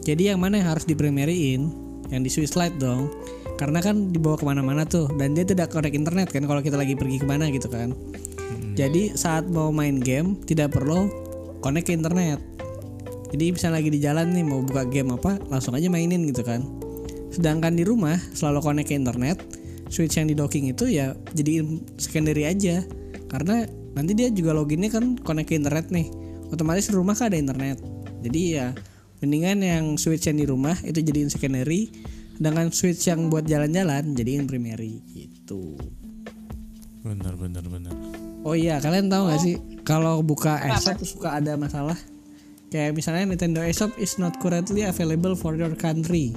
Jadi 0.02 0.30
yang 0.34 0.42
mana 0.42 0.58
yang 0.62 0.74
harus 0.74 0.86
di 0.86 0.94
primaryin? 0.98 1.70
Yang 2.08 2.22
di 2.24 2.30
switch 2.30 2.54
light 2.58 2.74
dong. 2.80 3.10
Karena 3.58 3.82
kan 3.82 4.14
dibawa 4.14 4.38
ke 4.38 4.46
mana-mana 4.46 4.86
tuh, 4.86 5.10
dan 5.18 5.34
dia 5.34 5.42
tidak 5.42 5.74
connect 5.74 5.94
internet 5.98 6.30
kan 6.30 6.46
kalau 6.46 6.62
kita 6.62 6.78
lagi 6.78 6.94
pergi 6.94 7.18
ke 7.18 7.26
mana 7.26 7.50
gitu 7.50 7.66
kan. 7.66 7.90
Jadi 8.78 9.18
saat 9.18 9.50
mau 9.50 9.74
main 9.74 9.98
game 9.98 10.38
tidak 10.46 10.78
perlu 10.78 11.10
connect 11.58 11.90
ke 11.90 11.98
internet. 11.98 12.38
Jadi 13.34 13.50
misalnya 13.50 13.82
lagi 13.82 13.90
di 13.90 13.98
jalan 13.98 14.30
nih 14.30 14.46
mau 14.46 14.62
buka 14.62 14.86
game 14.86 15.18
apa, 15.18 15.34
langsung 15.50 15.74
aja 15.74 15.90
mainin 15.90 16.22
gitu 16.30 16.46
kan. 16.46 16.62
Sedangkan 17.34 17.74
di 17.74 17.82
rumah 17.82 18.14
selalu 18.30 18.62
connect 18.62 18.88
ke 18.88 18.94
internet, 18.94 19.42
switch 19.90 20.14
yang 20.14 20.30
di 20.30 20.38
docking 20.38 20.70
itu 20.70 20.86
ya 20.86 21.10
jadiin 21.34 21.82
secondary 21.98 22.46
aja. 22.46 22.86
Karena 23.26 23.66
nanti 23.98 24.14
dia 24.14 24.30
juga 24.30 24.54
loginnya 24.54 24.94
kan 24.94 25.18
connect 25.26 25.50
ke 25.50 25.58
internet 25.58 25.90
nih. 25.90 26.06
Otomatis 26.54 26.86
di 26.86 26.94
rumah 26.94 27.18
kan 27.18 27.34
ada 27.34 27.38
internet. 27.42 27.82
Jadi 28.22 28.40
ya 28.54 28.70
mendingan 29.18 29.58
yang 29.58 29.84
switch 29.98 30.30
yang 30.30 30.38
di 30.38 30.46
rumah 30.46 30.78
itu 30.86 31.02
jadiin 31.02 31.34
secondary, 31.34 31.90
sedangkan 32.38 32.70
switch 32.70 33.10
yang 33.10 33.26
buat 33.26 33.42
jalan-jalan 33.42 34.14
jadiin 34.14 34.46
primary 34.46 35.02
gitu. 35.10 35.74
bener 36.98 37.40
bener 37.40 37.64
bener 37.64 38.27
Oh 38.48 38.56
iya, 38.56 38.80
kalian 38.80 39.12
tahu 39.12 39.28
nggak 39.28 39.40
sih 39.44 39.54
kalau 39.84 40.24
buka 40.24 40.56
eShop 40.72 41.04
suka 41.04 41.36
ada 41.36 41.52
masalah? 41.60 42.00
Kayak 42.72 42.96
misalnya 42.96 43.28
Nintendo 43.28 43.60
eShop 43.60 43.92
is 44.00 44.16
not 44.16 44.40
currently 44.40 44.88
available 44.88 45.36
for 45.36 45.52
your 45.52 45.76
country. 45.76 46.32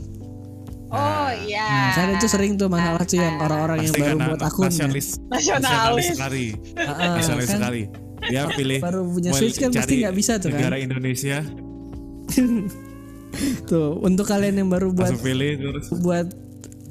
Oh 0.91 1.32
iya. 1.47 1.64
Nah, 1.64 1.95
kan 1.95 2.07
itu 2.20 2.28
sering 2.28 2.59
tuh 2.59 2.68
masalah 2.68 2.99
tuh 3.07 3.16
yang 3.16 3.39
orang-orang 3.39 3.88
yang 3.88 3.95
baru 3.95 4.20
buat 4.20 4.43
akun. 4.43 4.68
kan. 4.68 4.76
nasionalis 4.76 5.07
Nasionalis. 5.32 6.20
sekali 6.20 6.45
Heeh, 6.76 7.09
nasionalis 7.16 7.47
kan 7.47 7.59
sekali 7.64 7.82
dia 8.28 8.43
pilih 8.51 8.80
baru 8.84 9.07
punya 9.07 9.32
Switch 9.32 9.55
kan 9.55 9.72
pasti 9.72 10.03
nggak 10.03 10.16
bisa 10.20 10.36
tuh 10.38 10.51
kan. 10.51 10.59
negara 10.59 10.76
Indonesia 10.84 11.39
Tuh, 13.72 14.03
untuk 14.03 14.28
kalian 14.28 14.59
yang 14.59 14.68
baru 14.68 14.91
buat 14.91 15.16
pilih 15.24 15.55
terus 15.55 15.88
buat 16.03 16.28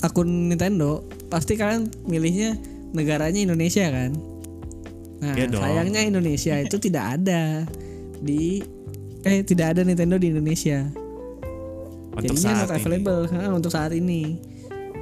akun 0.01 0.49
Nintendo, 0.49 1.05
pasti 1.29 1.61
kalian 1.61 1.93
milihnya 2.09 2.57
negaranya 2.97 3.45
Indonesia 3.45 3.85
kan? 3.93 4.17
Nah, 5.21 5.37
Iya 5.37 5.47
sayangnya 5.53 6.01
Indonesia 6.01 6.57
itu 6.57 6.77
tidak 6.81 7.21
ada 7.21 7.69
di 8.21 8.65
eh 9.21 9.45
tidak 9.45 9.77
ada 9.77 9.81
Nintendo 9.85 10.17
di 10.17 10.33
Indonesia. 10.33 10.89
untuk 12.11 12.37
Jadinya 12.37 12.67
saat 12.67 12.67
not 12.67 12.71
ini 12.73 12.81
available 12.83 13.23
ha, 13.31 13.41
untuk 13.55 13.71
saat 13.71 13.93
ini. 13.95 14.23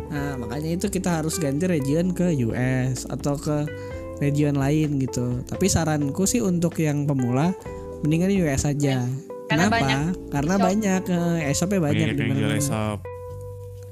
Nah, 0.08 0.40
makanya 0.40 0.76
itu 0.76 0.86
kita 0.92 1.20
harus 1.22 1.40
ganti 1.40 1.64
region 1.64 2.12
ke 2.12 2.36
US 2.44 3.08
atau 3.08 3.38
ke 3.38 3.64
region 4.20 4.58
lain 4.58 5.00
gitu. 5.00 5.40
Tapi 5.46 5.66
saranku 5.70 6.26
sih 6.28 6.42
untuk 6.44 6.76
yang 6.82 7.06
pemula 7.08 7.54
mendingan 8.04 8.34
US 8.44 8.68
aja. 8.68 9.06
Karena 9.48 9.66
Kenapa? 9.72 9.76
banyak 9.80 10.02
Karena 10.28 10.54
banyak 10.60 11.02
eh, 11.08 11.48
e-shopnya 11.48 11.80
banyak, 11.80 11.96
banyak 11.96 12.08
di 12.12 12.20
yang 12.20 12.36
jual 12.36 12.52
mana-mana. 12.52 12.60
e-shop 12.60 12.98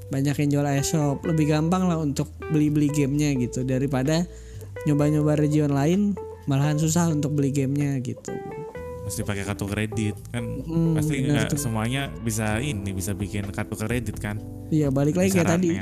Banyak 0.07 0.35
yang 0.37 0.49
jual 0.53 0.67
e-shop. 0.77 1.17
Lebih 1.25 1.45
gampang 1.49 1.83
lah 1.89 1.97
untuk 1.97 2.29
beli-beli 2.53 2.93
gamenya 2.93 3.33
gitu 3.41 3.65
daripada 3.65 4.29
nyoba-nyoba 4.85 5.39
region 5.39 5.73
lain 5.73 6.13
malahan 6.47 6.77
susah 6.79 7.09
untuk 7.11 7.33
beli 7.33 7.51
gamenya 7.51 7.99
gitu. 8.03 8.31
mesti 9.07 9.23
pakai 9.23 9.47
kartu 9.47 9.71
kredit 9.71 10.19
kan? 10.35 10.43
Hmm, 10.67 10.91
pasti 10.99 11.23
nggak 11.23 11.55
semuanya 11.55 12.11
bisa 12.27 12.59
ini 12.59 12.91
bisa 12.91 13.15
bikin 13.15 13.47
kartu 13.55 13.79
kredit 13.79 14.19
kan? 14.19 14.35
Iya 14.67 14.91
balik 14.91 15.15
lagi 15.15 15.31
kayak 15.31 15.47
tadi. 15.47 15.79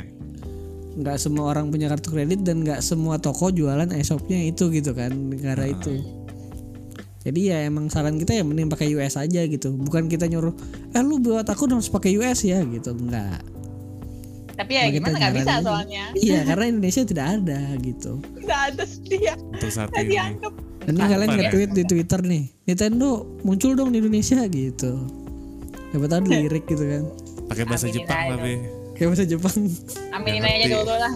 Nggak 0.93 1.17
semua 1.17 1.49
orang 1.49 1.73
punya 1.73 1.89
kartu 1.89 2.13
kredit 2.13 2.45
dan 2.45 2.61
nggak 2.61 2.85
semua 2.85 3.17
toko 3.17 3.49
jualan 3.49 3.89
e-shopnya 3.97 4.45
itu 4.45 4.69
gitu 4.69 4.93
kan 4.93 5.09
negara 5.09 5.65
itu. 5.65 6.05
Jadi 7.25 7.49
ya 7.49 7.65
emang 7.65 7.89
saran 7.89 8.21
kita 8.21 8.37
ya 8.37 8.45
mending 8.45 8.69
pakai 8.69 8.93
US 8.93 9.17
aja 9.17 9.41
gitu. 9.49 9.73
Bukan 9.73 10.05
kita 10.05 10.29
nyuruh 10.29 10.53
eh 10.93 11.01
lu 11.01 11.17
buat 11.17 11.49
aku 11.49 11.65
harus 11.65 11.89
pakai 11.89 12.13
US 12.21 12.45
ya 12.45 12.61
gitu. 12.61 12.93
Enggak 12.93 13.54
Tapi 14.55 14.71
ya 14.71 14.83
kita 14.87 14.95
gimana? 15.11 15.15
Nggak 15.19 15.33
bisa 15.35 15.53
soalnya. 15.59 16.03
iya 16.15 16.39
karena 16.47 16.65
Indonesia 16.71 17.01
tidak 17.03 17.27
ada 17.39 17.59
gitu. 17.83 18.11
Nggak 18.39 18.61
ada 18.71 18.83
sedia. 18.87 19.33
untuk 19.35 19.71
saat 19.71 19.91
ini. 19.99 20.15
dianggap. 20.15 20.53
nanti 20.85 21.01
kalian 21.01 21.29
Apa, 21.29 21.37
nge-tweet 21.41 21.71
di 21.75 21.83
Twitter 21.83 22.19
nih. 22.23 22.43
Nintendo 22.69 23.09
muncul 23.43 23.71
dong 23.75 23.89
di 23.91 23.97
Indonesia 23.99 24.39
gitu. 24.47 24.91
Siapa 25.91 26.05
tahu 26.07 26.19
dilirik 26.31 26.63
gitu 26.71 26.83
kan. 26.87 27.03
Pakai 27.51 27.63
bahasa 27.67 27.85
Aminin 27.91 27.97
Jepang 27.99 28.23
tapi. 28.31 28.53
Kayak 28.95 29.07
bahasa 29.11 29.25
Jepang. 29.27 29.59
Aminin 30.15 30.43
aja 30.47 30.65
dulu 30.71 30.93
lah. 30.95 31.13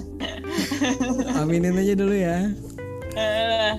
Aminin 1.40 1.76
aja 1.80 1.94
dulu 1.96 2.16
ya. 2.16 2.38
Eh. 3.16 3.74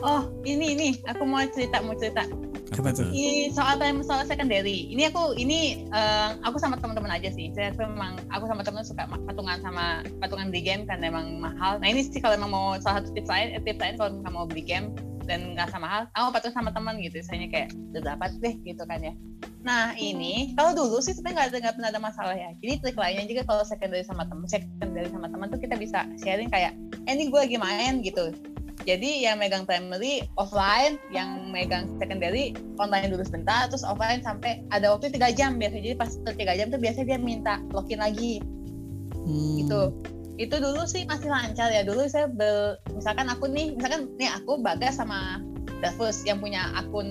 Oh 0.00 0.22
ini 0.48 0.72
ini. 0.72 0.88
Aku 1.12 1.28
mau 1.28 1.44
cerita 1.52 1.84
mau 1.84 1.92
cerita. 1.96 2.24
Apa 2.74 2.90
tuh? 2.90 3.08
Ini 3.10 3.54
soal 3.54 3.78
time 3.78 4.02
soal 4.02 4.26
secondary. 4.26 4.90
Ini 4.90 5.14
aku 5.14 5.38
ini 5.38 5.86
eh, 5.88 6.28
aku 6.42 6.58
sama 6.58 6.76
teman-teman 6.78 7.10
aja 7.14 7.30
sih. 7.30 7.54
Saya 7.54 7.70
tuh 7.74 7.86
memang 7.86 8.18
aku 8.34 8.50
sama 8.50 8.66
teman 8.66 8.82
suka 8.82 9.06
patungan 9.06 9.58
sama 9.62 10.02
patungan 10.18 10.50
beli 10.50 10.62
game 10.66 10.82
kan 10.84 10.98
memang 10.98 11.38
mahal. 11.38 11.78
Nah 11.78 11.88
ini 11.88 12.02
sih 12.02 12.18
kalau 12.18 12.34
emang 12.34 12.50
mau 12.50 12.66
salah 12.82 13.02
satu 13.02 13.14
tips 13.14 13.30
lain, 13.30 13.48
eh, 13.54 13.62
tips 13.62 13.80
lain 13.80 13.94
kalau 13.98 14.10
nggak 14.18 14.34
mau 14.34 14.46
beli 14.46 14.64
game 14.66 14.90
dan 15.24 15.56
nggak 15.56 15.72
sama 15.72 15.88
mahal, 15.88 16.02
aku 16.12 16.36
patung 16.36 16.54
sama 16.54 16.70
teman 16.74 17.00
gitu. 17.00 17.16
Misalnya 17.22 17.48
kayak 17.48 17.68
berapa 17.94 18.24
deh 18.42 18.54
gitu 18.66 18.82
kan 18.84 19.00
ya. 19.00 19.14
Nah 19.64 19.96
ini 19.96 20.52
kalau 20.52 20.76
dulu 20.76 21.00
sih 21.00 21.16
sebenarnya 21.16 21.34
nggak 21.34 21.48
ada 21.48 21.58
nggak 21.64 21.74
pernah 21.80 21.90
ada 21.94 22.00
masalah 22.02 22.36
ya. 22.36 22.50
Jadi 22.60 22.72
trik 22.84 22.98
lainnya 23.00 23.24
juga 23.24 23.42
kalau 23.48 23.64
secondary 23.64 24.04
sama 24.04 24.28
teman, 24.28 24.44
secondary 24.44 25.08
sama 25.08 25.26
teman 25.32 25.48
tuh 25.48 25.60
kita 25.62 25.80
bisa 25.80 26.04
sharing 26.20 26.52
kayak, 26.52 26.76
eh 27.08 27.12
ini 27.16 27.32
gue 27.32 27.40
lagi 27.40 27.56
main 27.56 28.04
gitu. 28.04 28.34
Jadi 28.84 29.24
yang 29.24 29.40
megang 29.40 29.64
primary 29.64 30.28
offline, 30.36 31.00
yang 31.08 31.48
megang 31.48 31.88
secondary 31.96 32.52
online 32.76 33.08
dulu 33.08 33.24
sebentar, 33.24 33.64
terus 33.72 33.80
offline 33.80 34.20
sampai 34.20 34.60
ada 34.68 34.92
waktu 34.92 35.08
tiga 35.08 35.32
jam 35.32 35.56
biasanya. 35.56 35.82
Jadi 35.92 35.96
pas 35.96 36.10
tiga 36.36 36.52
jam 36.52 36.68
tuh 36.68 36.80
biasanya 36.80 37.16
dia 37.16 37.18
minta 37.20 37.54
login 37.72 38.00
lagi 38.00 38.44
Hmm. 39.24 39.56
gitu. 39.56 39.80
Itu 40.36 40.60
dulu 40.60 40.84
sih 40.84 41.08
masih 41.08 41.32
lancar 41.32 41.72
ya. 41.72 41.80
Dulu 41.80 42.04
saya 42.10 42.28
bel- 42.28 42.76
misalkan 42.92 43.30
aku 43.32 43.48
nih, 43.48 43.72
misalkan 43.72 44.12
nih 44.20 44.28
aku 44.36 44.60
Bagas 44.60 45.00
sama 45.00 45.40
Davus 45.80 46.24
yang 46.28 46.40
punya 46.40 46.72
akun 46.76 47.08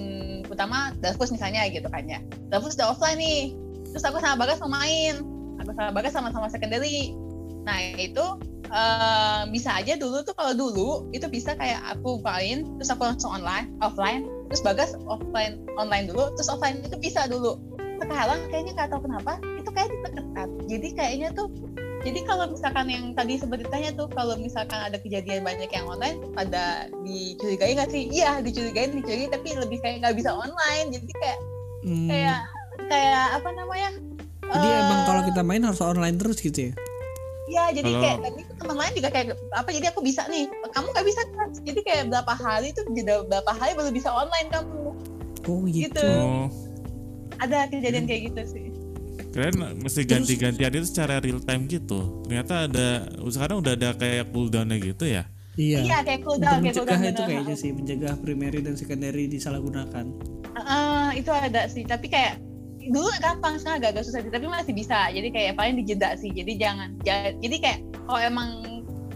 utama 0.49 0.93
Davus 1.01 1.33
misalnya 1.33 1.65
gitu 1.69 1.89
kan 1.89 2.05
ya. 2.05 2.21
Davus 2.53 2.77
udah 2.77 2.93
offline 2.93 3.17
nih. 3.17 3.57
Terus 3.89 4.05
aku 4.05 4.21
sama 4.21 4.45
Bagas 4.45 4.61
mau 4.61 4.69
main. 4.69 5.25
Aku 5.63 5.73
sama 5.73 5.89
Bagas 5.89 6.13
sama-sama 6.13 6.47
secondary. 6.53 7.15
Nah 7.63 7.79
itu 7.97 8.37
eh, 8.71 9.41
bisa 9.51 9.69
aja 9.79 9.99
dulu 9.99 10.23
tuh 10.23 10.35
kalau 10.35 10.53
dulu 10.55 10.89
itu 11.11 11.25
bisa 11.27 11.57
kayak 11.57 11.81
aku 11.91 12.23
main 12.23 12.63
terus 12.79 12.89
aku 12.93 13.03
langsung 13.07 13.31
online 13.33 13.73
offline 13.83 14.27
terus 14.51 14.61
Bagas 14.61 14.93
offline 15.09 15.65
online 15.81 16.07
dulu 16.07 16.29
terus 16.37 16.47
offline 16.47 16.79
itu 16.85 16.95
bisa 16.99 17.25
dulu. 17.25 17.57
Sekarang 17.97 18.39
kayaknya 18.51 18.71
nggak 18.75 18.89
tahu 18.91 19.01
kenapa 19.07 19.39
itu 19.57 19.69
kayak 19.71 19.89
diperketat. 19.89 20.49
Jadi 20.69 20.87
kayaknya 20.93 21.29
tuh 21.33 21.47
jadi 22.03 22.19
kalau 22.27 22.51
misalkan 22.51 22.91
yang 22.91 23.15
tadi 23.15 23.39
ditanya 23.39 23.95
tuh 23.95 24.11
kalau 24.11 24.35
misalkan 24.35 24.75
ada 24.75 24.99
kejadian 24.99 25.47
banyak 25.47 25.71
yang 25.71 25.87
online 25.87 26.19
pada 26.35 26.91
dicurigai 27.01 27.79
nggak 27.79 27.89
sih? 27.89 28.11
Iya 28.11 28.43
dicurigai 28.43 28.91
dicurigai 28.91 29.31
tapi 29.31 29.55
lebih 29.55 29.79
kayak 29.79 30.03
nggak 30.03 30.15
bisa 30.19 30.35
online. 30.35 30.91
Jadi 30.91 31.11
kayak 31.19 31.39
Hmm, 31.83 32.07
kayak 32.07 32.39
kayak 32.87 33.25
apa 33.35 33.49
namanya? 33.51 33.91
Jadi 34.43 34.67
eh, 34.71 34.79
emang 34.87 34.99
kalau 35.03 35.21
kita 35.27 35.41
main 35.43 35.63
harus 35.63 35.83
online 35.83 36.15
terus 36.15 36.39
gitu 36.39 36.71
ya 36.71 36.73
ya 37.53 37.69
jadi 37.69 37.85
Kalau- 37.85 38.01
kayak 38.01 38.17
tadi 38.19 38.41
tuh 38.43 38.55
teman 38.57 38.75
lain 38.75 38.93
juga 38.97 39.09
kayak 39.09 39.25
apa 39.53 39.69
jadi 39.69 39.85
aku 39.93 40.01
bisa 40.01 40.21
nih? 40.25 40.43
Kamu 40.49 40.87
nggak 40.89 41.05
bisa 41.05 41.21
kan 41.29 41.49
jadi 41.61 41.79
kayak 41.79 42.03
berapa 42.09 42.33
hari 42.33 42.67
tuh 42.73 42.83
jeda 42.91 43.13
berapa 43.23 43.51
hari 43.53 43.71
baru 43.73 43.89
bisa 43.89 44.09
online 44.09 44.49
kamu. 44.49 44.85
Oh 45.43 45.61
gitu, 45.63 45.85
Gitu. 45.85 46.07
Oh, 46.07 46.47
ada 47.37 47.67
kejadian 47.67 48.05
kayak 48.05 48.21
gitu 48.31 48.41
sih. 48.49 48.65
Kalian 49.33 49.81
mesti 49.81 50.01
ganti-gantian 50.03 50.71
itu 50.71 50.87
secara 50.87 51.17
real 51.17 51.41
time 51.41 51.65
gitu. 51.65 52.21
Ternyata 52.23 52.65
ada 52.65 52.87
sekarang 53.27 53.61
udah 53.61 53.73
ada 53.73 53.89
kayak 53.93 54.29
cooldownnya 54.29 54.77
gitu 54.79 55.05
ya. 55.05 55.25
iya. 55.53 55.79
Iya 55.81 55.97
kayak 56.01 56.21
untuk 56.21 56.41
cooldown 56.41 56.49
kayak 56.49 56.61
mencegah 56.63 56.81
cooldown 56.81 57.01
itu 57.03 57.13
bener. 57.13 57.27
kayaknya 57.29 57.55
sih 57.55 57.69
mencegah 57.69 58.13
primary 58.17 58.59
dan 58.61 58.73
secondary 58.73 59.25
disalahgunakan. 59.27 60.05
Heeh, 60.53 61.05
itu 61.17 61.29
ada 61.29 61.61
sih. 61.65 61.83
Tapi 61.83 62.07
kayak 62.07 62.37
dulu 62.91 63.07
gampang 63.21 63.55
sekarang 63.61 63.79
agak-agak 63.83 64.03
susah 64.07 64.19
sih 64.23 64.31
tapi 64.33 64.47
masih 64.49 64.73
bisa. 64.75 65.07
Jadi 65.11 65.27
kayak 65.31 65.53
paling 65.55 65.79
dijeda 65.79 66.17
sih. 66.19 66.33
Jadi 66.33 66.57
jangan 66.57 66.97
ja- 67.07 67.35
jadi 67.39 67.55
kayak 67.61 67.79
kalau 68.07 68.19
emang 68.19 68.49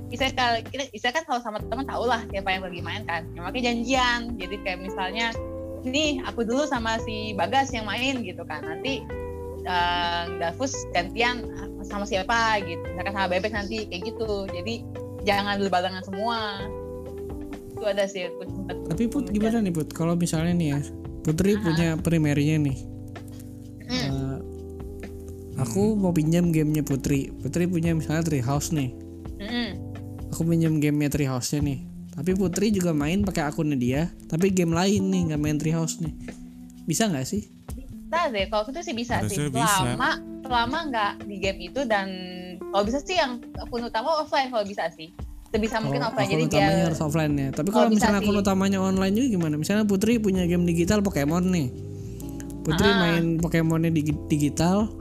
Isa 0.07 0.31
kalau 0.31 0.63
kita 0.63 0.87
Isa 0.95 1.11
kan 1.11 1.27
kalau 1.27 1.43
sama 1.43 1.59
teman 1.59 1.83
tau 1.83 2.07
lah 2.07 2.23
siapa 2.31 2.47
yang 2.47 2.63
lagi 2.63 2.79
main 2.79 3.03
kan. 3.03 3.27
Ya, 3.35 3.43
makanya 3.43 3.63
janjian. 3.73 4.19
Jadi 4.39 4.55
kayak 4.63 4.79
misalnya 4.79 5.35
nih 5.83 6.23
aku 6.23 6.47
dulu 6.47 6.63
sama 6.63 6.95
si 7.03 7.35
Bagas 7.35 7.75
yang 7.75 7.83
main 7.83 8.23
gitu 8.23 8.47
kan. 8.47 8.63
Nanti 8.63 9.03
eh, 9.67 10.23
Davus 10.39 10.71
gantian 10.95 11.43
sama 11.83 12.07
siapa 12.07 12.63
gitu. 12.63 12.83
Misalkan 12.95 13.13
sama 13.15 13.27
Bebek 13.27 13.51
nanti 13.51 13.83
kayak 13.91 14.15
gitu. 14.15 14.47
Jadi 14.47 14.83
jangan 15.27 15.59
berbarengan 15.59 16.03
semua. 16.07 16.63
Itu 17.75 17.83
ada 17.83 18.07
sih 18.07 18.31
aku 18.31 18.57
tapi 18.87 19.03
put 19.11 19.29
gimana 19.29 19.59
nih 19.61 19.73
put? 19.75 19.91
Kalau 19.91 20.15
misalnya 20.15 20.55
nih 20.55 20.67
ya 20.73 20.79
Putri 21.21 21.59
punya 21.59 21.99
primernya 21.99 22.55
nih 22.55 22.96
Eh, 23.87 24.37
aku 25.57 25.95
mau 25.95 26.11
pinjam 26.11 26.49
gamenya 26.49 26.81
Putri 26.81 27.31
Putri 27.33 27.65
punya 27.65 27.91
misalnya 27.91 28.21
Treehouse 28.21 28.69
nih 28.69 28.91
Mm-mm. 29.37 29.69
aku 30.29 30.43
pinjam 30.43 30.77
gamenya 30.77 31.09
Treehouse-nya 31.09 31.61
nih 31.61 31.79
tapi 32.11 32.33
Putri 32.33 32.69
juga 32.69 32.91
main 32.91 33.21
pakai 33.21 33.45
akunnya 33.45 33.73
dia 33.73 34.01
tapi 34.25 34.49
game 34.49 34.71
lain 34.71 35.07
nih 35.07 35.21
nggak 35.27 35.39
main 35.39 35.55
Treehouse 35.55 35.97
nih 35.97 36.13
bisa 36.83 37.07
nggak 37.07 37.23
sih 37.23 37.43
Bisa 38.07 38.27
deh, 38.29 38.47
kalau 38.47 38.63
itu 38.65 38.79
sih 38.81 38.95
bisa 38.95 39.19
Harusnya 39.19 39.35
sih. 39.37 39.51
bisa. 39.51 39.67
Selama 39.77 40.09
selama 40.41 40.77
nggak 40.85 41.11
di 41.23 41.35
game 41.37 41.59
itu 41.61 41.83
dan 41.83 42.07
kalau 42.65 42.83
bisa 42.83 42.99
sih 42.99 43.15
yang 43.15 43.35
akun 43.57 43.83
utama 43.83 44.07
offline 44.17 44.47
kalau 44.47 44.63
bisa 44.63 44.87
sih. 44.89 45.11
Sebisa 45.47 45.79
mungkin 45.79 45.99
Oh, 46.01 46.07
offline 46.07 46.27
jadi 46.29 46.43
utamanya 46.45 46.71
biar 46.73 46.85
harus 46.85 46.99
offline 46.99 47.33
ya 47.33 47.49
tapi 47.51 47.67
kalau 47.67 47.87
misalnya 47.87 48.19
akun 48.19 48.31
sih. 48.31 48.41
utamanya 48.41 48.79
online 48.79 49.13
juga 49.13 49.27
gimana 49.29 49.55
misalnya 49.55 49.83
Putri 49.83 50.13
punya 50.17 50.43
game 50.43 50.63
digital 50.63 50.99
Pokemon 50.99 51.51
nih 51.51 51.67
Putri 52.67 52.89
Ah. 52.91 52.99
main 52.99 53.39
Pokemonnya 53.39 53.89
di 53.89 54.11
digital 54.27 54.91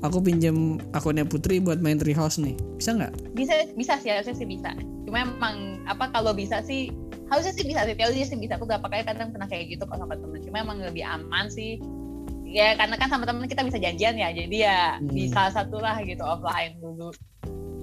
aku 0.00 0.22
pinjam 0.22 0.78
akunnya 0.94 1.26
Putri 1.26 1.58
buat 1.58 1.82
main 1.82 1.98
Treehouse 1.98 2.38
nih 2.38 2.54
bisa 2.78 2.94
nggak 2.94 3.12
bisa 3.34 3.54
bisa 3.74 3.98
sih 3.98 4.14
harusnya 4.14 4.36
sih 4.36 4.46
bisa. 4.46 4.70
Cuma 5.02 5.26
emang 5.26 5.82
apa 5.86 6.14
kalau 6.14 6.30
bisa 6.30 6.62
sih 6.62 6.94
harusnya 7.26 7.50
sih 7.50 7.66
bisa 7.66 7.82
sih 7.82 7.94
teorinya 7.98 8.26
sih 8.26 8.38
bisa. 8.38 8.54
Aku 8.54 8.64
berapa 8.64 8.86
kali 8.86 9.02
kadang 9.02 9.34
pernah 9.34 9.50
kayak 9.50 9.74
gitu 9.74 9.82
kalau 9.84 10.06
sama 10.06 10.14
temen. 10.14 10.38
Cuma 10.46 10.56
emang 10.62 10.78
lebih 10.78 11.02
aman 11.02 11.50
sih. 11.50 11.82
Ya 12.46 12.78
karena 12.78 12.94
kan 12.94 13.10
sama 13.10 13.26
temen 13.26 13.50
kita 13.50 13.66
bisa 13.66 13.76
janjian 13.82 14.14
ya, 14.14 14.30
jadi 14.30 14.56
ya 14.56 14.78
Hmm. 15.02 15.28
salah 15.34 15.52
satu 15.52 15.82
lah 15.82 15.98
gitu 16.06 16.22
offline 16.22 16.78
dulu. 16.78 17.10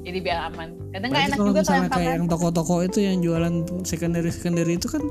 Jadi 0.03 0.19
biar 0.19 0.51
aman. 0.51 0.75
Kadang 0.95 1.09
nggak 1.11 1.23
enak 1.27 1.37
kalau 1.39 1.49
juga 1.51 1.61
kalau 1.63 1.87
kayak 1.91 2.13
yang 2.15 2.27
toko-toko 2.31 2.75
itu 2.83 2.99
yang 3.03 3.17
jualan 3.19 3.53
secondary 3.83 4.31
secondary 4.31 4.75
itu 4.79 4.87
kan 4.87 5.03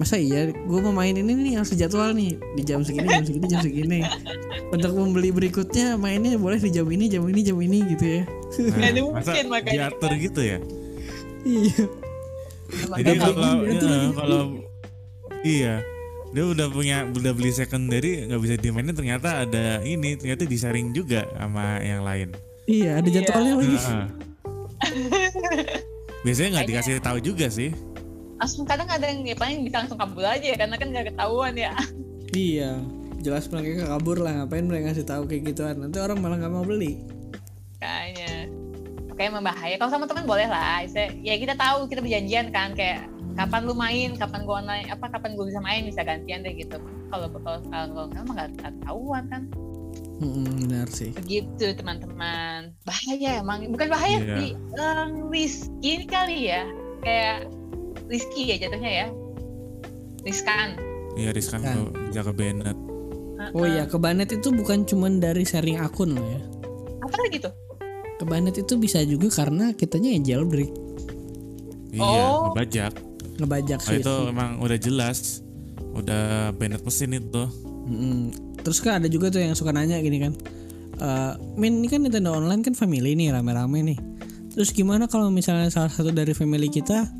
masa 0.00 0.16
iya 0.16 0.48
gue 0.48 0.80
mau 0.80 0.90
main 0.90 1.12
ini 1.12 1.28
nih 1.28 1.52
harus 1.54 1.70
jadwal 1.70 2.10
nih 2.10 2.32
di 2.56 2.62
jam 2.62 2.80
segini 2.80 3.04
jam 3.06 3.20
segini 3.22 3.46
jam 3.46 3.60
segini 3.60 4.00
untuk 4.66 4.96
membeli 4.96 5.28
berikutnya 5.28 5.94
mainnya 5.94 6.34
boleh 6.34 6.56
di 6.56 6.72
jam 6.72 6.88
ini 6.88 7.04
jam 7.06 7.20
ini 7.22 7.40
jam 7.42 7.56
ini 7.56 7.78
gitu 7.86 8.04
ya 8.10 8.22
Nah, 8.50 8.90
mungkin 8.90 9.46
makanya. 9.46 9.72
diatur 9.86 10.10
gitu 10.16 10.40
ya? 10.42 10.58
iya 11.42 11.84
Jadi 12.96 13.10
kalau 13.14 13.36
ya, 13.62 13.76
lagi. 13.78 14.08
kalau 14.12 14.42
iya 15.42 15.74
dia 16.30 16.44
udah 16.44 16.66
punya 16.66 16.96
udah 17.06 17.30
beli 17.30 17.50
secondary 17.50 18.24
nggak 18.24 18.40
bisa 18.40 18.54
dimainin 18.56 18.90
ternyata 18.90 19.44
ada 19.44 19.78
ini 19.82 20.14
ternyata 20.14 20.42
di 20.44 20.56
sharing 20.56 20.90
juga 20.90 21.28
sama 21.32 21.78
yang 21.78 22.02
lain. 22.02 22.28
iya 22.64 22.98
ada 22.98 23.06
Iya. 23.06 23.14
jadwalnya 23.20 23.54
lagi 23.54 23.76
Heeh. 23.76 24.04
Biasanya 26.20 26.48
nggak 26.52 26.68
dikasih 26.68 26.94
tahu 27.00 27.18
juga 27.20 27.46
sih. 27.48 27.70
Langsung 28.40 28.64
kadang 28.64 28.88
ada 28.88 29.04
yang 29.04 29.20
ya 29.28 29.36
paling 29.36 29.60
bisa 29.68 29.84
langsung 29.84 30.00
kabur 30.00 30.24
aja 30.24 30.42
ya 30.42 30.56
karena 30.56 30.80
kan 30.80 30.88
nggak 30.88 31.12
ketahuan 31.12 31.54
ya. 31.54 31.76
Iya 32.32 32.80
jelas 33.20 33.52
mereka 33.52 33.84
kabur 33.84 34.16
lah 34.16 34.32
ngapain 34.42 34.64
mereka 34.64 34.90
ngasih 34.90 35.04
tahu 35.04 35.28
kayak 35.28 35.52
gituan? 35.52 35.76
Nanti 35.76 36.00
orang 36.00 36.24
malah 36.24 36.40
nggak 36.40 36.52
mau 36.56 36.64
beli. 36.64 36.96
Kayaknya. 37.76 38.48
Kayak 39.20 39.36
membahaya 39.36 39.76
kalau 39.76 39.92
sama 39.92 40.08
teman 40.08 40.24
boleh 40.24 40.48
lah. 40.48 40.80
Ya 41.20 41.36
kita 41.36 41.52
tahu 41.52 41.84
kita 41.92 42.00
berjanjian 42.00 42.48
kan 42.48 42.72
kayak 42.72 43.04
kapan 43.36 43.68
lu 43.68 43.76
main 43.76 44.16
kapan 44.16 44.48
gua 44.48 44.64
online 44.64 44.88
apa 44.88 45.06
kapan 45.12 45.36
gua 45.36 45.44
bisa 45.52 45.60
main 45.60 45.84
bisa 45.84 46.00
gantian 46.00 46.40
deh 46.40 46.56
gitu. 46.56 46.80
Kalau 47.12 47.28
kalau 47.28 47.60
kalau 47.68 48.08
nggak 48.08 48.24
mah 48.24 48.34
nggak 48.40 48.50
ketahuan 48.56 49.24
kan. 49.28 49.42
Mm-mm, 50.20 50.68
benar 50.68 50.88
sih. 50.88 51.12
Begitu 51.12 51.76
teman-teman. 51.76 52.72
Bahaya 52.88 53.44
emang. 53.44 53.68
Bukan 53.68 53.88
bahaya 53.92 54.16
Iya. 54.20 54.36
sih 54.36 54.50
um, 54.80 55.28
risky 55.28 56.08
kali 56.08 56.52
ya. 56.52 56.64
Kayak 57.04 57.48
risky 58.10 58.42
ya 58.44 58.58
jatuhnya 58.58 58.90
ya 58.90 59.06
riskan 60.22 60.76
Iya 61.10 61.30
riskan 61.30 61.60
Kan. 61.60 61.74
tuh 61.74 61.88
bisa 62.06 62.22
ke 62.22 62.32
banned. 62.32 62.70
oh 63.50 63.64
iya 63.64 63.82
kebanet 63.84 64.30
itu 64.30 64.50
bukan 64.50 64.84
cuman 64.84 65.16
dari 65.16 65.42
sharing 65.42 65.74
akun 65.76 66.12
loh 66.12 66.22
ya 66.22 66.40
apa 67.00 67.16
lagi 67.18 67.40
tuh 67.40 67.54
kebanet 68.16 68.54
itu 68.54 68.76
bisa 68.76 69.00
juga 69.00 69.32
karena 69.32 69.72
kitanya 69.72 70.12
yang 70.12 70.22
jailbreak 70.22 70.70
Iya, 71.90 72.04
Oh. 72.04 72.52
ngebajak. 72.52 72.92
ngebajak 73.36 73.78
Kalau 73.80 73.90
sih 73.90 73.98
itu 73.98 74.14
emang 74.28 74.60
udah 74.60 74.78
jelas 74.78 75.42
udah 75.90 76.54
banned 76.54 76.78
mesin 76.80 77.18
itu. 77.18 77.42
Mm-mm. 77.82 78.30
Terus 78.62 78.78
kan 78.78 79.02
ada 79.02 79.08
juga 79.08 79.26
tuh 79.26 79.42
yang 79.42 79.58
suka 79.58 79.72
nanya 79.72 79.98
gini 79.98 80.20
kan, 80.20 80.32
Eh 80.94 81.32
Min 81.56 81.80
ini 81.80 81.88
kan 81.88 81.98
Nintendo 81.98 82.30
Online 82.30 82.62
kan 82.62 82.76
family 82.76 83.16
nih 83.16 83.32
rame-rame 83.32 83.82
nih. 83.82 83.98
Terus 84.52 84.70
gimana 84.70 85.08
kalau 85.08 85.32
misalnya 85.32 85.66
salah 85.66 85.90
satu 85.90 86.12
dari 86.12 86.30
family 86.30 86.68
kita 86.68 87.10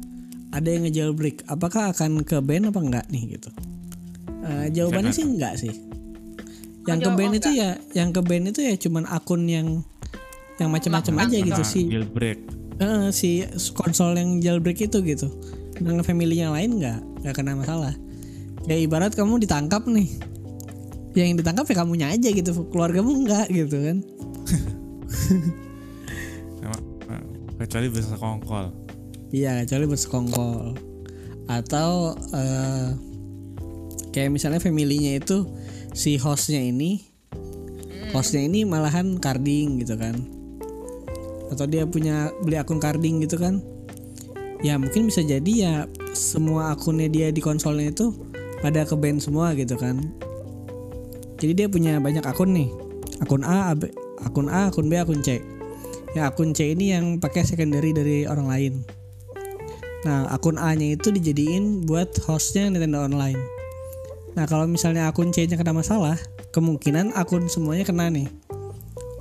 ada 0.50 0.68
yang 0.68 0.82
ngejailbreak, 0.86 1.46
apakah 1.46 1.94
akan 1.94 2.26
ke 2.26 2.42
ban 2.42 2.66
apa 2.66 2.80
enggak 2.82 3.06
nih 3.10 3.38
gitu? 3.38 3.50
Eh, 4.40 4.66
jawabannya 4.74 5.12
sih 5.14 5.24
enggak 5.26 5.54
sih. 5.62 5.74
Yang 6.88 6.98
ke 6.98 7.04
jawab 7.06 7.18
ban 7.18 7.30
oh, 7.30 7.38
itu 7.38 7.50
ya, 7.54 7.70
yang 7.94 8.10
ke 8.10 8.20
ban 8.24 8.42
itu 8.50 8.60
ya 8.64 8.74
cuman 8.74 9.04
akun 9.06 9.46
yang 9.46 9.84
yang 10.58 10.70
macam-macam 10.72 11.14
aja 11.24 11.36
gitu 11.38 11.62
sih. 11.62 11.84
jailbreak. 11.86 12.38
Eh, 12.80 13.08
si 13.12 13.44
konsol 13.76 14.16
yang 14.16 14.40
jailbreak 14.40 14.80
itu 14.80 14.98
gitu. 15.04 15.28
Dengan 15.76 16.02
family 16.02 16.40
yang 16.40 16.52
lain 16.52 16.80
nggak 16.82 16.98
nggak 17.24 17.34
kena 17.36 17.54
masalah. 17.56 17.94
Ya 18.68 18.76
ibarat 18.76 19.16
kamu 19.16 19.40
ditangkap 19.40 19.88
nih, 19.88 20.08
yang 21.16 21.32
ditangkap 21.38 21.64
ya 21.64 21.74
kamunya 21.80 22.06
aja 22.12 22.28
gitu, 22.28 22.52
keluargamu 22.68 23.24
enggak 23.24 23.48
gitu 23.48 23.76
kan? 23.80 23.98
Sama- 26.60 26.84
kecuali 27.60 27.86
bisa 27.92 28.16
kongkol. 28.16 28.72
Iya 29.30 29.62
kecuali 29.62 29.86
bersekongkol 29.86 30.74
atau 31.46 32.18
eh, 32.34 32.88
kayak 34.10 34.30
misalnya 34.30 34.58
familynya 34.58 35.22
itu 35.22 35.46
si 35.94 36.18
hostnya 36.18 36.62
ini, 36.62 37.02
hostnya 38.10 38.42
ini 38.42 38.66
malahan 38.66 39.18
carding 39.22 39.82
gitu 39.82 39.94
kan? 39.94 40.18
Atau 41.50 41.66
dia 41.66 41.86
punya 41.86 42.30
beli 42.42 42.58
akun 42.58 42.82
carding 42.82 43.22
gitu 43.22 43.38
kan? 43.38 43.62
Ya 44.62 44.78
mungkin 44.78 45.06
bisa 45.06 45.22
jadi 45.22 45.52
ya 45.54 45.74
semua 46.14 46.74
akunnya 46.74 47.06
dia 47.06 47.30
di 47.30 47.38
konsolnya 47.42 47.90
itu 47.94 48.14
pada 48.62 48.82
ke 48.82 48.94
ban 48.98 49.22
semua 49.22 49.54
gitu 49.54 49.78
kan? 49.78 50.10
Jadi 51.40 51.52
dia 51.54 51.66
punya 51.70 51.96
banyak 52.02 52.26
akun 52.26 52.52
nih, 52.52 52.68
akun 53.24 53.46
A, 53.46 53.72
akun 54.26 54.46
A, 54.52 54.68
akun 54.68 54.92
B, 54.92 55.00
akun 55.00 55.24
C. 55.24 55.40
Ya 56.12 56.28
akun 56.28 56.52
C 56.52 56.74
ini 56.74 56.92
yang 56.92 57.22
pakai 57.22 57.46
secondary 57.46 57.94
dari 57.96 58.26
orang 58.26 58.50
lain. 58.50 58.74
Nah, 60.00 60.32
akun 60.32 60.56
A-nya 60.56 60.96
itu 60.96 61.12
dijadiin 61.12 61.84
buat 61.84 62.08
hostnya 62.24 62.72
Nintendo 62.72 63.04
Online. 63.04 63.36
Nah, 64.32 64.48
kalau 64.48 64.64
misalnya 64.64 65.10
akun 65.10 65.28
C-nya 65.34 65.60
kena 65.60 65.76
masalah, 65.76 66.16
kemungkinan 66.56 67.12
akun 67.12 67.50
semuanya 67.52 67.84
kena 67.84 68.08
nih. 68.08 68.28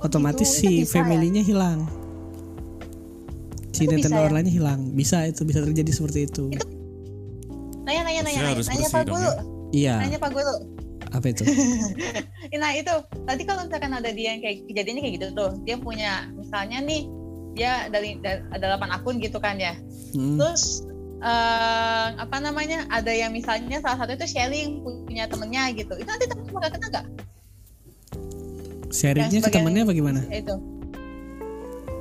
Otomatis 0.00 0.48
gitu, 0.48 0.60
si 0.64 0.68
itu 0.80 0.96
ya? 0.96 1.04
family-nya 1.04 1.44
hilang. 1.44 1.84
Si 3.76 3.84
Itu 3.84 3.92
Nintendo 3.92 4.24
ya? 4.24 4.26
Online-nya 4.32 4.54
hilang. 4.56 4.80
Bisa 4.96 5.28
itu 5.28 5.44
bisa 5.44 5.60
terjadi 5.60 5.92
seperti 5.92 6.24
itu. 6.24 6.48
nanya 7.80 8.06
nanya 8.06 8.22
nanya 8.22 8.22
nanya 8.22 8.42
nanya 8.54 8.56
bersih 8.62 8.86
pak 8.92 9.04
guru 9.08 9.18
ya. 9.18 9.34
Iya. 9.74 9.94
nanya 9.98 10.18
pak 10.22 10.30
guru 10.30 10.54
Apa 11.10 11.26
itu? 11.26 11.42
nah 12.62 12.70
itu 12.70 12.94
tadi 13.26 13.42
kalau 13.42 13.66
misalkan 13.66 13.90
ada 13.90 14.14
dia 14.14 14.38
yang 14.38 14.40
kayak 14.46 14.62
kejadiannya 14.70 15.02
kayak 15.02 15.14
gitu 15.18 15.28
tuh 15.34 15.50
dia 15.66 15.74
punya 15.74 16.30
misalnya 16.38 16.78
nih 16.86 17.10
dia 17.58 17.90
dari, 17.90 18.14
ada 18.54 18.78
8 18.78 18.94
akun 18.94 19.18
gitu 19.18 19.42
kan 19.42 19.58
ya 19.58 19.74
Hmm. 20.10 20.36
terus 20.36 20.82
eh, 21.18 22.06
apa 22.16 22.36
namanya 22.38 22.88
ada 22.88 23.10
yang 23.10 23.30
misalnya 23.30 23.78
salah 23.78 23.98
satu 23.98 24.14
itu 24.14 24.26
sharing 24.26 24.80
punya 24.82 25.24
temennya 25.24 25.70
gitu 25.72 25.94
itu 25.94 26.06
nanti 26.06 26.26
temen 26.26 26.44
bakal 26.48 26.70
kena 26.72 26.86
nggak 26.90 27.06
Sharingnya 28.90 29.30
ke 29.30 29.44
sebagai- 29.44 29.54
temennya 29.56 29.82
apa 29.84 29.92
gimana? 29.92 30.20
itu 30.28 30.54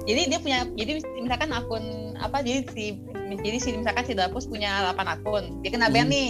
jadi 0.03 0.21
dia 0.25 0.39
punya 0.39 0.57
jadi 0.73 0.91
misalkan 1.15 1.49
akun 1.51 1.85
apa 2.17 2.41
jadi 2.41 2.65
si 2.67 2.97
jadi 3.37 3.57
si 3.57 3.69
misalkan 3.71 4.03
si 4.03 4.17
Dapus 4.17 4.49
punya 4.49 4.89
8 4.89 5.05
akun 5.05 5.61
dia 5.61 5.69
kena 5.69 5.85
ban 5.87 6.03
Hmm. 6.03 6.11
nih 6.11 6.29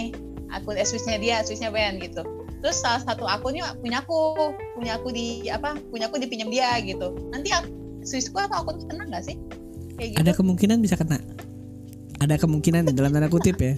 akun 0.52 0.76
eh, 0.76 0.84
Switch-nya 0.84 1.16
dia 1.16 1.40
Switch-nya 1.40 1.72
ban 1.72 1.96
gitu 1.96 2.20
terus 2.60 2.76
salah 2.76 3.00
satu 3.00 3.24
akunnya 3.24 3.72
punya 3.74 4.04
aku 4.04 4.36
punya 4.76 5.00
aku 5.00 5.08
di 5.08 5.48
apa 5.48 5.80
punya 5.88 6.12
aku 6.12 6.20
dipinjam 6.20 6.52
dia 6.52 6.76
gitu 6.78 7.08
nanti 7.30 7.56
Switchku 8.02 8.36
atau 8.36 8.60
akun 8.60 8.84
kena 8.84 9.08
nggak 9.08 9.24
sih 9.24 9.36
kayak 9.96 10.08
gitu 10.12 10.18
Ada 10.18 10.32
kemungkinan 10.34 10.76
bisa 10.78 10.92
kena. 10.94 11.16
Ada 12.20 12.36
kemungkinan 12.36 12.86
ya, 12.88 12.92
dalam 12.92 13.10
tanda 13.10 13.32
kutip 13.32 13.56
ya. 13.58 13.74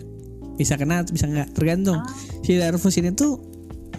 Bisa 0.59 0.75
kena 0.75 1.07
atau 1.07 1.15
bisa 1.15 1.31
nggak 1.31 1.55
tergantung. 1.55 2.03
Ah. 2.03 2.07
Si 2.43 2.59
Darvus 2.59 2.95
ini 2.99 3.15
tuh 3.15 3.39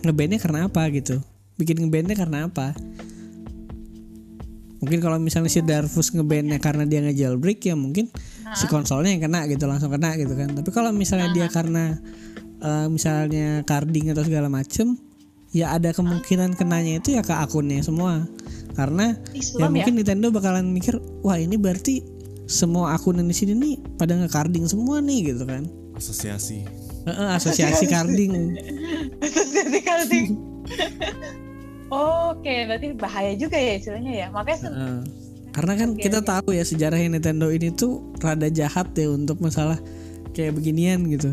ngebandnya 0.04 0.38
karena 0.38 0.68
apa 0.68 0.84
gitu. 0.92 1.24
Bikin 1.56 1.80
ngebandnya 1.88 2.16
karena 2.20 2.52
apa? 2.52 2.76
Mungkin 4.84 5.00
kalau 5.00 5.16
misalnya 5.16 5.48
si 5.48 5.64
Darvus 5.64 6.12
ngebandnya 6.12 6.60
karena 6.60 6.84
dia 6.84 7.00
nge-jailbreak 7.00 7.64
ya 7.64 7.76
mungkin 7.80 8.12
si 8.52 8.68
konsolnya 8.68 9.16
yang 9.16 9.24
kena 9.24 9.48
gitu 9.48 9.64
langsung 9.64 9.88
kena 9.88 10.20
gitu 10.20 10.36
kan. 10.36 10.52
Tapi 10.52 10.70
kalau 10.76 10.92
misalnya 10.92 11.32
dia 11.32 11.48
karena 11.48 11.96
eh, 12.60 12.88
misalnya 12.92 13.64
carding 13.64 14.12
atau 14.12 14.28
segala 14.28 14.52
macem 14.52 15.00
ya 15.54 15.72
ada 15.72 15.94
kemungkinan 15.94 16.58
kenanya 16.60 17.00
itu 17.00 17.16
ya 17.16 17.24
ke 17.24 17.32
akunnya 17.32 17.80
semua. 17.80 18.28
Karena 18.76 19.16
Ih, 19.32 19.46
ya 19.56 19.66
ya, 19.66 19.72
mungkin 19.72 19.94
Nintendo 19.96 20.34
bakalan 20.34 20.68
mikir 20.68 21.00
wah 21.24 21.40
ini 21.40 21.56
berarti 21.56 22.04
semua 22.54 22.94
akun 22.94 23.18
yang 23.18 23.26
di 23.26 23.34
sini 23.34 23.58
nih 23.58 23.76
pada 23.98 24.14
nge-carding 24.14 24.70
semua 24.70 25.02
nih 25.02 25.34
gitu 25.34 25.44
kan. 25.44 25.66
asosiasi 25.94 26.62
Heeh, 27.04 27.30
asosiasi 27.36 27.86
carding. 27.86 28.56
Asosiasi 29.20 29.80
carding. 29.84 30.28
Oke, 31.94 32.66
berarti 32.66 32.88
bahaya 32.96 33.34
juga 33.36 33.60
ya 33.60 33.78
istilahnya 33.78 34.14
ya. 34.14 34.28
Makanya 34.32 34.58
se- 34.58 34.72
Heeh. 34.72 35.00
Karena 35.54 35.74
kan 35.78 35.90
Oke, 35.94 36.02
kita 36.02 36.20
tahu 36.26 36.50
ya 36.50 36.66
sejarahnya 36.66 37.14
Nintendo 37.14 37.54
ini 37.54 37.70
tuh 37.70 38.02
rada 38.18 38.50
jahat 38.50 38.90
ya 38.98 39.14
untuk 39.14 39.38
masalah 39.38 39.78
kayak 40.34 40.58
beginian 40.58 41.06
gitu. 41.12 41.30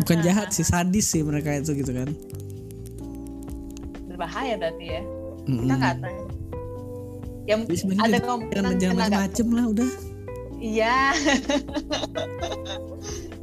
Bukan 0.00 0.24
jahat 0.24 0.52
sih, 0.52 0.64
sadis 0.64 1.08
sih 1.08 1.20
mereka 1.20 1.52
itu 1.56 1.72
gitu 1.76 1.92
kan. 1.92 2.08
berbahaya 4.08 4.56
berarti 4.56 4.84
ya. 4.88 5.00
Kita 5.44 5.74
nggak 5.76 5.96
tahu. 6.00 6.20
Ya 7.46 7.54
Jadi 7.60 7.76
sebenarnya 7.76 8.04
ada 8.08 8.18
kemungkinan 8.24 8.72
jangan 8.80 8.96
macam-macam 8.96 9.46
lah 9.52 9.64
udah. 9.76 9.90
Iya. 10.56 11.12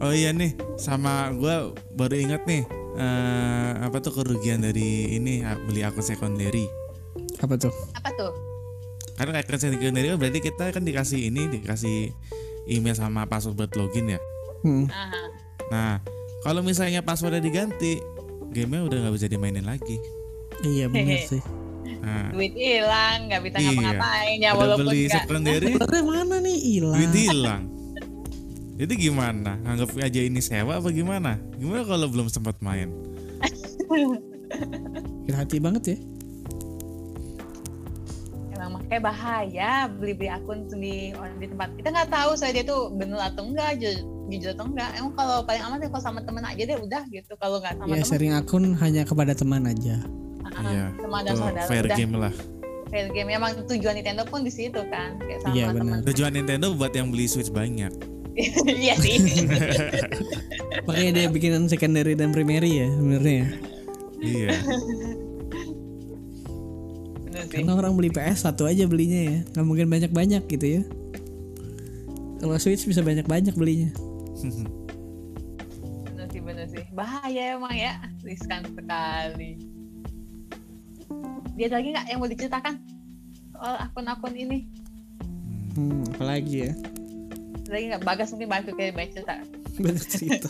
oh 0.04 0.12
iya 0.12 0.34
nih 0.34 0.58
sama 0.76 1.32
gua 1.34 1.72
baru 1.94 2.16
ingat 2.18 2.44
nih 2.44 2.64
eh, 2.98 3.72
apa 3.80 3.98
tuh 4.00 4.12
kerugian 4.14 4.60
dari 4.60 5.16
ini 5.16 5.42
ah, 5.42 5.56
beli 5.60 5.82
akun 5.82 6.02
secondary 6.02 6.68
Apa 7.40 7.56
tuh? 7.56 7.72
Apa 7.94 8.10
tuh? 8.14 8.32
karena 9.14 9.40
akun 9.40 9.62
secondary 9.62 10.10
kan 10.10 10.18
berarti 10.18 10.40
kita 10.42 10.74
kan 10.74 10.82
dikasih 10.82 11.30
ini 11.30 11.46
dikasih 11.48 12.12
email 12.66 12.98
sama 12.98 13.24
password 13.26 13.56
buat 13.56 13.72
login 13.76 14.10
ya 14.10 14.20
Hmm. 14.64 14.88
Aha. 14.88 15.22
nah 15.68 15.92
kalau 16.42 16.64
misalnya 16.64 17.04
passwordnya 17.04 17.40
diganti 17.40 18.00
gamenya 18.50 18.84
udah 18.88 18.98
nggak 19.04 19.14
bisa 19.14 19.28
dimainin 19.28 19.68
lagi 19.68 20.00
Iya 20.64 20.88
benar 20.88 21.20
sih. 21.30 21.44
Nah 22.04 22.28
Duit 22.30 22.52
hilang, 22.52 23.18
nggak 23.26 23.42
bisa 23.42 23.58
Iya. 23.58 23.66
ngapa-ngapain 23.66 24.38
ya 24.38 24.50
udah 24.50 24.60
walaupun 24.60 24.86
beli 24.86 25.02
nggak. 25.02 25.16
secondary 25.18 25.68
mana 26.10 26.36
nih 26.38 26.58
hilang? 26.60 26.98
duit 27.00 27.14
hilang 27.16 27.64
jadi 28.74 28.94
gimana 29.00 29.52
anggap 29.64 29.90
aja 29.96 30.20
ini 30.20 30.40
sewa 30.40 30.76
apa 30.76 30.90
gimana 30.90 31.40
gimana 31.56 31.82
kalau 31.84 32.06
belum 32.06 32.28
sempat 32.28 32.60
main 32.60 32.92
Hati 35.28 35.58
banget 35.58 35.84
ya. 35.88 35.98
Emang 38.54 38.78
makanya 38.78 39.02
bahaya 39.04 39.72
beli-beli 39.90 40.30
akun 40.30 40.70
di 40.72 41.10
di 41.12 41.46
tempat 41.48 41.74
kita 41.74 41.90
nggak 41.90 42.10
tahu 42.10 42.32
saya 42.34 42.54
dia 42.54 42.64
tuh 42.64 42.90
bener 42.92 43.18
atau 43.20 43.44
enggak, 43.44 43.78
ju- 43.78 44.06
jujur 44.30 44.54
atau 44.54 44.66
enggak. 44.66 44.94
Emang 44.94 45.14
kalau 45.14 45.42
paling 45.42 45.64
aman 45.64 45.78
sih 45.78 45.90
kalau 45.90 46.04
sama 46.04 46.20
temen 46.22 46.44
aja 46.44 46.62
deh 46.64 46.78
udah 46.78 47.04
gitu. 47.10 47.34
Kalau 47.36 47.58
nggak 47.58 47.76
sama 47.76 47.90
Ya 47.90 47.98
temen, 47.98 48.08
sharing 48.08 48.34
akun 48.34 48.64
hanya 48.78 49.02
kepada 49.04 49.34
teman 49.34 49.66
aja. 49.66 49.98
Iya 50.62 50.86
sama 51.02 51.18
ada 51.26 51.32
saudara 51.34 51.68
fair 51.70 51.86
udah 51.88 51.98
game 51.98 52.16
lah 52.18 52.34
fair 52.94 53.10
game. 53.10 53.34
Emang 53.34 53.58
tujuan 53.66 53.98
Nintendo 53.98 54.22
pun 54.22 54.46
di 54.46 54.54
situ 54.54 54.78
kan, 54.94 55.18
kayak 55.18 55.42
sama 55.42 55.58
Iya, 55.58 55.66
benar. 55.74 56.06
tujuan 56.14 56.30
Nintendo 56.38 56.78
buat 56.78 56.94
yang 56.94 57.10
beli 57.10 57.26
Switch 57.26 57.50
banyak 57.50 57.90
Iya 58.86 58.94
sih. 59.02 59.18
Makanya 60.90 61.12
dia 61.14 61.26
bikinan 61.30 61.70
secondary 61.70 62.18
dan 62.18 62.34
primary 62.34 62.86
ya 62.86 62.88
sebenarnya. 62.90 63.34
ya. 63.34 63.48
iya. 64.22 64.50
Karena 67.50 67.78
orang 67.78 67.94
beli 67.94 68.10
PS 68.10 68.46
satu 68.50 68.66
aja 68.66 68.90
belinya 68.90 69.22
ya, 69.30 69.38
nggak 69.54 69.66
mungkin 69.66 69.88
banyak-banyak 69.90 70.44
gitu 70.50 70.82
ya. 70.82 70.84
Kalau 72.42 72.58
Switch 72.58 72.86
bisa 72.90 73.06
banyak-banyak 73.06 73.54
belinya. 73.54 73.94
Bener 76.10 76.28
sih, 76.34 76.42
bener 76.42 76.66
sih. 76.74 76.84
Bahaya 76.98 77.58
emang 77.58 77.74
ya, 77.78 78.02
riskan 78.26 78.66
sekali. 78.74 79.73
Dia 81.54 81.70
ada 81.70 81.78
lagi 81.78 81.90
nggak 81.94 82.06
yang 82.10 82.20
mau 82.20 82.30
diceritakan 82.30 82.74
soal 83.54 83.76
akun-akun 83.78 84.34
ini? 84.34 84.66
Hmm, 85.78 86.02
apalagi 86.18 86.70
ya? 86.70 86.74
Ada 87.66 87.72
lagi 87.74 87.86
nggak? 87.94 88.02
Bagas 88.02 88.28
mungkin 88.34 88.50
bantu 88.50 88.70
kayak 88.74 88.94
banyak 88.98 89.14
cerita. 89.14 89.34
Banyak 89.78 90.06
cerita. 90.10 90.50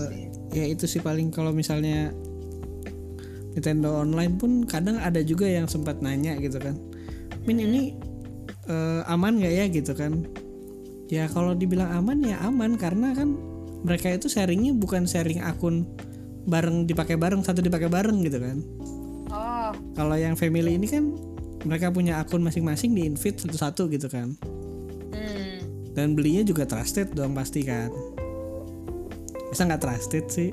Sih. 0.00 0.26
ya 0.50 0.64
itu 0.66 0.84
sih 0.88 0.98
paling 0.98 1.30
kalau 1.30 1.54
misalnya 1.54 2.10
Nintendo 3.54 4.02
Online 4.02 4.34
pun 4.34 4.66
kadang 4.66 4.98
ada 4.98 5.22
juga 5.22 5.46
yang 5.46 5.70
sempat 5.70 6.02
nanya 6.02 6.34
gitu 6.42 6.58
kan 6.58 6.74
Min 7.46 7.62
ini 7.62 7.94
eh, 8.66 9.02
aman 9.06 9.38
nggak 9.38 9.54
ya 9.54 9.64
gitu 9.70 9.92
kan 9.94 10.26
ya 11.06 11.30
kalau 11.30 11.54
dibilang 11.54 11.90
aman 11.90 12.22
ya 12.22 12.42
aman 12.42 12.74
karena 12.74 13.14
kan 13.14 13.34
mereka 13.86 14.10
itu 14.10 14.26
sharingnya 14.26 14.74
bukan 14.74 15.06
sharing 15.06 15.42
akun 15.42 15.86
bareng 16.50 16.84
dipakai 16.84 17.14
bareng 17.14 17.46
satu 17.46 17.62
dipakai 17.62 17.86
bareng 17.86 18.26
gitu 18.26 18.42
kan. 18.42 18.58
Oh, 19.30 19.70
kalau 19.94 20.18
yang 20.18 20.34
family 20.34 20.74
ini 20.74 20.90
kan 20.90 21.14
mereka 21.62 21.94
punya 21.94 22.18
akun 22.18 22.42
masing-masing 22.42 22.90
di 22.98 23.06
invite 23.06 23.46
satu-satu 23.46 23.86
gitu 23.94 24.10
kan. 24.10 24.34
Hmm. 25.10 25.58
dan 25.90 26.14
belinya 26.14 26.46
juga 26.46 26.66
trusted 26.66 27.14
dong 27.14 27.34
pasti 27.34 27.66
kan. 27.66 27.90
Bisa 29.50 29.66
nggak 29.66 29.82
trusted 29.82 30.24
sih? 30.30 30.50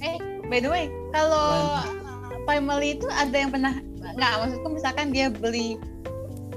Eh, 0.00 0.16
by 0.48 0.60
the 0.60 0.68
way, 0.72 0.88
kalau 1.12 1.84
family 2.48 2.96
itu 2.96 3.08
ada 3.12 3.36
yang 3.36 3.52
pernah 3.52 3.80
nggak 4.00 4.32
maksudku 4.40 4.68
misalkan 4.72 5.12
dia 5.12 5.32
beli 5.32 5.80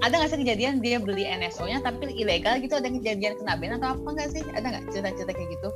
ada 0.03 0.13
nggak 0.19 0.29
sih 0.29 0.39
kejadian 0.45 0.79
dia 0.79 1.01
beli 1.01 1.25
NSO-nya 1.25 1.81
tapi 1.81 2.13
ilegal 2.15 2.61
gitu? 2.61 2.77
Ada 2.77 2.89
kejadian 2.91 3.33
kena 3.41 3.59
ban 3.59 3.75
atau 3.75 3.97
apa 3.97 4.07
nggak 4.07 4.29
sih? 4.29 4.43
Ada 4.55 4.65
nggak 4.71 4.83
cerita-cerita 4.93 5.31
kayak 5.33 5.49
gitu 5.57 5.69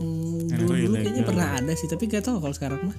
Hmm, 0.00 0.48
dulu, 0.48 0.72
dulu 0.72 0.94
kayaknya 0.96 1.22
pernah 1.22 1.48
ada 1.60 1.72
sih 1.76 1.84
tapi 1.84 2.08
gak 2.08 2.24
tahu 2.24 2.40
kalau 2.40 2.54
sekarang 2.56 2.80
mah. 2.88 2.96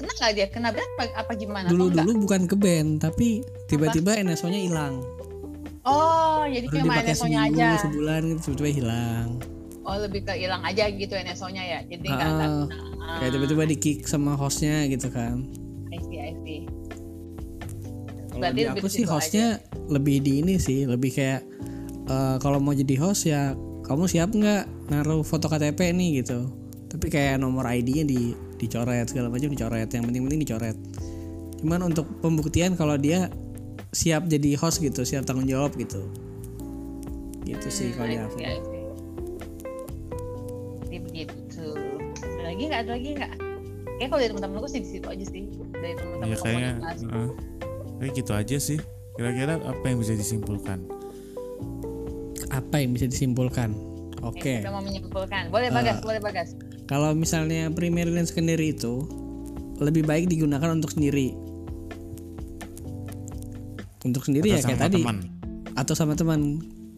Kena 0.00 0.12
nggak 0.16 0.32
dia? 0.32 0.46
Kena 0.48 0.68
ban 0.72 0.80
apa, 0.96 1.04
apa 1.12 1.32
gimana 1.36 1.66
dulu 1.68 1.92
dulu 1.92 2.24
bukan 2.24 2.48
ke 2.48 2.56
band 2.56 3.04
tapi 3.04 3.44
tiba-tiba 3.68 4.16
NSO-nya 4.16 4.56
hilang. 4.56 5.04
Oh 5.84 6.42
jadi 6.48 6.66
baru 6.72 6.88
cuma 6.88 6.94
NSO-nya 7.04 7.40
seminggu 7.44 7.60
aja. 7.60 7.68
sebulan 7.84 8.20
gitu 8.24 8.40
tiba-tiba 8.48 8.70
hilang. 8.80 9.28
Oh 9.84 9.96
lebih 10.00 10.24
ke 10.24 10.32
hilang 10.40 10.64
aja 10.64 10.88
gitu 10.88 11.12
NSO-nya 11.12 11.62
ya? 11.62 11.80
Jadi 11.84 12.08
nggak 12.08 12.28
Ah, 12.32 12.64
Ah, 13.00 13.16
kayak 13.20 13.32
tiba-tiba 13.36 13.64
di 13.68 13.76
kick 13.76 14.08
sama 14.08 14.32
hostnya 14.40 14.88
gitu 14.88 15.12
kan. 15.12 15.44
I 15.92 15.98
see, 16.08 16.16
I 16.16 16.32
see. 16.44 16.60
kalau 18.30 18.40
Berarti 18.40 18.60
di 18.64 18.70
aku 18.72 18.86
sih 18.88 19.04
hostnya 19.04 19.46
lebih 19.84 20.16
di 20.24 20.40
ini 20.40 20.56
sih 20.56 20.88
lebih 20.88 21.12
kayak 21.12 21.44
eh, 22.08 22.36
kalau 22.40 22.56
mau 22.56 22.72
jadi 22.72 22.96
host 22.96 23.28
ya 23.28 23.52
kamu 23.90 24.06
siap 24.06 24.30
nggak 24.30 24.94
naruh 24.94 25.26
foto 25.26 25.50
KTP 25.50 25.90
nih 25.90 26.22
gitu 26.22 26.46
tapi 26.86 27.10
kayak 27.10 27.42
nomor 27.42 27.66
ID-nya 27.66 28.06
di 28.06 28.38
dicoret 28.54 29.10
segala 29.10 29.26
macam 29.26 29.50
dicoret 29.50 29.90
yang 29.90 30.06
penting-penting 30.06 30.40
dicoret 30.46 30.78
cuman 31.58 31.90
untuk 31.90 32.06
pembuktian 32.22 32.78
kalau 32.78 32.94
dia 32.94 33.26
siap 33.90 34.30
jadi 34.30 34.54
host 34.54 34.78
gitu 34.78 35.02
siap 35.02 35.26
tanggung 35.26 35.50
jawab 35.50 35.74
gitu 35.74 36.06
gitu 37.50 37.68
sih 37.72 37.90
kalau 37.98 38.06
di 38.06 38.18
aku. 38.20 38.36
Jadi 40.86 40.98
begitu. 41.02 41.66
Ada 42.22 42.42
lagi 42.46 42.62
nggak? 42.68 42.80
Ada 42.84 42.90
lagi 42.94 43.08
nggak? 43.18 43.32
Kayak 43.98 44.08
kalau 44.12 44.20
dari 44.20 44.30
teman-teman 44.30 44.56
aku 44.62 44.68
sih 44.70 44.80
di 44.86 44.90
situ 44.92 45.06
aja 45.10 45.24
sih. 45.26 45.42
Dari 45.50 45.94
teman-teman 45.98 46.30
ya 46.30 46.36
kayaknya 46.38 46.72
eh, 47.10 47.30
kayak 48.00 48.12
gitu 48.14 48.32
aja 48.32 48.56
sih 48.60 48.78
kira-kira 49.18 49.60
apa 49.60 49.84
yang 49.84 49.98
bisa 50.00 50.16
disimpulkan 50.16 50.80
apa 52.50 52.82
yang 52.82 52.92
bisa 52.92 53.06
disimpulkan 53.06 53.72
Oke. 54.20 54.60
Udah 54.60 54.72
mau 54.76 54.84
menyimpulkan. 54.84 55.48
Boleh 55.48 55.72
bagas, 55.72 56.04
boleh 56.04 56.20
bagas. 56.20 56.52
Kalau 56.84 57.16
misalnya 57.16 57.72
primary 57.72 58.12
dan 58.12 58.28
secondary 58.28 58.76
itu 58.76 59.08
lebih 59.80 60.04
baik 60.04 60.28
digunakan 60.28 60.76
untuk 60.76 60.92
sendiri. 60.92 61.32
Untuk 64.04 64.24
sendiri 64.24 64.56
ya 64.56 64.60
Atau 64.60 64.68
kayak 64.68 64.76
sama 64.76 64.84
tadi 64.84 65.00
teman 65.00 65.18
atau 65.72 65.94
sama 65.96 66.14
teman. 66.16 66.40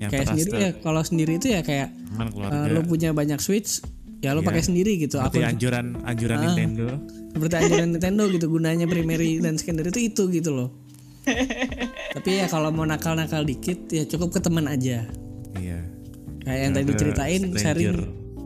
Yang 0.02 0.10
kayak 0.10 0.26
sendiri 0.34 0.50
ya 0.50 0.70
kalau 0.82 1.02
sendiri 1.06 1.32
itu 1.38 1.46
ya 1.54 1.60
kayak 1.62 1.94
teman 1.94 2.26
eh, 2.26 2.30
keluarga 2.34 2.68
lo 2.74 2.80
punya 2.82 3.14
banyak 3.14 3.38
switch 3.38 3.86
ya 4.18 4.34
lo 4.34 4.42
Iya. 4.42 4.48
pakai 4.50 4.62
sendiri 4.66 4.92
gitu. 4.98 5.22
seperti 5.22 5.38
Akun 5.38 5.50
anjuran 5.54 5.86
anjuran 6.02 6.36
Ah. 6.38 6.42
Nintendo 6.42 6.86
seperti 7.30 7.54
anjuran 7.54 7.88
Nintendo 7.94 8.22
gitu 8.30 8.46
gunanya 8.50 8.86
primary 8.90 9.38
dan 9.38 9.54
secondary 9.62 9.94
itu 9.94 10.00
itu 10.10 10.22
gitu 10.42 10.50
loh. 10.50 10.74
Tapi 12.18 12.30
ya 12.42 12.50
kalau 12.50 12.74
mau 12.74 12.82
nakal-nakal 12.82 13.46
dikit 13.46 13.86
ya 13.94 14.02
cukup 14.10 14.34
ke 14.34 14.40
teman 14.42 14.66
aja. 14.66 15.06
Kayak 16.42 16.60
yang 16.60 16.72
tadi 16.72 16.84
Ada 16.84 16.98
ceritain 16.98 17.42
stranger. 17.44 17.60
sharing 17.60 17.96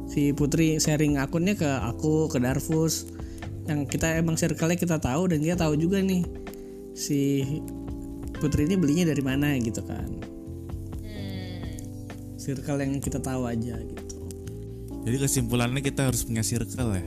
si 0.07 0.23
Putri 0.31 0.69
sharing 0.77 1.17
akunnya 1.17 1.53
ke 1.53 1.67
aku 1.67 2.29
ke 2.29 2.39
Darfus 2.39 3.11
yang 3.65 3.83
kita 3.85 4.15
emang 4.15 4.35
circle-nya 4.35 4.77
kita 4.77 4.97
tahu 4.97 5.27
dan 5.27 5.41
dia 5.41 5.53
tahu 5.53 5.75
juga 5.75 5.99
nih 5.99 6.23
si 6.93 7.43
Putri 8.33 8.65
ini 8.65 8.77
belinya 8.77 9.05
dari 9.05 9.21
mana 9.21 9.57
gitu 9.57 9.81
kan. 9.81 10.07
Hmm. 11.01 11.81
Circle 12.37 12.79
yang 12.79 12.93
kita 12.97 13.19
tahu 13.19 13.45
aja 13.45 13.75
gitu. 13.77 14.05
jadi 15.03 15.17
kesimpulannya 15.19 15.81
kita 15.81 16.07
harus 16.07 16.23
punya 16.23 16.43
circle 16.43 16.93
ya 16.93 17.05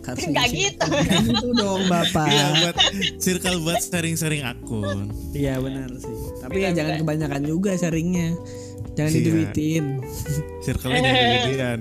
Harus 0.00 0.24
Nggak 0.24 0.46
ngisi- 0.46 0.72
gitu. 0.72 0.86
Gitu 1.28 1.48
dong 1.52 1.84
Bapak. 1.86 2.26
Iya 2.26 2.46
buat 2.58 2.76
circle 3.18 3.60
buat 3.60 3.76
sharing-sharing 3.78 4.40
akun 4.42 5.12
Iya 5.30 5.56
benar 5.58 5.92
sih. 5.94 6.16
Tapi 6.40 6.58
ya 6.58 6.72
jangan 6.72 6.96
kebanyakan 6.98 7.42
juga 7.44 7.76
sharingnya. 7.76 8.32
Jangan 8.98 9.08
Iya. 9.08 9.18
diduitin. 9.22 9.84
circle-nya 10.64 11.00
jangan 11.00 11.22
gedean 11.46 11.80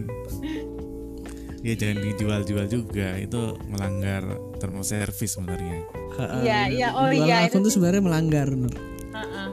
ya 1.60 1.74
jangan 1.74 1.98
dijual-jual 2.00 2.66
juga 2.70 3.08
itu 3.18 3.42
melanggar 3.68 4.24
term 4.56 4.78
of 4.78 4.86
service 4.86 5.34
sebenarnya 5.34 5.82
Heeh. 6.16 6.42
Iya, 6.42 6.60
iya. 6.70 6.88
Oh 6.94 7.10
iya, 7.10 7.44
akun 7.44 7.60
itu 7.60 7.68
tuh 7.68 7.74
sebenarnya 7.74 8.02
melanggar. 8.02 8.48
Nur. 8.48 8.72
Heeh. 9.12 9.48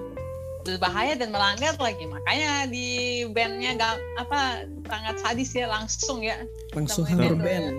berbahaya 0.64 1.12
dan 1.12 1.28
melanggar 1.28 1.74
lagi 1.74 2.04
makanya 2.04 2.64
di 2.64 2.88
bandnya 3.26 3.74
nggak 3.74 3.94
apa 4.18 4.40
sangat 4.86 5.16
sadis 5.18 5.52
ya 5.52 5.66
langsung 5.66 6.20
ya 6.20 6.40
Langsung 6.72 7.04
Namanya 7.04 7.20
hammer 7.20 7.32
itu 7.32 7.44
ban. 7.44 7.74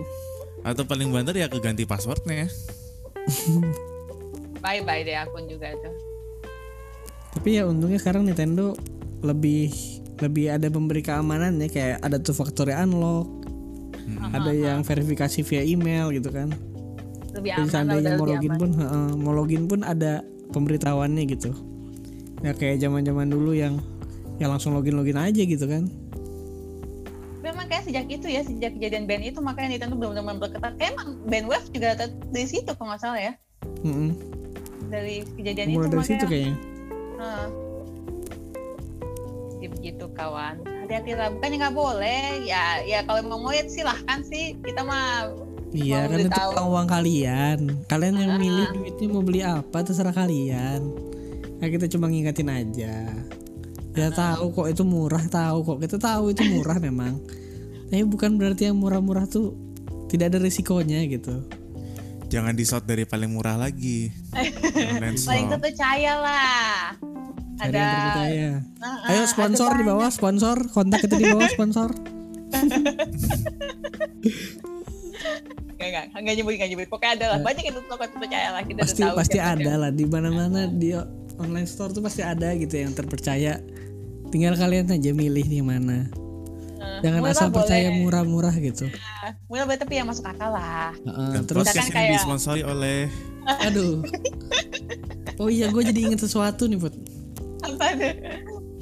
atau 0.64 0.84
paling 0.84 1.10
banter 1.10 1.34
ya 1.36 1.48
keganti 1.48 1.82
passwordnya 1.84 2.46
bye 4.60 4.82
bye 4.82 5.02
deh 5.02 5.16
akun 5.16 5.46
juga 5.46 5.72
itu 5.72 5.90
Tapi 7.32 7.50
ya 7.52 7.66
untungnya 7.66 7.98
sekarang 7.98 8.24
Nintendo 8.24 8.78
lebih 9.26 9.74
lebih 10.22 10.48
ada 10.54 10.72
memberi 10.72 11.04
keamanan 11.04 11.60
ya 11.60 11.68
kayak 11.68 11.98
ada 12.00 12.16
two 12.22 12.32
factor 12.32 12.72
unlock, 12.72 13.28
ada 14.32 14.52
yang 14.56 14.80
verifikasi 14.86 15.44
via 15.44 15.64
email 15.66 16.14
gitu 16.16 16.32
kan. 16.32 16.54
lebih 17.36 17.52
aman 17.52 17.68
seandainya 17.68 18.16
mau 18.16 18.24
login 18.32 18.48
aman 18.56 18.60
pun, 18.64 18.70
heeh, 18.80 19.08
mau 19.20 19.34
login 19.36 19.64
pun 19.68 19.84
ada 19.84 20.24
pemberitahuannya 20.56 21.24
gitu. 21.36 21.52
Ya 22.40 22.56
kayak 22.56 22.80
zaman-zaman 22.80 23.28
dulu 23.28 23.52
yang 23.52 23.84
ya 24.40 24.48
langsung 24.48 24.72
login 24.72 24.96
login 24.96 25.20
aja 25.20 25.44
gitu 25.44 25.68
kan. 25.68 25.92
memang 27.46 27.70
kayak 27.70 27.86
sejak 27.86 28.10
itu 28.10 28.26
ya 28.26 28.42
sejak 28.42 28.74
kejadian 28.74 29.06
band 29.06 29.22
itu 29.22 29.38
makanya 29.38 29.78
Nintendo 29.78 29.96
benar-benar 30.02 30.74
kayak 30.82 30.98
emang 30.98 31.22
band 31.30 31.46
wave 31.46 31.68
juga 31.70 31.94
dari 32.34 32.48
situ 32.50 32.74
kalau 32.74 32.90
nggak 32.90 33.02
salah 33.06 33.22
ya 33.22 33.34
Heeh. 33.86 34.12
dari 34.90 35.16
kejadian 35.38 35.68
Mulai 35.70 35.78
itu 35.78 35.86
dari 35.86 35.94
makanya 35.94 36.10
situ 36.10 36.26
kayaknya. 36.26 36.56
Heeh. 37.22 37.65
Begitu 39.86 40.10
kawan 40.12 40.66
hati-hati 40.66 41.14
lah 41.14 41.30
bukannya 41.30 41.58
nggak 41.62 41.76
boleh 41.76 42.24
ya 42.42 42.82
ya 42.82 43.06
kalau 43.06 43.22
mau 43.28 43.54
ya 43.54 43.62
silahkan 43.66 44.26
sih 44.26 44.58
kita 44.60 44.82
mah 44.82 45.30
Iya 45.70 46.08
kan 46.08 46.18
itu 46.18 46.32
tahu. 46.32 46.72
uang 46.72 46.88
kalian. 46.88 47.60
Kalian 47.86 48.16
yang 48.16 48.34
Ah. 48.34 48.40
milih 48.40 48.68
duitnya 48.72 49.06
mau 49.08 49.22
beli 49.22 49.42
apa 49.44 49.84
terserah 49.84 50.10
kalian. 50.10 50.82
Nah 51.60 51.68
kita 51.68 51.86
cuma 51.86 52.08
ngingetin 52.08 52.48
aja. 52.48 53.12
Ya 53.92 54.08
tahu 54.10 54.50
kok 54.52 54.68
itu 54.68 54.82
murah 54.82 55.22
tahu 55.22 55.62
kok 55.64 55.78
kita 55.80 55.98
tahu 55.98 56.32
itu 56.32 56.42
murah 56.50 56.80
memang. 56.80 57.20
Tapi 57.86 58.02
bukan 58.04 58.36
berarti 58.36 58.72
yang 58.72 58.80
murah-murah 58.80 59.28
tuh 59.28 59.54
tidak 60.08 60.32
ada 60.32 60.40
risikonya 60.40 61.06
gitu. 61.06 61.46
jangan 62.26 62.52
di 62.52 62.66
shot 62.66 62.84
dari 62.84 63.06
paling 63.06 63.30
murah 63.30 63.54
lagi 63.56 64.10
paling 65.22 65.46
terpercaya 65.48 66.18
lah 66.18 66.98
Cari 67.56 67.66
ada 67.66 67.78
yang 67.78 67.90
terpercaya. 67.90 68.50
Nah, 68.76 68.96
Ayo 69.06 69.18
ada 69.18 69.28
sponsor 69.28 69.70
di 69.70 69.76
banyak. 69.78 69.90
bawah 69.90 70.10
sponsor 70.10 70.58
kontak 70.70 71.00
kita 71.02 71.16
di 71.16 71.26
bawah 71.26 71.50
sponsor. 71.50 71.90
Enggak, 75.76 76.08
enggak, 76.08 76.18
enggak 76.18 76.34
nyebut, 76.36 76.54
enggak 76.54 76.70
nyebut. 76.72 76.88
Pokoknya 76.88 77.12
ada 77.14 77.26
lah, 77.28 77.40
banyak 77.42 77.64
yang 77.64 77.76
toko 77.78 78.00
terpercaya 78.02 78.48
lah. 78.52 78.64
Kita 78.64 78.76
Eh. 78.76 78.84
pasti 78.84 79.02
tahu 79.02 79.14
pasti 79.14 79.38
ada 79.38 79.72
lah 79.78 79.92
di 79.92 80.06
mana-mana 80.06 80.60
di 80.66 80.90
online 81.36 81.68
store 81.68 81.92
tuh 81.92 82.02
pasti 82.02 82.22
ada 82.22 82.52
gitu 82.54 82.76
yang 82.76 82.92
terpercaya. 82.92 83.60
Tinggal 84.28 84.56
kalian 84.56 84.88
aja 84.90 85.12
milih 85.12 85.46
yang 85.46 85.68
mana. 85.68 86.08
Eh, 86.76 87.00
Jangan 87.02 87.20
murah 87.20 87.34
asal 87.34 87.50
percaya 87.52 87.88
boleh. 87.88 88.00
murah-murah 88.02 88.56
gitu. 88.58 88.86
Murah 89.46 89.64
boleh 89.64 89.78
tapi 89.78 89.94
yang 89.96 90.08
masuk 90.08 90.26
akal 90.26 90.50
lah. 90.50 90.96
Heeh, 90.96 91.30
dan 91.34 91.44
terus 91.44 91.66
ini 91.68 91.90
kayak- 91.90 92.14
disponsori 92.14 92.62
oleh 92.64 93.08
aduh. 93.62 94.02
Oh 95.36 95.52
iya, 95.52 95.68
gue 95.68 95.84
jadi 95.84 96.00
inget 96.02 96.24
sesuatu 96.24 96.64
nih, 96.64 96.80
Put. 96.80 96.96
Apa 97.68 97.88
tuh? 97.92 98.14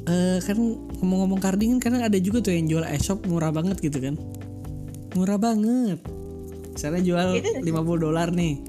Eh 0.03 0.37
kan 0.41 0.57
ngomong-ngomong 0.99 1.39
carding 1.39 1.71
kan 1.73 1.89
kadang 1.89 2.03
ada 2.03 2.17
juga 2.17 2.41
tuh 2.41 2.51
yang 2.51 2.67
jual 2.67 2.83
e-shop 2.85 3.23
murah 3.25 3.49
banget 3.49 3.79
gitu 3.79 3.97
kan. 3.97 4.19
Murah 5.13 5.37
banget. 5.37 5.99
Misalnya 6.69 7.01
jual 7.01 7.27
Itu 7.35 7.49
50 7.61 7.71
dolar 8.01 8.29
nih. 8.29 8.59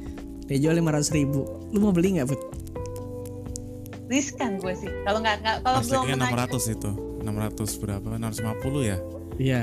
Dia 0.45 0.59
jual 0.61 0.77
500 0.77 1.09
ribu. 1.11 1.41
Lu 1.71 1.81
mau 1.81 1.91
beli 1.91 2.15
nggak, 2.15 2.29
Put? 2.29 2.41
Riskan 4.05 4.61
gue 4.61 4.75
sih. 4.77 4.91
Kalau 5.03 5.19
nggak 5.19 5.37
nggak 5.41 5.57
kalau 5.61 5.79
belum 5.81 6.03
pernah 6.07 6.47
600 6.47 6.69
itu 6.71 6.91
600 7.25 7.81
berapa 7.81 8.07
650 8.13 8.85
ya 8.85 8.99
Iya. 9.35 9.63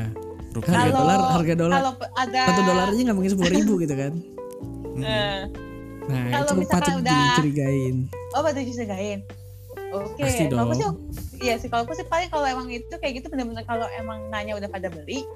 rupiah 0.52 0.74
Harga 0.74 0.84
Kalau- 0.84 1.00
dolar, 1.00 1.20
harga 1.32 1.54
dolar. 1.56 1.78
kalau 1.78 1.94
ada 2.12 2.42
Satu 2.44 2.62
dolar 2.66 2.86
aja 2.90 3.02
nggak 3.02 3.16
mungkin 3.16 3.32
10 3.32 3.52
ribu 3.54 3.74
gitu 3.80 3.96
kan. 3.96 4.14
eh, 5.00 5.42
Nah, 6.02 6.26
Kalau 6.34 6.50
itu 6.50 6.54
misalkan 6.58 6.82
patut 6.82 7.02
udah- 7.06 7.24
dicurigain. 7.30 7.96
oh 8.34 8.40
berarti 8.42 8.62
bisa 8.66 8.84
gain. 8.84 9.20
Oke, 9.92 10.24
Pasti 10.24 10.48
kalau 10.48 10.72
aku 10.72 10.74
sih 10.80 10.88
iya 11.44 11.56
sih 11.60 11.68
kalau 11.68 11.84
aku 11.84 11.94
sih 12.00 12.08
paling 12.08 12.32
kalau 12.32 12.48
emang 12.48 12.72
itu 12.72 12.96
kayak 12.96 13.20
gitu 13.20 13.28
bener-bener 13.28 13.68
kalau 13.68 13.84
emang 14.00 14.32
nanya 14.32 14.56
udah 14.56 14.72
pada 14.72 14.88
beli 14.88 15.28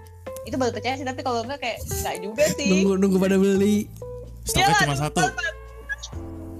itu 0.45 0.56
baru 0.56 0.72
percaya 0.72 0.95
sih 0.95 1.03
tapi 1.03 1.26
kalau 1.26 1.43
enggak 1.43 1.60
kayak 1.60 1.78
enggak 1.82 2.16
juga 2.22 2.43
sih. 2.53 2.70
Nunggu 2.70 2.91
nunggu 3.01 3.18
pada 3.18 3.36
beli. 3.36 3.89
stoknya 4.45 4.78
Iyalah, 4.78 4.82
cuma 4.86 4.95
satu 4.95 5.20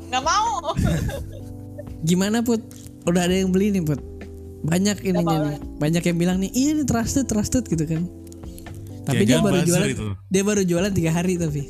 Nggak 0.10 0.24
mau. 0.26 0.74
Gimana 2.10 2.42
Put? 2.42 2.62
Udah 3.06 3.30
ada 3.30 3.36
yang 3.38 3.54
beli 3.54 3.70
nih 3.74 3.86
Put. 3.86 4.02
Banyak 4.66 5.06
ininya 5.06 5.54
nih. 5.54 5.60
Banyak 5.78 6.04
yang 6.10 6.18
bilang 6.18 6.38
nih, 6.42 6.50
iya 6.54 6.74
nih 6.74 6.86
trusted, 6.90 7.30
trusted 7.30 7.70
gitu 7.70 7.86
kan. 7.86 8.10
Tapi 9.06 9.22
dia 9.22 9.38
Jangan-jangan 9.38 9.46
baru 9.46 9.60
jualan, 9.62 9.88
itu. 9.94 10.06
dia 10.34 10.42
baru 10.42 10.62
jualan 10.66 10.92
tiga 10.98 11.12
hari 11.14 11.34
tapi. 11.38 11.62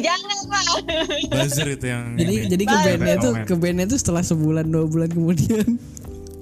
Jangan 0.00 0.38
pak. 0.48 0.64
buzzer 1.28 1.68
itu 1.68 1.86
yang 1.86 2.04
Jadi 2.16 2.32
ini. 2.32 2.46
jadi 2.48 2.64
ke 2.64 2.76
bandnya 2.76 3.16
tuh 3.20 3.32
ke 3.44 3.54
bandnya 3.58 3.86
tuh 3.90 3.98
setelah 4.00 4.22
sebulan 4.24 4.64
dua 4.68 4.84
bulan 4.88 5.08
kemudian. 5.12 5.66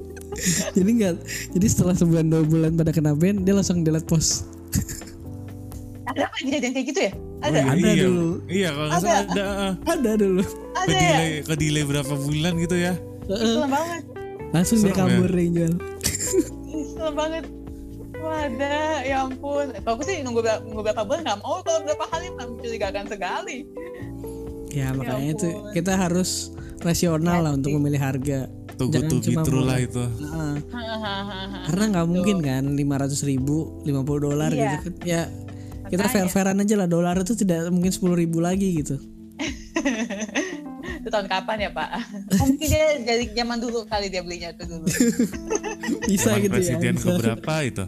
jadi 0.76 0.88
enggak, 0.88 1.14
jadi 1.52 1.66
setelah 1.66 1.94
sebulan 1.98 2.26
dua 2.30 2.42
bulan 2.46 2.70
pada 2.72 2.94
kena 2.94 3.12
band 3.12 3.42
dia 3.42 3.52
langsung 3.52 3.82
delete 3.82 4.06
post. 4.06 4.46
Ada 6.10 6.26
apa 6.26 6.36
kejadian 6.42 6.72
kayak 6.74 6.86
gitu 6.90 7.00
ya? 7.06 7.12
Oh 7.14 7.46
Ada. 7.46 7.58
iya, 7.58 7.70
Ada 7.70 7.88
iya. 7.88 8.04
dulu. 8.04 8.30
iya 8.50 8.68
kalau 8.74 8.88
nggak 8.88 8.98
Ada. 8.98 9.06
salah 9.06 9.22
ada 9.22 9.44
ah. 9.46 9.72
Ada 9.86 10.10
dulu. 10.18 10.42
Ada 10.74 10.86
ke 10.86 10.92
ya? 10.92 11.00
delay 11.00 11.30
ke 11.46 11.54
delay 11.56 11.84
berapa 11.86 12.14
bulan 12.14 12.52
gitu 12.58 12.76
ya 12.76 12.92
Serem 13.30 13.70
banget. 13.70 14.02
Langsung 14.50 14.78
dia 14.82 14.90
Serem 14.90 14.96
ya? 14.98 15.06
kabur. 15.06 15.30
Ih, 15.30 15.48
Serem 16.90 17.14
banget. 17.14 17.44
Wadah, 18.20 19.02
ya 19.02 19.24
ampun. 19.24 19.72
Kalau 19.74 19.94
aku 19.94 20.02
sih 20.02 20.20
nunggu, 20.20 20.40
nunggu 20.62 20.82
berapa 20.82 21.02
bulan 21.02 21.20
nggak 21.22 21.38
mau. 21.40 21.60
Kalau 21.60 21.80
berapa 21.82 22.04
kali 22.06 22.26
mencurigakan 22.30 23.04
sekali. 23.06 23.56
Ya 24.70 24.92
makanya 24.92 25.34
itu 25.34 25.48
ampun. 25.50 25.72
kita 25.72 25.92
harus 25.94 26.54
rasional 26.78 27.42
lah 27.42 27.52
untuk 27.52 27.72
memilih 27.72 27.98
harga. 27.98 28.40
tuh 28.72 28.88
good 28.88 29.04
Jangan 29.04 29.12
be 29.12 29.24
cuma 29.28 29.40
mulai- 29.44 29.60
lah 29.60 29.78
itu 29.78 30.04
Heeh. 30.16 30.54
Hahaha. 30.72 31.40
Karena 31.68 31.84
nggak 31.92 32.06
mungkin 32.08 32.36
kan 32.40 32.64
500 32.72 33.20
ribu, 33.22 33.56
50 33.82 33.92
dolar 34.22 34.48
Iya. 34.48 34.56
gitu 34.56 34.76
kan. 34.80 34.92
Ya 35.04 35.22
kita 35.86 36.08
fair-fairan 36.08 36.56
aja 36.56 36.74
lah 36.76 36.88
dolar 36.88 37.12
itu 37.14 37.36
tidak 37.36 37.68
mungkin 37.68 37.92
10 37.92 38.16
ribu 38.16 38.40
lagi 38.40 38.80
gitu. 38.80 38.96
Itu 41.00 41.08
tahun 41.08 41.26
kapan 41.32 41.56
ya 41.64 41.70
Pak? 41.72 41.88
Oh, 42.36 42.44
mungkin 42.44 42.66
dia 42.68 43.00
dari 43.00 43.24
zaman 43.32 43.56
dulu 43.56 43.88
kali 43.88 44.12
dia 44.12 44.20
belinya 44.20 44.52
tuh 44.52 44.68
dulu. 44.68 44.84
Bisa 46.10 46.36
Zaman 46.36 46.44
gitu 46.44 46.52
ya. 46.52 46.52
presiden 46.52 46.94
keberapa 47.00 47.54
itu 47.64 47.84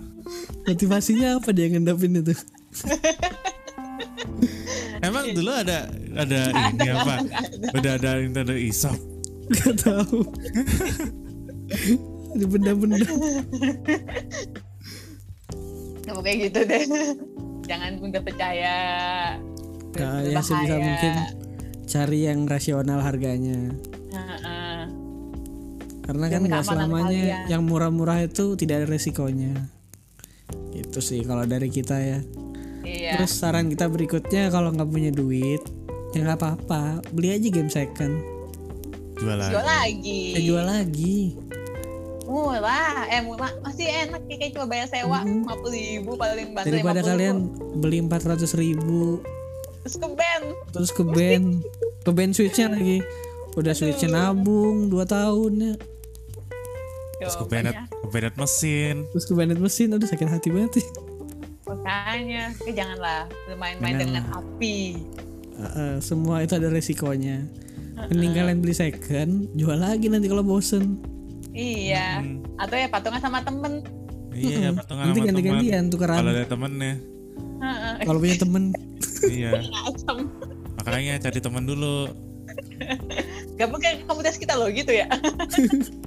Motivasinya 0.64 1.28
apa 1.36 1.52
dia 1.52 1.68
ngendapin 1.68 2.16
itu? 2.24 2.32
emang 5.06 5.34
dulu 5.34 5.50
ada 5.52 5.90
ada 6.14 6.40
ini 6.72 6.88
apa 6.88 7.14
udah 7.74 7.92
ada 8.00 8.10
Nintendo 8.22 8.54
eShop 8.56 8.96
Gak 9.52 9.84
tahu. 9.84 10.24
Di 12.38 12.46
benda-benda. 12.48 13.04
Apa 16.08 16.20
kayak 16.24 16.38
gitu 16.48 16.60
deh 16.64 16.84
jangan 17.66 18.00
mudah 18.00 18.22
percaya 18.24 18.74
Nah, 19.92 20.24
ya 20.24 20.40
sebisa 20.40 20.80
mungkin 20.80 21.12
cari 21.93 22.24
yang 22.24 22.45
rasional 22.45 22.99
harganya. 22.99 23.76
Heeh. 24.09 24.80
Karena 26.03 26.26
kan 26.26 26.40
Demi 26.40 26.49
nggak 26.51 26.64
selamanya 26.64 27.20
kalian. 27.22 27.45
yang 27.49 27.62
murah-murah 27.62 28.24
itu 28.24 28.57
tidak 28.57 28.82
ada 28.82 28.86
resikonya. 28.88 29.53
Itu 30.72 30.99
sih 30.99 31.22
kalau 31.22 31.45
dari 31.45 31.68
kita 31.68 31.97
ya. 31.97 32.18
iya 32.82 33.14
Terus 33.14 33.30
saran 33.32 33.68
kita 33.68 33.86
berikutnya 33.86 34.49
kalau 34.49 34.72
nggak 34.72 34.88
punya 34.88 35.11
duit, 35.11 35.62
ya 36.11 36.24
nggak 36.24 36.34
apa-apa, 36.36 36.82
beli 37.11 37.30
aja 37.30 37.49
game 37.49 37.68
second, 37.68 38.18
jual 39.14 39.36
lagi 39.36 39.53
jual 39.53 39.62
lagi 39.62 40.20
ya 40.32 40.40
jual 40.43 40.66
lagi. 40.66 41.20
murah 42.24 43.07
eh 43.07 43.20
murah 43.20 43.53
masih 43.61 43.84
enak 43.84 44.24
ya, 44.24 44.36
kayak 44.36 44.53
cuma 44.53 44.66
bayar 44.66 44.88
sewa 44.88 45.20
Mhm. 45.20 45.45
lima 45.45 45.55
puluh 45.55 45.74
ribu 45.74 46.11
paling 46.16 46.49
bantu 46.51 46.66
Daripada 46.66 46.99
50 46.99 47.07
kalian 47.07 47.36
ribu. 47.38 47.76
beli 47.76 47.99
400 48.01 48.53
ribu, 48.57 49.01
terus 49.83 49.97
ke 49.97 50.09
band. 50.09 50.45
Terus 50.70 50.91
ke 50.91 51.03
band, 51.03 51.47
ke 52.01 52.11
band 52.11 52.33
switchnya 52.33 52.66
lagi, 52.70 52.99
udah 53.53 53.72
switchnya 53.72 54.09
nabung 54.11 54.87
2 54.87 55.03
tahun 55.05 55.53
ya, 55.59 55.74
terus 57.18 57.37
ke 57.37 57.45
bennett 57.45 57.76
ke 57.87 58.09
bennett 58.09 58.35
mesin. 58.35 59.07
Terus 59.11 59.24
ke 59.24 59.33
bandit 59.33 59.59
mesin, 59.59 59.89
aduh 59.91 60.07
sakit 60.07 60.28
hati 60.28 60.49
banget 60.49 60.83
sih. 60.83 60.87
makanya 61.62 62.53
eh, 62.62 62.72
janganlah. 62.72 63.24
Bermain-main 63.47 63.97
dengan 63.97 64.24
api. 64.30 64.99
Heeh, 65.53 65.93
semua 65.99 66.43
itu 66.43 66.53
ada 66.53 66.68
resikonya. 66.68 67.47
Mending 68.09 68.33
kalian 68.33 68.59
beli 68.59 68.74
second, 68.74 69.47
jual 69.53 69.78
lagi 69.78 70.09
nanti 70.09 70.26
kalau 70.26 70.43
bosen. 70.43 70.99
iya. 71.53 72.18
Hmm. 72.18 72.41
atau 72.57 72.74
ya 72.74 72.89
patungan 72.89 73.20
sama 73.20 73.41
temen. 73.41 73.85
Iya 74.33 74.72
patungan 74.72 75.05
Nanti 75.07 75.20
sama 75.20 75.28
teman 75.28 75.28
ganti-gantian 75.28 75.83
kalau 75.85 75.93
tukeran. 75.93 76.24
ada 76.24 76.45
temennya 76.49 76.95
Heeh, 77.62 77.95
Kalau 78.03 78.18
punya 78.18 78.37
temen, 78.37 78.62
iya 79.31 79.51
makanya 80.79 81.23
cari 81.23 81.39
teman 81.39 81.64
dulu 81.66 82.11
gak 83.55 83.68
pakai 83.70 83.93
komunitas 84.09 84.37
kita 84.41 84.59
loh 84.59 84.68
gitu 84.73 84.91
ya 84.91 85.07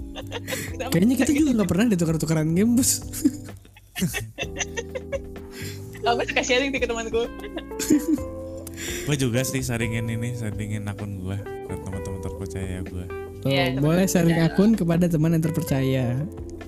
kayaknya 0.92 1.16
kita 1.20 1.32
juga 1.32 1.50
nggak 1.62 1.70
pernah 1.70 1.84
deh 1.92 2.00
tuker-tukeran 2.00 2.56
game 2.56 2.80
bos. 2.80 3.04
aku 6.06 6.22
suka 6.28 6.42
sharing 6.46 6.70
sih 6.72 6.80
ke 6.80 6.88
temanku 6.88 7.26
gue 9.06 9.16
juga 9.18 9.42
sih 9.42 9.62
sharingin 9.64 10.06
ini 10.08 10.36
sharingin 10.38 10.86
akun 10.86 11.20
gue 11.20 11.38
ke 11.40 11.74
teman-teman 11.82 12.20
terpercaya 12.22 12.80
gue 12.86 13.06
Tuh, 13.46 13.54
Iya, 13.54 13.78
teman 13.78 13.82
boleh 13.86 14.06
sharing 14.10 14.38
terpercaya. 14.38 14.58
akun 14.58 14.72
kepada 14.74 15.06
teman 15.06 15.30
yang 15.38 15.44
terpercaya. 15.46 16.06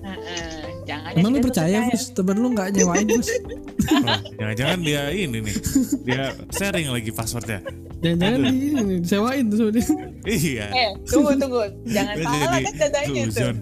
Heeh, 0.05 0.61
jangan 0.85 1.09
Emang 1.17 1.33
lu 1.33 1.39
ya, 1.41 1.45
percaya, 1.49 1.77
Bos? 1.89 2.03
Temen 2.13 2.37
lu 2.37 2.47
nggak 2.53 2.69
nyewain, 2.77 3.07
Bos? 3.17 3.29
Jangan-jangan 4.39 4.79
dia 4.83 5.01
ini 5.11 5.37
nih. 5.41 5.55
Dia 6.03 6.23
sharing 6.51 6.87
lagi 6.91 7.11
passwordnya. 7.11 7.59
Jangan-jangan 7.97 8.39
di 8.45 8.55
ini 8.61 8.79
nih, 8.83 8.97
disewain 9.01 9.43
tuh 9.49 9.57
sama 9.57 9.71
dia. 9.73 9.85
iya. 10.27 10.65
Eh 10.69 10.89
tunggu 11.07 11.31
tunggu. 11.35 11.61
Jangan 11.89 12.15
salah 12.21 12.59
kan 12.61 12.73
dadanya 12.77 13.21
itu 13.25 13.31
suzon. 13.33 13.57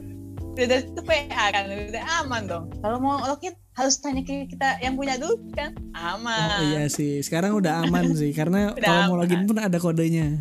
udah 0.55 0.79
itu 0.87 1.01
PA 1.03 1.45
kan 1.51 1.63
udah 1.67 2.03
aman 2.23 2.41
dong. 2.47 2.65
Kalau 2.79 2.97
mau 3.03 3.19
login 3.27 3.51
harus 3.75 3.99
tanya 3.99 4.23
ke 4.23 4.47
kita 4.47 4.79
yang 4.79 4.95
punya 4.95 5.19
dulu 5.19 5.35
kan 5.51 5.75
aman. 5.91 6.47
Oh 6.59 6.63
iya 6.71 6.87
sih, 6.87 7.19
sekarang 7.19 7.59
udah 7.59 7.83
aman 7.83 8.15
sih 8.15 8.31
karena 8.31 8.71
kalau 8.83 9.11
mau 9.11 9.17
login 9.19 9.43
pun 9.43 9.59
ada 9.59 9.75
kodenya. 9.75 10.39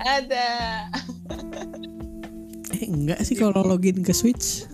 ada. 0.00 0.48
Eh 2.72 2.88
enggak 2.88 3.20
sih 3.22 3.36
kalau 3.36 3.60
login 3.62 4.00
ke 4.00 4.16
Switch. 4.16 4.64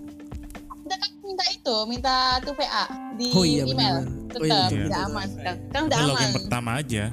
udah 0.87 0.97
kan 0.97 1.11
minta 1.21 1.45
itu 1.51 1.75
minta 1.85 2.15
tuh 2.41 2.55
PA 2.55 2.87
di 3.13 3.27
Oh 3.35 3.43
iya, 3.43 3.67
email. 3.67 4.07
Tetap 4.29 4.39
Oh 4.39 4.45
iya, 4.45 4.61
betul, 4.63 4.85
udah 4.85 4.99
aman 5.03 5.27
kan, 5.35 5.55
kan 5.69 5.81
udah 5.85 5.97
aman 5.97 6.09
login 6.09 6.29
pertama 6.35 6.69
aja 6.77 7.03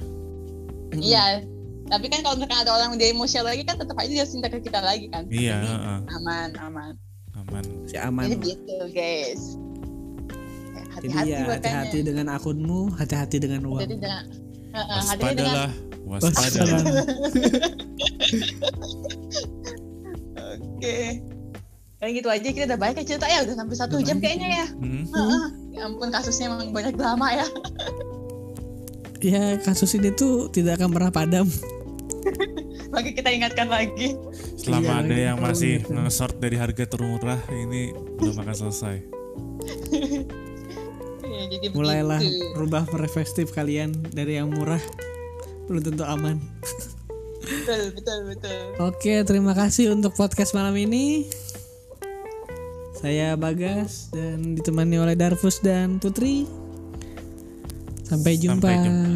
iya 0.94 1.24
tapi 1.86 2.06
kan 2.06 2.18
kalau 2.20 2.34
misalkan 2.34 2.58
ada 2.60 2.72
orang 2.72 2.90
di 2.94 3.06
emosional 3.06 3.46
lagi 3.46 3.62
kan 3.62 3.76
tetap 3.76 3.96
aja 3.96 4.10
dia 4.12 4.26
minta 4.28 4.48
ke 4.48 4.58
kita 4.60 4.80
lagi 4.80 5.06
kan 5.08 5.22
iya 5.28 5.56
Jadi, 5.56 5.68
heeh. 5.70 5.98
aman 6.12 6.48
aman 6.58 6.92
aman 7.36 7.64
Si 7.84 7.96
aman. 7.96 8.24
jadi 8.26 8.42
gitu 8.42 8.76
guys 8.90 9.42
Ya, 10.96 11.02
Jadi 11.02 11.12
hati-hati 11.12 11.28
ya 11.28 11.38
hati-hati 11.52 11.98
dengan 12.02 12.26
akunmu, 12.32 12.80
hati-hati 12.90 13.36
dengan 13.36 13.60
uang. 13.68 13.80
jadi 13.80 13.96
dengan 13.96 14.24
Heeh, 14.72 15.00
hati-hati 15.04 15.34
dengan 15.36 15.54
waspadalah 15.56 15.70
waspada 16.08 16.64
Waspada. 16.64 16.76
Oke. 20.56 20.98
Kayak 21.96 22.12
gitu 22.12 22.28
aja 22.28 22.48
kita 22.50 22.64
udah 22.66 22.78
banyak 22.78 22.96
ya 22.96 23.04
cerita 23.06 23.26
ya 23.26 23.38
udah 23.42 23.56
sampai 23.56 23.76
satu 23.76 23.96
jam 24.00 24.16
kayaknya 24.20 24.48
ya. 24.54 24.66
Hmm. 24.72 25.04
Heeh. 25.06 25.44
Ya 25.76 25.84
ampun 25.84 26.08
kasusnya 26.08 26.48
emang 26.48 26.72
banyak 26.72 26.96
drama 26.96 27.28
ya. 27.32 27.46
Ya 29.16 29.56
kasus 29.56 29.96
ini 29.96 30.12
tuh 30.12 30.52
tidak 30.52 30.76
akan 30.76 30.92
pernah 30.92 31.08
padam. 31.08 31.48
Bagi 32.94 33.16
kita 33.16 33.32
ingatkan 33.32 33.66
lagi. 33.66 34.12
selama 34.60 34.84
Iya, 34.92 35.02
ada 35.02 35.16
yang 35.16 35.38
masih 35.40 35.80
gitu. 35.80 35.96
nge-sort 35.96 36.36
dari 36.36 36.56
harga 36.60 36.84
termurah 36.84 37.40
ini 37.50 37.96
belum 38.20 38.36
akan 38.36 38.54
selesai 38.54 38.96
Ya, 41.26 41.42
jadi 41.48 41.66
Mulailah 41.72 42.20
begitu. 42.20 42.44
rubah 42.56 42.84
perspektif 42.86 43.52
kalian 43.52 43.92
dari 44.12 44.36
yang 44.36 44.52
murah 44.52 44.80
belum 45.66 45.82
tentu 45.82 46.04
aman. 46.06 46.36
Betul 47.40 47.92
betul 47.92 48.18
betul. 48.30 48.58
Oke, 48.78 49.20
terima 49.24 49.52
kasih 49.52 49.92
untuk 49.92 50.12
podcast 50.12 50.52
malam 50.52 50.76
ini. 50.76 51.26
Saya 52.96 53.36
Bagas 53.36 54.08
dan 54.08 54.56
ditemani 54.56 54.96
oleh 54.96 55.16
Darfus 55.18 55.60
dan 55.60 56.00
Putri. 56.00 56.48
Sampai 58.06 58.40
jumpa. 58.40 58.70
Sampai 58.70 58.76
jumpa. 58.80 59.12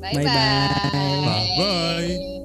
Bye 0.00 0.14
Bye-bye. 0.16 0.24
bye. 0.24 1.24
bye 1.26 1.48
bye 1.58 2.39